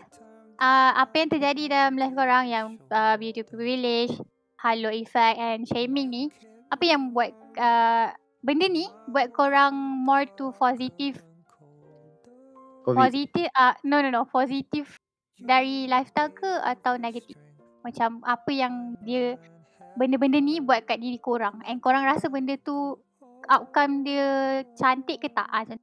uh, 0.58 0.92
apa 0.98 1.14
yang 1.14 1.30
terjadi 1.30 1.62
dalam 1.70 1.94
life 1.98 2.14
korang 2.14 2.46
yang 2.46 2.66
uh, 2.90 3.14
beauty 3.18 3.42
privilege, 3.42 4.14
halo 4.58 4.90
effect 4.90 5.38
and 5.38 5.66
shaming 5.66 6.10
ni, 6.10 6.24
apa 6.70 6.84
yang 6.86 7.10
buat 7.14 7.34
uh, 7.58 8.12
benda 8.42 8.66
ni 8.70 8.86
buat 9.10 9.30
korang 9.34 9.74
more 10.04 10.26
to 10.38 10.54
positive, 10.58 11.18
Covid 12.86 12.98
positive, 12.98 13.48
uh, 13.54 13.74
no 13.86 14.02
no 14.02 14.10
no, 14.10 14.22
positive 14.26 14.86
dari 15.38 15.86
lifestyle 15.90 16.30
ke 16.30 16.50
atau 16.62 16.98
negatif? 16.98 17.47
Macam 17.82 18.20
apa 18.26 18.50
yang 18.50 18.98
dia 19.02 19.38
benda-benda 19.98 20.38
ni 20.38 20.62
buat 20.62 20.86
kat 20.86 21.02
diri 21.02 21.18
korang 21.18 21.58
and 21.66 21.82
korang 21.82 22.06
rasa 22.06 22.30
benda 22.30 22.54
tu 22.60 22.98
outcome 23.48 24.04
dia 24.06 24.60
cantik 24.78 25.22
ke 25.22 25.28
tak? 25.30 25.48
Ah, 25.48 25.64
macam. 25.64 25.78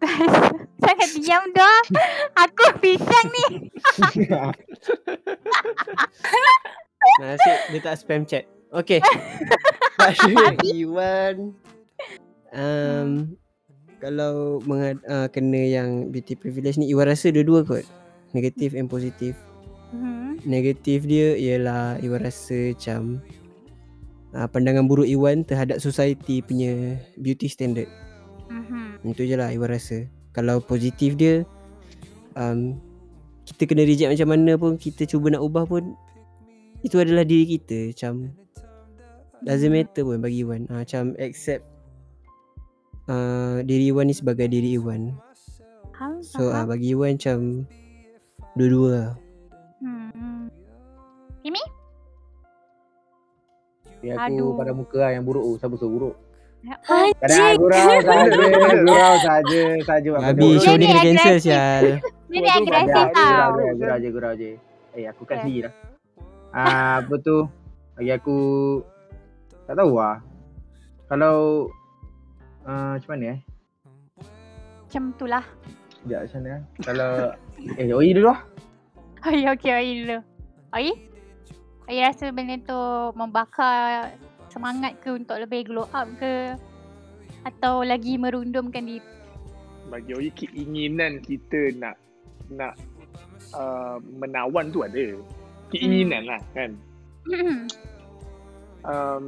Macam 0.80 1.10
Diam 1.20 1.44
dah. 1.52 1.80
Aku 2.48 2.64
pisang 2.80 3.28
ni. 3.28 3.68
Nasib 7.20 7.58
dia 7.72 7.80
tak 7.84 7.94
spam 8.00 8.24
chat. 8.24 8.48
Okay. 8.72 9.00
Iwan. 10.64 11.36
Um, 12.50 13.38
kalau 14.02 14.58
mengad, 14.66 14.98
uh, 15.06 15.30
kena 15.30 15.70
yang 15.70 16.10
beauty 16.10 16.34
privilege 16.34 16.82
ni 16.82 16.90
Iwan 16.90 17.06
rasa 17.06 17.30
dua-dua 17.30 17.62
kot. 17.62 17.86
Negatif 18.30 18.78
and 18.78 18.86
positif. 18.86 19.34
Hmm. 19.90 20.38
Negatif 20.46 21.04
dia 21.04 21.34
ialah 21.34 21.98
Iwan 21.98 22.22
rasa 22.22 22.72
macam 22.76 23.18
uh, 24.38 24.46
pandangan 24.46 24.86
buruk 24.86 25.10
Iwan 25.10 25.42
terhadap 25.42 25.82
society 25.82 26.38
punya 26.40 26.94
beauty 27.18 27.50
standard. 27.50 27.90
Mhm. 28.50 29.14
Itu 29.14 29.22
je 29.24 29.38
lah 29.38 29.54
Iwan 29.54 29.70
rasa 29.70 30.10
Kalau 30.34 30.58
positif 30.58 31.14
dia 31.14 31.46
um, 32.34 32.76
Kita 33.46 33.70
kena 33.70 33.86
reject 33.86 34.10
macam 34.10 34.28
mana 34.34 34.52
pun 34.58 34.74
Kita 34.74 35.06
cuba 35.06 35.30
nak 35.30 35.46
ubah 35.46 35.64
pun 35.64 35.94
Itu 36.82 36.98
adalah 36.98 37.22
diri 37.22 37.56
kita 37.56 37.94
Macam 37.94 38.34
Doesn't 39.46 39.72
matter 39.72 40.02
pun 40.02 40.18
bagi 40.20 40.42
Iwan 40.42 40.66
ha, 40.68 40.82
Macam 40.82 41.14
accept 41.16 41.62
uh, 43.06 43.62
Diri 43.62 43.94
Iwan 43.94 44.10
ni 44.10 44.14
sebagai 44.18 44.50
diri 44.50 44.76
Iwan 44.76 45.14
Faham, 45.94 46.20
So 46.26 46.50
uh, 46.50 46.66
bagi 46.66 46.92
Iwan 46.92 47.16
macam 47.16 47.64
Dua-dua 48.54 48.88
lah 48.90 49.10
Hmm. 49.80 50.52
Imi? 51.40 51.62
Ya, 54.00 54.16
aku 54.16 54.36
Aduh. 54.36 54.52
pada 54.56 54.72
muka 54.72 54.98
lah 54.98 55.10
yang 55.12 55.24
buruk. 55.24 55.40
Oh, 55.40 55.56
siapa 55.56 55.76
suruh 55.76 55.92
buruk? 55.92 56.14
Oh, 56.84 57.08
Pada 57.16 57.56
gurau 57.56 57.96
saja. 58.04 58.44
Gurau 58.84 59.14
saja. 59.16 59.62
Saja. 59.80 60.08
benda 60.36 60.60
show 60.60 60.76
ni 60.76 60.84
kena 60.84 61.00
cancel 61.00 61.16
agresif. 61.32 61.40
sial 61.40 61.84
Dia 62.28 62.36
ni 62.36 62.44
Bodoh 62.44 62.60
agresif 62.60 63.04
tau. 63.16 63.50
Gurau 63.72 63.96
je, 63.96 64.08
gurau 64.12 64.32
je. 64.36 64.50
Eh, 64.92 65.04
aku 65.08 65.22
kat 65.24 65.40
Okay. 65.40 65.44
sendiri 65.48 65.62
lah. 65.64 65.74
Ah, 66.50 66.94
apa 67.00 67.14
tu? 67.16 67.38
Bagi 67.96 68.12
aku 68.12 68.36
tak 69.64 69.74
tahu 69.76 69.92
lah. 69.96 70.16
Kalau 71.06 71.36
uh, 72.62 73.00
macam 73.00 73.10
mana 73.10 73.24
eh? 73.32 73.38
Macam 74.84 75.02
tu 75.16 75.24
lah. 75.24 75.44
Sekejap 75.94 76.20
macam 76.24 76.36
mana 76.36 76.48
eh? 76.50 76.62
Kalau 76.80 77.10
eh 77.76 77.86
Oi 77.92 78.10
dulu 78.16 78.30
lah. 78.30 78.40
Oi, 79.28 79.44
okey, 79.52 79.72
Oi 79.72 79.90
dulu. 80.04 80.18
Oi? 80.76 80.88
Oi 81.90 81.96
rasa 82.00 82.32
benda 82.32 82.56
tu 82.64 82.80
membakar 83.18 84.14
semangat 84.48 84.96
ke 85.02 85.12
untuk 85.12 85.36
lebih 85.42 85.68
glow 85.68 85.86
up 85.92 86.08
ke? 86.16 86.56
Atau 87.44 87.84
lagi 87.84 88.16
merundumkan 88.16 88.84
diri? 88.84 89.04
Bagi 89.90 90.12
Oi 90.16 90.28
keinginan 90.32 91.20
kita 91.20 91.74
nak 91.76 91.96
nak 92.48 92.74
uh, 93.52 94.00
menawan 94.00 94.72
tu 94.72 94.82
ada. 94.86 95.18
Keinginan 95.70 96.26
lah 96.26 96.40
kan. 96.56 96.70
Hmm. 97.28 97.58
Um, 98.80 99.26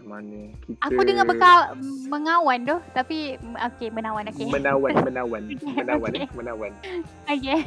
macam 0.00 0.16
mana 0.16 0.40
kita 0.60 0.80
Aku 0.82 1.00
dengar 1.02 1.24
beka 1.26 1.52
mengawan 2.06 2.58
tu 2.64 2.76
tapi 2.90 3.36
okey 3.36 3.88
menawan 3.90 4.24
okey. 4.26 4.48
menawan 4.48 4.92
menawan 4.98 5.42
menawan 5.76 6.10
Okay. 6.10 6.24
eh 6.24 6.28
menawan. 6.32 6.72
Okey. 7.28 7.60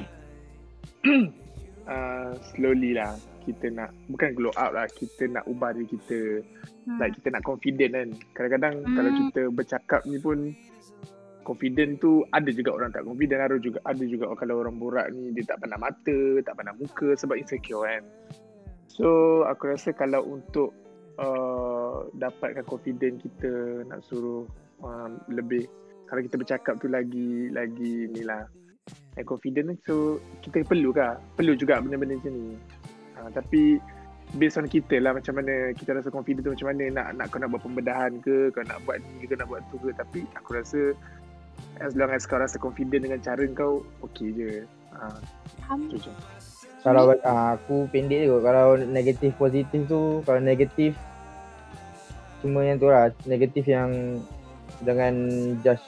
Uh, 1.83 2.31
slowly 2.49 2.95
lah 2.95 3.13
kita 3.43 3.67
nak 3.69 3.91
bukan 4.07 4.31
glow 4.33 4.55
up 4.55 4.71
lah 4.71 4.87
kita 4.87 5.27
nak 5.27 5.43
ubah 5.45 5.71
diri 5.71 5.87
kita 5.89 6.19
Hmm. 6.83 6.99
like 6.99 7.15
kita 7.15 7.31
nak 7.31 7.43
confident 7.43 7.91
kan 7.93 8.07
kadang-kadang 8.33 8.75
Hmm. 8.81 8.91
kalau 8.93 9.11
kita 9.13 9.41
bercakap 9.49 10.03
ni 10.03 10.19
pun 10.19 10.51
confident 11.41 11.95
tu 11.97 12.27
ada 12.29 12.47
juga 12.49 12.71
orang 12.71 12.91
tak 12.91 13.03
confident 13.03 13.39
ada 13.41 13.55
juga 13.55 13.79
ada 13.83 14.03
juga 14.03 14.27
kalau 14.33 14.59
orang 14.59 14.75
borak 14.75 15.07
ni 15.11 15.31
dia 15.31 15.43
tak 15.45 15.59
pandang 15.59 15.79
mata 15.79 16.17
tak 16.41 16.55
pandang 16.55 16.75
muka 16.75 17.15
sebab 17.15 17.35
insecure 17.35 17.83
kan 17.83 18.03
so 18.85 19.07
aku 19.43 19.71
rasa 19.71 19.91
kalau 19.91 20.23
untuk 20.25 20.75
uh, 21.19 22.07
dapatkan 22.17 22.65
confident 22.65 23.21
kita 23.21 23.83
nak 23.89 24.01
suruh 24.05 24.47
um, 24.81 25.19
lebih. 25.29 25.67
Kalau 26.09 26.21
kita 26.21 26.35
bercakap 26.37 26.77
tu 26.77 26.87
lagi 26.91 27.49
lagi 27.49 28.09
ni 28.13 28.21
lah 28.21 28.45
and 29.15 29.25
confident 29.29 29.73
so 29.85 30.19
kita 30.41 30.65
perlu 30.65 30.91
ke 30.91 31.01
perlu 31.37 31.53
juga 31.53 31.81
benda-benda 31.81 32.17
macam 32.17 32.33
ni. 32.33 32.47
Uh, 33.13 33.29
tapi 33.33 33.77
based 34.41 34.57
on 34.57 34.65
kita 34.65 34.97
lah 34.97 35.13
macam 35.13 35.37
mana 35.37 35.71
kita 35.77 35.93
rasa 35.93 36.09
confident 36.09 36.45
tu 36.45 36.53
macam 36.53 36.73
mana 36.73 36.83
nak 36.89 37.07
nak 37.17 37.25
kau 37.29 37.37
nak 37.37 37.53
buat 37.53 37.61
pembedahan 37.61 38.17
ke 38.25 38.49
kau 38.53 38.65
nak 38.65 38.81
buat 38.85 38.97
ni 39.01 39.29
ke 39.29 39.33
nak 39.37 39.49
buat 39.49 39.61
tu 39.69 39.77
ke. 39.81 39.93
Tapi 39.93 40.25
aku 40.37 40.49
rasa 40.57 40.81
as 41.81 41.93
long 41.93 42.09
as 42.09 42.25
kau 42.25 42.41
rasa 42.41 42.57
confident 42.57 43.05
dengan 43.05 43.21
cara 43.21 43.45
kau 43.53 43.85
okey 44.09 44.33
je. 44.33 44.51
Uh, 44.93 45.17
Faham. 45.65 45.89
tu 45.89 45.97
je 45.97 46.13
Kalau 46.83 47.15
uh, 47.15 47.49
aku 47.55 47.87
pendek 47.89 48.27
je. 48.27 48.35
Kalau 48.43 48.75
negatif 48.75 49.31
positif 49.39 49.87
tu, 49.87 50.19
kalau 50.27 50.43
negatif 50.43 50.99
cuma 52.43 52.67
yang 52.67 52.75
tu 52.75 52.91
lah. 52.91 53.07
Negatif 53.23 53.63
yang 53.71 54.19
jangan 54.83 55.15
just 55.63 55.87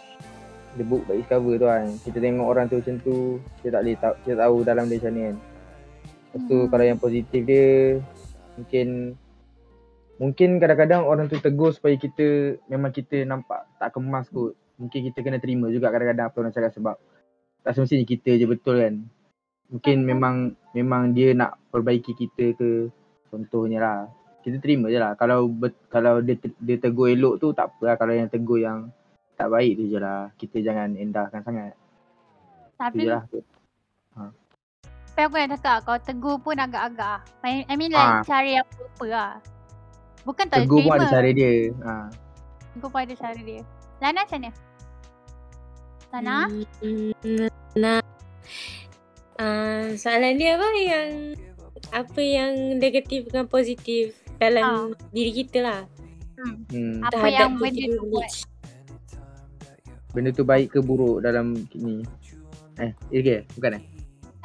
the 0.80 0.88
book 0.88 1.04
by 1.04 1.20
its 1.20 1.28
cover 1.28 1.60
tu 1.60 1.68
kan. 1.68 1.91
Kita 2.04 2.18
tengok 2.24 2.48
orang 2.48 2.66
tu 2.72 2.80
macam 2.80 2.96
tu, 3.04 3.16
kita 3.60 3.76
tak 3.76 3.82
boleh 3.84 3.98
tahu, 4.00 4.16
kita 4.24 4.36
tahu 4.39 4.56
dalam 4.64 4.84
dia 4.88 4.98
macam 5.04 5.12
ni 5.12 5.22
kan. 5.28 5.38
Lepas 6.36 6.41
tu 6.48 6.58
Hmm. 6.60 6.70
kalau 6.72 6.86
yang 6.88 7.00
positif 7.00 7.41
dia 7.48 7.68
mungkin 8.56 8.88
mungkin 10.16 10.50
kadang-kadang 10.64 11.04
orang 11.04 11.28
tu 11.28 11.39
tegur 11.43 11.76
supaya 11.76 11.96
kita 12.00 12.60
memang 12.72 12.91
kita 12.96 13.24
nampak 13.28 13.68
tak 13.80 13.91
kemas 13.96 14.32
kot. 14.32 14.56
Mungkin 14.80 15.12
kita 15.12 15.24
kena 15.24 15.39
terima 15.39 15.72
juga 15.72 15.91
kadang-kadang 15.91 16.32
apa 16.32 16.36
orang 16.39 16.56
cakap 16.56 16.72
sebab 16.76 16.96
tak 17.64 17.72
semestinya 17.76 18.04
kita 18.08 18.36
je 18.36 18.46
betul 18.48 18.80
kan. 18.80 18.96
Mungkin 19.68 19.97
memang 20.01 20.36
memang 20.72 21.11
dia 21.11 21.32
nak 21.32 21.57
perbaiki 21.70 22.13
kita 22.13 22.53
ke 22.53 22.89
contohnya 23.28 23.80
lah. 23.80 23.99
Kita 24.39 24.57
terima 24.57 24.88
je 24.88 24.97
lah. 24.97 25.13
Kalau 25.13 25.47
bet, 25.47 25.74
kalau 25.88 26.22
dia 26.22 26.36
te- 26.36 26.53
dia 26.59 26.78
tegur 26.78 27.07
elok 27.07 27.41
tu 27.41 27.49
tak 27.49 27.72
apa 27.72 27.82
lah. 27.84 27.95
Kalau 27.95 28.13
yang 28.13 28.30
tegur 28.30 28.57
yang 28.57 28.93
tak 29.34 29.49
baik 29.49 29.74
tu 29.76 29.86
je 29.86 29.97
lah. 29.97 30.30
Kita 30.36 30.61
jangan 30.61 30.93
endahkan 30.93 31.41
sangat. 31.41 31.74
Tu 31.74 32.78
Tapi 32.78 32.99
je 32.99 33.09
lah. 33.09 33.24
Tapi 35.07 35.22
aku 35.24 35.38
nak 35.39 35.57
cakap 35.57 35.80
kalau 35.82 35.99
tegur 35.99 36.36
pun 36.38 36.55
agak-agak. 36.55 37.24
I 37.41 37.63
I 37.66 37.76
mean 37.76 37.89
like 37.89 38.03
Ah. 38.03 38.22
cara 38.22 38.45
yang 38.53 38.68
proper 38.68 39.07
lah. 39.07 39.34
Bukan 40.22 40.45
tak 40.45 40.57
Tegur 40.61 40.82
pun 40.82 40.91
terima. 40.91 40.97
ada 40.99 41.05
cara 41.07 41.30
dia. 41.32 41.53
Ha. 41.80 41.93
Tegur 42.76 42.89
pun 42.89 42.99
ada 42.99 43.13
cara 43.16 43.39
dia. 43.39 43.61
Lana 43.97 44.20
macam 44.22 44.38
mana? 44.38 44.51
Lana? 46.11 46.38
Hmm, 46.82 47.49
Nah. 47.76 48.01
Uh, 49.36 49.99
soalan 49.99 50.39
dia 50.39 50.55
apa 50.55 50.69
yang 50.79 51.09
apa 51.91 52.21
yang 52.23 52.79
negatif 52.79 53.27
dengan 53.27 53.51
positif 53.51 54.15
dalam 54.39 54.95
diri 55.11 55.43
kita 55.43 55.59
lah 55.59 55.81
Hmm. 56.45 57.01
Apa 57.01 57.11
terhadap 57.15 57.39
yang 57.39 57.53
benda 57.57 57.83
tu 57.89 58.03
buat? 58.11 58.31
Benda 60.13 60.29
tu 60.31 60.43
baik 60.47 60.67
ke 60.75 60.79
buruk 60.83 61.23
dalam 61.23 61.55
ni. 61.73 62.03
Eh, 62.79 62.91
eh 63.11 63.19
okay. 63.23 63.39
bukan 63.55 63.79
eh? 63.79 63.83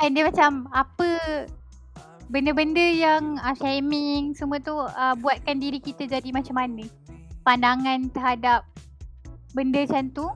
Eh, 0.00 0.08
dia 0.08 0.24
macam 0.24 0.70
apa 0.72 1.08
benda-benda 2.30 2.80
yang 2.80 3.36
uh, 3.42 3.54
shaming 3.58 4.32
semua 4.32 4.62
tu 4.62 4.72
uh, 4.72 5.14
buatkan 5.18 5.58
diri 5.58 5.82
kita 5.82 6.06
jadi 6.08 6.30
macam 6.32 6.56
mana? 6.56 6.86
Pandangan 7.44 8.08
terhadap 8.14 8.64
benda 9.52 9.84
macam 9.84 10.04
tu. 10.14 10.26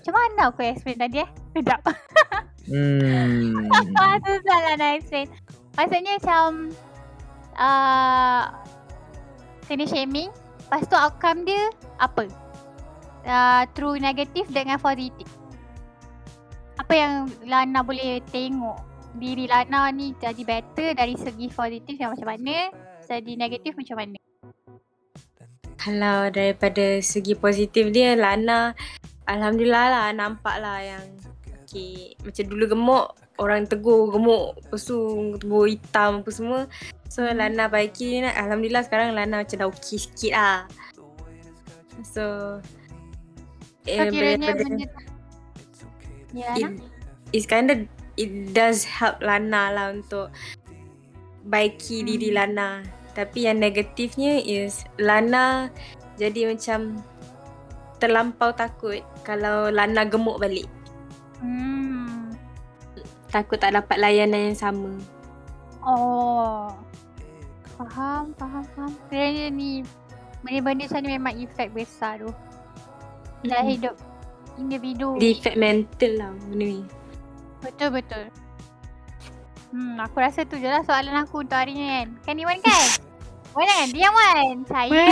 Macam 0.00 0.14
mana 0.16 0.48
aku 0.48 0.64
explain 0.64 0.96
tadi 0.96 1.26
eh? 1.26 1.30
Sedap. 1.52 1.84
Hmm. 2.68 3.70
Ah, 4.00 4.16
susah 4.20 4.58
lah 4.66 4.74
nak 4.76 4.90
explain. 5.00 5.28
Maksudnya 5.78 6.12
macam 6.20 6.48
uh, 7.56 8.44
kena 9.70 9.84
shaming. 9.86 10.30
Lepas 10.66 10.86
tu 10.86 10.96
outcome 10.98 11.46
dia 11.46 11.70
apa? 11.98 12.26
Uh, 13.24 13.62
true 13.76 13.96
negatif 13.96 14.48
dengan 14.50 14.80
positif. 14.80 15.28
Apa 16.80 16.92
yang 16.96 17.12
Lana 17.44 17.84
boleh 17.84 18.24
tengok 18.32 18.80
diri 19.18 19.50
Lana 19.50 19.90
ni 19.90 20.14
jadi 20.16 20.42
better 20.46 20.94
dari 20.96 21.18
segi 21.18 21.50
positif 21.50 21.98
yang 21.98 22.14
macam 22.14 22.28
mana, 22.30 22.70
segi 23.04 23.34
negatif 23.36 23.76
macam 23.76 23.96
mana. 24.00 24.18
Kalau 25.80 26.28
daripada 26.28 27.00
segi 27.00 27.32
positif 27.32 27.88
dia 27.88 28.12
Lana 28.12 28.76
Alhamdulillah 29.30 29.86
lah 29.88 30.06
nampak 30.12 30.58
lah 30.58 30.82
yang 30.82 31.04
okay, 31.70 32.18
macam 32.26 32.44
dulu 32.50 32.64
gemuk 32.66 33.06
orang 33.38 33.62
tegur 33.64 34.10
gemuk 34.10 34.58
lepas 34.58 34.82
tu 34.82 34.98
tegur 35.38 35.70
hitam 35.70 36.20
apa 36.20 36.30
semua 36.34 36.60
so 37.06 37.22
Lana 37.22 37.70
baiki 37.70 38.20
ni 38.20 38.28
Alhamdulillah 38.28 38.82
sekarang 38.82 39.14
Lana 39.14 39.46
macam 39.46 39.56
dah 39.56 39.68
okey 39.70 39.96
sikit 39.96 40.34
lah 40.34 40.58
so 42.02 42.58
So 43.86 43.90
eh, 43.90 44.08
kiranya 44.10 44.52
daripada- 44.52 44.66
benda 44.66 44.88
Ya 46.30 46.54
it, 46.54 46.78
it's 47.34 47.42
kind 47.42 47.66
of 47.70 47.78
it 48.14 48.54
does 48.54 48.86
help 48.86 49.18
Lana 49.18 49.74
lah 49.74 49.86
untuk 49.90 50.30
baiki 51.42 52.02
Hmm. 52.02 52.06
diri 52.06 52.28
Lana. 52.30 52.86
Tapi 53.18 53.50
yang 53.50 53.58
negatifnya 53.58 54.38
is 54.38 54.86
Lana 54.94 55.74
jadi 56.14 56.54
macam 56.54 57.02
terlampau 57.98 58.54
takut 58.54 59.02
kalau 59.26 59.74
Lana 59.74 60.06
gemuk 60.06 60.38
balik. 60.38 60.70
Hmm. 61.40 62.32
Takut 63.30 63.56
tak 63.56 63.72
dapat 63.72 63.96
layanan 63.96 64.52
yang 64.52 64.58
sama. 64.58 64.90
Oh. 65.80 66.68
Faham, 67.78 68.36
faham, 68.36 68.64
faham. 68.76 68.92
Sebenarnya 69.08 69.46
ni 69.48 69.80
benda-benda 70.40 70.84
macam 70.84 71.00
ni 71.00 71.10
memang 71.16 71.34
efek 71.38 71.68
besar 71.72 72.20
tu. 72.20 72.30
Dalam 73.40 73.64
Mm-mm. 73.64 73.72
hidup 73.72 73.94
individu. 74.60 75.16
Dia 75.16 75.32
efek 75.32 75.56
mental 75.56 76.12
lah 76.20 76.30
benda 76.36 76.54
ni. 76.60 76.84
Betul 77.60 77.88
betul. 77.96 78.24
Hmm, 79.70 79.96
aku 80.02 80.16
rasa 80.18 80.42
tu 80.44 80.58
je 80.58 80.66
lah 80.66 80.82
soalan 80.82 81.14
aku 81.14 81.40
untuk 81.40 81.56
hari 81.56 81.72
ni 81.72 81.86
kan. 81.86 82.08
Kan 82.26 82.36
Iwan 82.36 82.58
kan? 82.60 82.84
Wan 83.56 83.66
kan? 83.66 83.86
Diam 83.90 84.12
Wan. 84.12 84.56
Saya, 84.66 85.02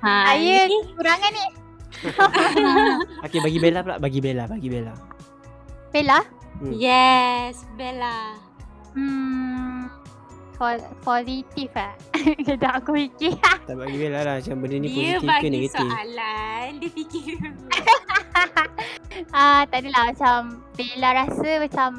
Ha, 0.00 0.12
saya 0.32 0.56
ni 0.64 0.76
kekurangan 0.88 1.30
ni. 1.30 1.44
Okay 3.26 3.40
bagi 3.40 3.58
Bella 3.58 3.80
pula 3.80 3.96
Bagi 3.96 4.20
Bella 4.20 4.44
Bagi 4.46 4.68
Bella 4.68 4.94
Bella? 5.90 6.18
Yes, 6.70 7.64
Bella. 7.74 8.36
Hmm, 8.92 9.88
po- 10.54 10.86
positif 11.00 11.72
eh. 11.72 11.94
Kejap 12.46 12.84
aku 12.84 12.94
fikir. 12.94 13.34
Tak 13.66 13.74
bagi 13.74 13.96
Bella 13.96 14.22
lah 14.22 14.34
Macam 14.38 14.60
benda 14.60 14.76
ni 14.76 14.86
Dia 14.86 15.16
positif 15.16 15.18
ke 15.18 15.26
bagi 15.26 15.48
negatif 15.48 15.80
soalan, 15.82 16.68
dia 16.78 16.90
fikir. 16.92 17.36
Ah, 19.34 19.66
tak 19.66 19.82
adalah 19.82 20.02
macam 20.14 20.38
Bella 20.76 21.08
rasa 21.16 21.50
macam 21.58 21.90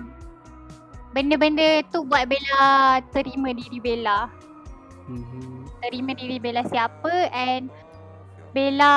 benda-benda 1.11 1.83
tu 1.91 2.07
buat 2.07 2.23
Bella 2.23 2.63
terima 3.11 3.51
diri 3.51 3.77
Bella. 3.77 4.31
Mhm. 5.09 5.67
Terima 5.81 6.11
diri 6.13 6.37
Bella 6.37 6.63
siapa 6.63 7.27
and 7.33 7.67
Bella 8.51 8.93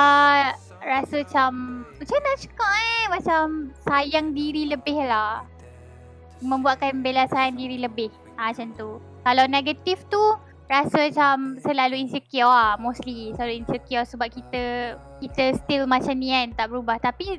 rasa 0.85 1.25
macam 1.25 1.51
macam 1.97 2.17
nak 2.21 2.37
cakap 2.37 2.71
eh 2.77 3.03
macam 3.09 3.43
sayang 3.83 4.37
diri 4.37 4.69
lebih 4.69 5.01
lah. 5.01 5.41
Membuatkan 6.45 7.01
Bella 7.01 7.25
sayang 7.25 7.57
diri 7.57 7.81
lebih. 7.81 8.13
Ah 8.37 8.53
macam 8.53 8.69
tu. 8.77 8.89
Kalau 9.25 9.45
negatif 9.49 10.05
tu 10.07 10.21
rasa 10.65 11.09
macam 11.09 11.61
selalu 11.61 11.95
insecure 12.09 12.49
lah 12.49 12.73
mostly 12.81 13.29
selalu 13.37 13.61
insecure 13.61 14.01
sebab 14.01 14.33
kita 14.33 14.97
kita 15.21 15.53
still 15.61 15.85
macam 15.85 16.17
ni 16.17 16.33
kan 16.33 16.57
tak 16.57 16.73
berubah 16.73 16.97
tapi 16.97 17.37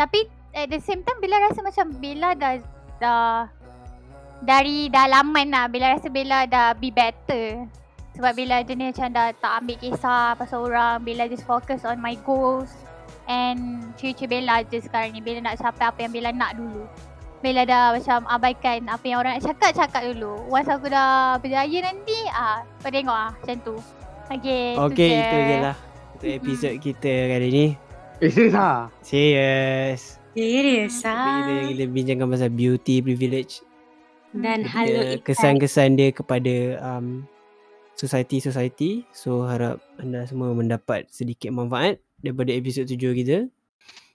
tapi 0.00 0.24
at 0.56 0.72
the 0.72 0.80
same 0.80 1.04
time 1.04 1.20
Bella 1.20 1.44
rasa 1.44 1.60
macam 1.60 1.92
Bella 2.00 2.32
dah 2.32 2.56
dah 2.96 3.52
dari 4.40 4.88
dalaman 4.88 5.52
lah 5.52 5.68
Bella 5.68 5.92
rasa 5.92 6.08
Bella 6.08 6.48
dah 6.48 6.72
be 6.72 6.88
better 6.88 7.68
sebab 8.16 8.32
Bella 8.32 8.64
jenis 8.64 8.96
macam 8.96 9.08
dah 9.12 9.28
tak 9.36 9.52
ambil 9.60 9.76
kisah 9.76 10.32
pasal 10.40 10.64
orang 10.64 11.04
Bella 11.04 11.28
just 11.28 11.44
focus 11.44 11.84
on 11.84 12.00
my 12.00 12.16
goals 12.24 12.72
and 13.28 13.84
future 14.00 14.24
Bella 14.24 14.64
je 14.64 14.80
sekarang 14.80 15.12
ni 15.12 15.20
Bella 15.20 15.52
nak 15.52 15.60
capai 15.60 15.84
apa 15.84 15.98
yang 16.08 16.12
Bella 16.16 16.30
nak 16.32 16.56
dulu. 16.56 16.88
Bella 17.44 17.68
dah 17.68 17.92
macam 17.92 18.24
abaikan 18.24 18.88
apa 18.88 19.04
yang 19.04 19.20
orang 19.20 19.36
nak 19.36 19.44
cakap 19.44 19.70
cakap 19.76 20.02
dulu. 20.08 20.48
Once 20.48 20.72
aku 20.72 20.88
dah 20.88 21.36
berjaya 21.36 21.78
nanti 21.84 22.16
ah 22.32 22.64
kau 22.80 22.88
tengok 22.88 23.12
ah 23.12 23.30
macam 23.36 23.56
tu. 23.60 23.76
Okay, 24.26 24.74
Okay 24.74 25.10
je. 25.12 25.20
itu 25.20 25.36
je 25.36 25.56
lah. 25.60 25.76
Untuk 26.16 26.30
episod 26.32 26.72
kita 26.80 27.12
kali 27.36 27.48
ni. 27.52 27.66
Eh 28.24 28.30
serius 28.32 28.56
lah. 28.56 28.88
Serius 29.04 30.16
Serius 30.32 31.04
Tapi 31.04 31.12
ah. 31.12 31.36
kita, 31.44 31.52
kita 31.68 31.84
bincangkan 31.92 32.26
pasal 32.32 32.48
beauty 32.48 33.04
privilege. 33.04 33.60
Dan 34.32 34.64
Dia 34.64 34.72
halo 34.72 34.88
punya 34.88 35.16
kesan-kesan 35.20 35.88
dia 36.00 36.08
kepada 36.12 36.54
um, 36.80 37.24
society-society. 37.96 39.08
So 39.10 39.48
harap 39.48 39.80
anda 39.96 40.22
semua 40.28 40.52
mendapat 40.52 41.08
sedikit 41.10 41.50
manfaat 41.50 41.98
daripada 42.20 42.52
episod 42.52 42.84
tujuh 42.86 43.12
kita. 43.16 43.38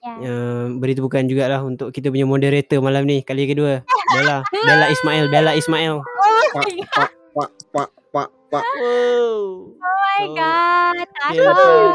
Ya. 0.02 0.14
Um, 0.18 0.82
beri 0.82 0.98
tepukan 0.98 1.22
jugalah 1.30 1.62
untuk 1.62 1.94
kita 1.94 2.10
punya 2.10 2.26
moderator 2.26 2.82
malam 2.82 3.06
ni 3.06 3.22
kali 3.22 3.46
kedua. 3.46 3.86
Bella, 4.12 4.42
Bella 4.50 4.86
Ismail, 4.90 5.24
Bella 5.30 5.52
Ismail. 5.54 6.02
Pak 6.52 6.66
pak 6.90 7.10
pak 7.32 7.50
pak 7.70 7.88
pak 8.10 8.28
pak. 8.50 8.64
Wow. 8.82 9.70
Oh 9.72 9.74
my 9.78 10.22
So, 10.22 10.34
god, 10.36 10.94
Okay, 10.98 11.38
takut. 11.38 11.94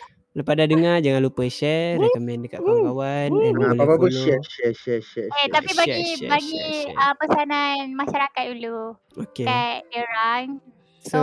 lepas, 0.36 0.52
dah 0.52 0.68
dengar 0.68 1.00
jangan 1.00 1.24
lupa 1.24 1.48
share, 1.48 1.96
recommend 1.96 2.44
dekat 2.44 2.60
kawan-kawan 2.60 3.32
boleh 3.32 3.72
Apa-apa 3.72 3.96
follow. 4.04 4.12
share 4.12 4.44
share 4.44 4.74
share 4.76 5.00
share. 5.00 5.28
Eh 5.32 5.48
share. 5.48 5.48
tapi 5.48 5.70
bagi 5.72 6.02
share, 6.20 6.28
bagi 6.28 6.54
share, 6.60 6.72
share. 6.84 6.94
Uh, 6.94 7.14
pesanan 7.16 7.84
masyarakat 7.96 8.44
dulu 8.52 8.78
Okay. 9.16 9.46
kat 9.48 9.80
orang. 9.96 10.60
So, 11.06 11.20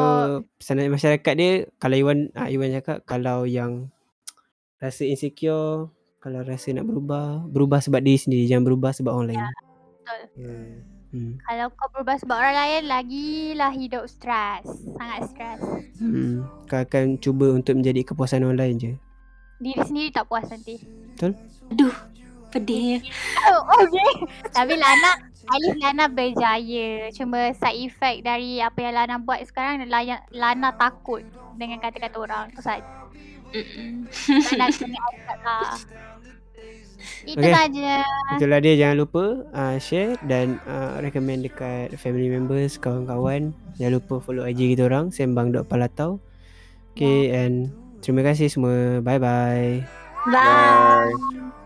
pesanan 0.58 0.90
masyarakat 0.90 1.34
dia 1.38 1.52
kalau 1.78 1.96
Iwan 2.00 2.34
ah, 2.34 2.50
Iwan 2.50 2.74
cakap 2.74 3.06
kalau 3.06 3.46
yang 3.46 3.94
rasa 4.82 5.06
insecure, 5.06 5.94
kalau 6.18 6.40
rasa 6.42 6.74
nak 6.74 6.88
berubah, 6.88 7.46
berubah 7.48 7.80
sebab 7.84 8.02
diri 8.02 8.18
sendiri, 8.18 8.50
jangan 8.50 8.66
berubah 8.66 8.92
sebab 8.96 9.12
orang 9.14 9.28
lain. 9.36 9.44
Hmm. 10.36 10.93
Hmm. 11.14 11.38
Kalau 11.46 11.70
kau 11.78 11.88
berubah 11.94 12.18
sebab 12.18 12.36
orang 12.42 12.58
lain 12.58 12.82
lagilah 12.90 13.70
hidup 13.70 14.10
stres. 14.10 14.66
Sangat 14.98 15.30
stres. 15.30 15.62
Hmm. 16.02 16.42
Kau 16.66 16.82
akan 16.82 17.22
cuba 17.22 17.54
untuk 17.54 17.78
menjadi 17.78 18.02
kepuasan 18.02 18.42
orang 18.42 18.58
lain 18.58 18.76
je. 18.82 18.94
Diri 19.62 19.80
sendiri 19.86 20.10
tak 20.10 20.26
puas 20.26 20.50
nanti. 20.50 20.82
Pedih. 22.50 23.06
Oh, 23.46 23.62
okay. 23.78 24.12
Tapi 24.50 24.74
Lana, 24.74 25.12
at 25.30 25.58
least 25.62 25.80
Lana 25.86 26.06
berjaya. 26.10 27.14
Cuma 27.14 27.54
side 27.54 27.86
effect 27.86 28.26
dari 28.26 28.58
apa 28.58 28.78
yang 28.82 28.94
Lana 28.98 29.16
buat 29.22 29.46
sekarang 29.46 29.86
Lana, 29.86 30.18
Lana 30.34 30.70
takut 30.74 31.22
dengan 31.62 31.78
kata-kata 31.78 32.18
orang. 32.18 32.50
Tu 32.58 32.62
saja. 32.66 32.82
Lana 34.50 34.66
kena 34.74 35.02
lah. 35.46 35.78
Itu 37.24 37.40
Okay. 37.40 37.54
saja. 37.54 38.04
Itulah 38.38 38.60
dia 38.64 38.74
jangan 38.80 38.98
lupa 39.04 39.24
uh, 39.52 39.78
share 39.80 40.16
dan 40.26 40.60
uh, 40.68 41.00
recommend 41.04 41.44
dekat 41.46 41.96
family 42.00 42.30
members, 42.32 42.80
kawan-kawan. 42.80 43.52
Jangan 43.80 43.94
lupa 44.00 44.16
follow 44.22 44.46
IG 44.46 44.76
kita 44.78 44.88
orang 44.88 45.10
sembang.palatau. 45.10 46.22
Okay 46.94 47.34
and 47.34 47.74
terima 48.06 48.22
kasih 48.22 48.48
semua. 48.52 49.02
Bye 49.02 49.20
bye. 49.20 49.82
Bye. 50.30 51.12
Bye. 51.12 51.63